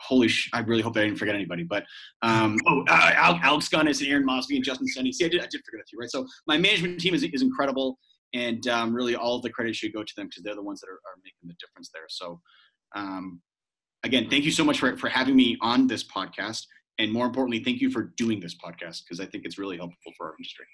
holy 0.00 0.28
sh- 0.28 0.50
I 0.52 0.60
really 0.60 0.82
hope 0.82 0.96
I 0.96 1.02
didn't 1.04 1.18
forget 1.18 1.34
anybody. 1.34 1.64
But 1.64 1.84
um, 2.22 2.56
oh, 2.66 2.84
uh, 2.88 3.12
Alex 3.42 3.68
Gunnis 3.68 4.00
and 4.00 4.08
Aaron 4.08 4.24
Mosby 4.24 4.56
and 4.56 4.64
Justin 4.64 4.86
Senni. 4.86 5.12
See, 5.12 5.24
I 5.24 5.28
did, 5.28 5.40
I 5.40 5.46
did 5.50 5.62
forget 5.64 5.80
a 5.82 5.86
few, 5.88 5.98
right? 5.98 6.10
So 6.10 6.26
my 6.46 6.56
management 6.56 7.00
team 7.00 7.14
is, 7.14 7.22
is 7.22 7.42
incredible. 7.42 7.98
And 8.34 8.66
um, 8.68 8.94
really 8.94 9.16
all 9.16 9.36
of 9.36 9.42
the 9.42 9.50
credit 9.50 9.74
should 9.74 9.94
go 9.94 10.04
to 10.04 10.12
them 10.16 10.26
because 10.26 10.42
they're 10.42 10.54
the 10.54 10.62
ones 10.62 10.80
that 10.80 10.88
are, 10.88 10.92
are, 10.92 11.16
making 11.24 11.48
the 11.48 11.54
difference 11.58 11.90
there. 11.94 12.04
So 12.08 12.40
um, 12.94 13.40
again, 14.04 14.28
thank 14.28 14.44
you 14.44 14.50
so 14.50 14.64
much 14.64 14.78
for, 14.78 14.98
for 14.98 15.08
having 15.08 15.34
me 15.34 15.56
on 15.62 15.86
this 15.86 16.04
podcast. 16.04 16.66
And 16.98 17.12
more 17.12 17.26
importantly, 17.26 17.62
thank 17.62 17.80
you 17.80 17.90
for 17.90 18.02
doing 18.16 18.40
this 18.40 18.54
podcast 18.54 19.04
because 19.04 19.20
I 19.20 19.26
think 19.26 19.44
it's 19.44 19.58
really 19.58 19.76
helpful 19.76 20.12
for 20.16 20.26
our 20.26 20.34
industry. 20.38 20.66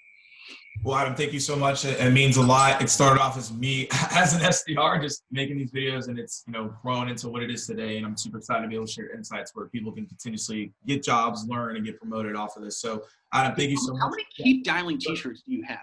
Well, 0.83 0.95
Adam, 0.95 1.15
thank 1.15 1.33
you 1.33 1.39
so 1.39 1.55
much. 1.55 1.85
It, 1.85 2.11
means 2.11 2.37
a 2.37 2.41
lot. 2.41 2.81
It 2.81 2.89
started 2.89 3.19
off 3.19 3.37
as 3.37 3.51
me 3.51 3.87
as 4.11 4.35
an 4.35 4.41
SDR, 4.41 5.01
just 5.01 5.23
making 5.31 5.57
these 5.57 5.71
videos, 5.71 6.09
and 6.09 6.19
it's 6.19 6.43
you 6.45 6.53
know 6.53 6.73
grown 6.81 7.09
into 7.09 7.29
what 7.29 7.41
it 7.41 7.49
is 7.49 7.65
today. 7.65 7.97
And 7.97 8.05
I'm 8.05 8.17
super 8.17 8.37
excited 8.37 8.63
to 8.63 8.67
be 8.67 8.75
able 8.75 8.85
to 8.85 8.91
share 8.91 9.15
insights 9.15 9.55
where 9.55 9.67
people 9.67 9.91
can 9.91 10.05
continuously 10.05 10.73
get 10.85 11.03
jobs, 11.03 11.45
learn, 11.47 11.77
and 11.77 11.85
get 11.85 11.99
promoted 11.99 12.35
off 12.35 12.57
of 12.57 12.63
this. 12.63 12.79
So, 12.79 13.03
Adam, 13.33 13.55
thank 13.55 13.71
you 13.71 13.77
so 13.77 13.93
How 13.93 13.93
much. 13.93 14.01
How 14.01 14.09
many 14.09 14.25
keep 14.35 14.63
dialing 14.63 14.99
T-shirts 14.99 15.41
do 15.47 15.53
you 15.53 15.63
have? 15.63 15.79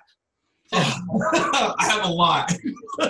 I 0.73 1.75
have 1.81 2.05
a 2.05 2.13
lot. 2.13 2.53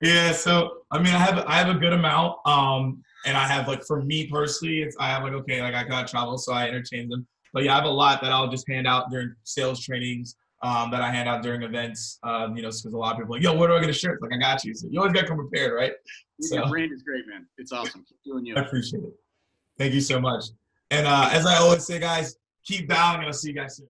yeah, 0.00 0.32
so 0.32 0.78
I 0.90 0.98
mean, 0.98 1.14
I 1.14 1.18
have 1.18 1.38
I 1.46 1.54
have 1.54 1.74
a 1.74 1.78
good 1.78 1.92
amount. 1.92 2.36
Um, 2.46 3.02
and 3.26 3.36
I 3.36 3.46
have 3.46 3.68
like 3.68 3.84
for 3.84 4.02
me 4.02 4.26
personally, 4.28 4.82
it's 4.82 4.96
I 4.98 5.08
have 5.08 5.22
like 5.22 5.32
okay, 5.34 5.62
like 5.62 5.74
I 5.74 5.84
got 5.84 6.08
travel, 6.08 6.38
so 6.38 6.52
I 6.52 6.68
interchange 6.68 7.10
them. 7.10 7.26
But 7.52 7.64
yeah, 7.64 7.72
I 7.72 7.76
have 7.76 7.84
a 7.84 7.90
lot 7.90 8.20
that 8.22 8.32
I'll 8.32 8.48
just 8.48 8.68
hand 8.68 8.86
out 8.86 9.10
during 9.10 9.34
sales 9.44 9.84
trainings 9.84 10.36
um, 10.62 10.90
that 10.90 11.00
I 11.00 11.10
hand 11.10 11.28
out 11.28 11.42
during 11.42 11.62
events. 11.62 12.18
Um, 12.22 12.56
you 12.56 12.62
know, 12.62 12.68
because 12.68 12.84
a 12.84 12.96
lot 12.96 13.12
of 13.12 13.18
people 13.18 13.34
are 13.34 13.38
like, 13.38 13.42
yo, 13.42 13.56
where 13.56 13.68
do 13.68 13.74
I 13.74 13.80
get 13.80 13.90
a 13.90 13.92
shirt? 13.92 14.20
Like 14.22 14.32
I 14.32 14.38
got 14.38 14.64
you. 14.64 14.74
So 14.74 14.88
you 14.90 15.00
always 15.00 15.14
got 15.14 15.22
to 15.22 15.26
come 15.28 15.36
prepared, 15.36 15.74
right? 15.74 15.92
So, 16.40 16.56
Your 16.56 16.68
brand 16.68 16.92
is 16.92 17.02
great, 17.02 17.26
man. 17.26 17.46
It's 17.56 17.72
awesome. 17.72 18.04
Keep 18.08 18.18
doing 18.24 18.46
you. 18.46 18.54
I 18.56 18.60
appreciate 18.60 19.02
it. 19.02 19.12
Thank 19.78 19.94
you 19.94 20.00
so 20.00 20.20
much. 20.20 20.44
And 20.90 21.06
uh, 21.06 21.28
as 21.32 21.46
I 21.46 21.56
always 21.56 21.84
say, 21.84 21.98
guys, 21.98 22.36
keep 22.64 22.88
bowing, 22.88 23.18
and 23.18 23.26
I'll 23.26 23.32
see 23.32 23.48
you 23.48 23.54
guys 23.54 23.76
soon. 23.76 23.86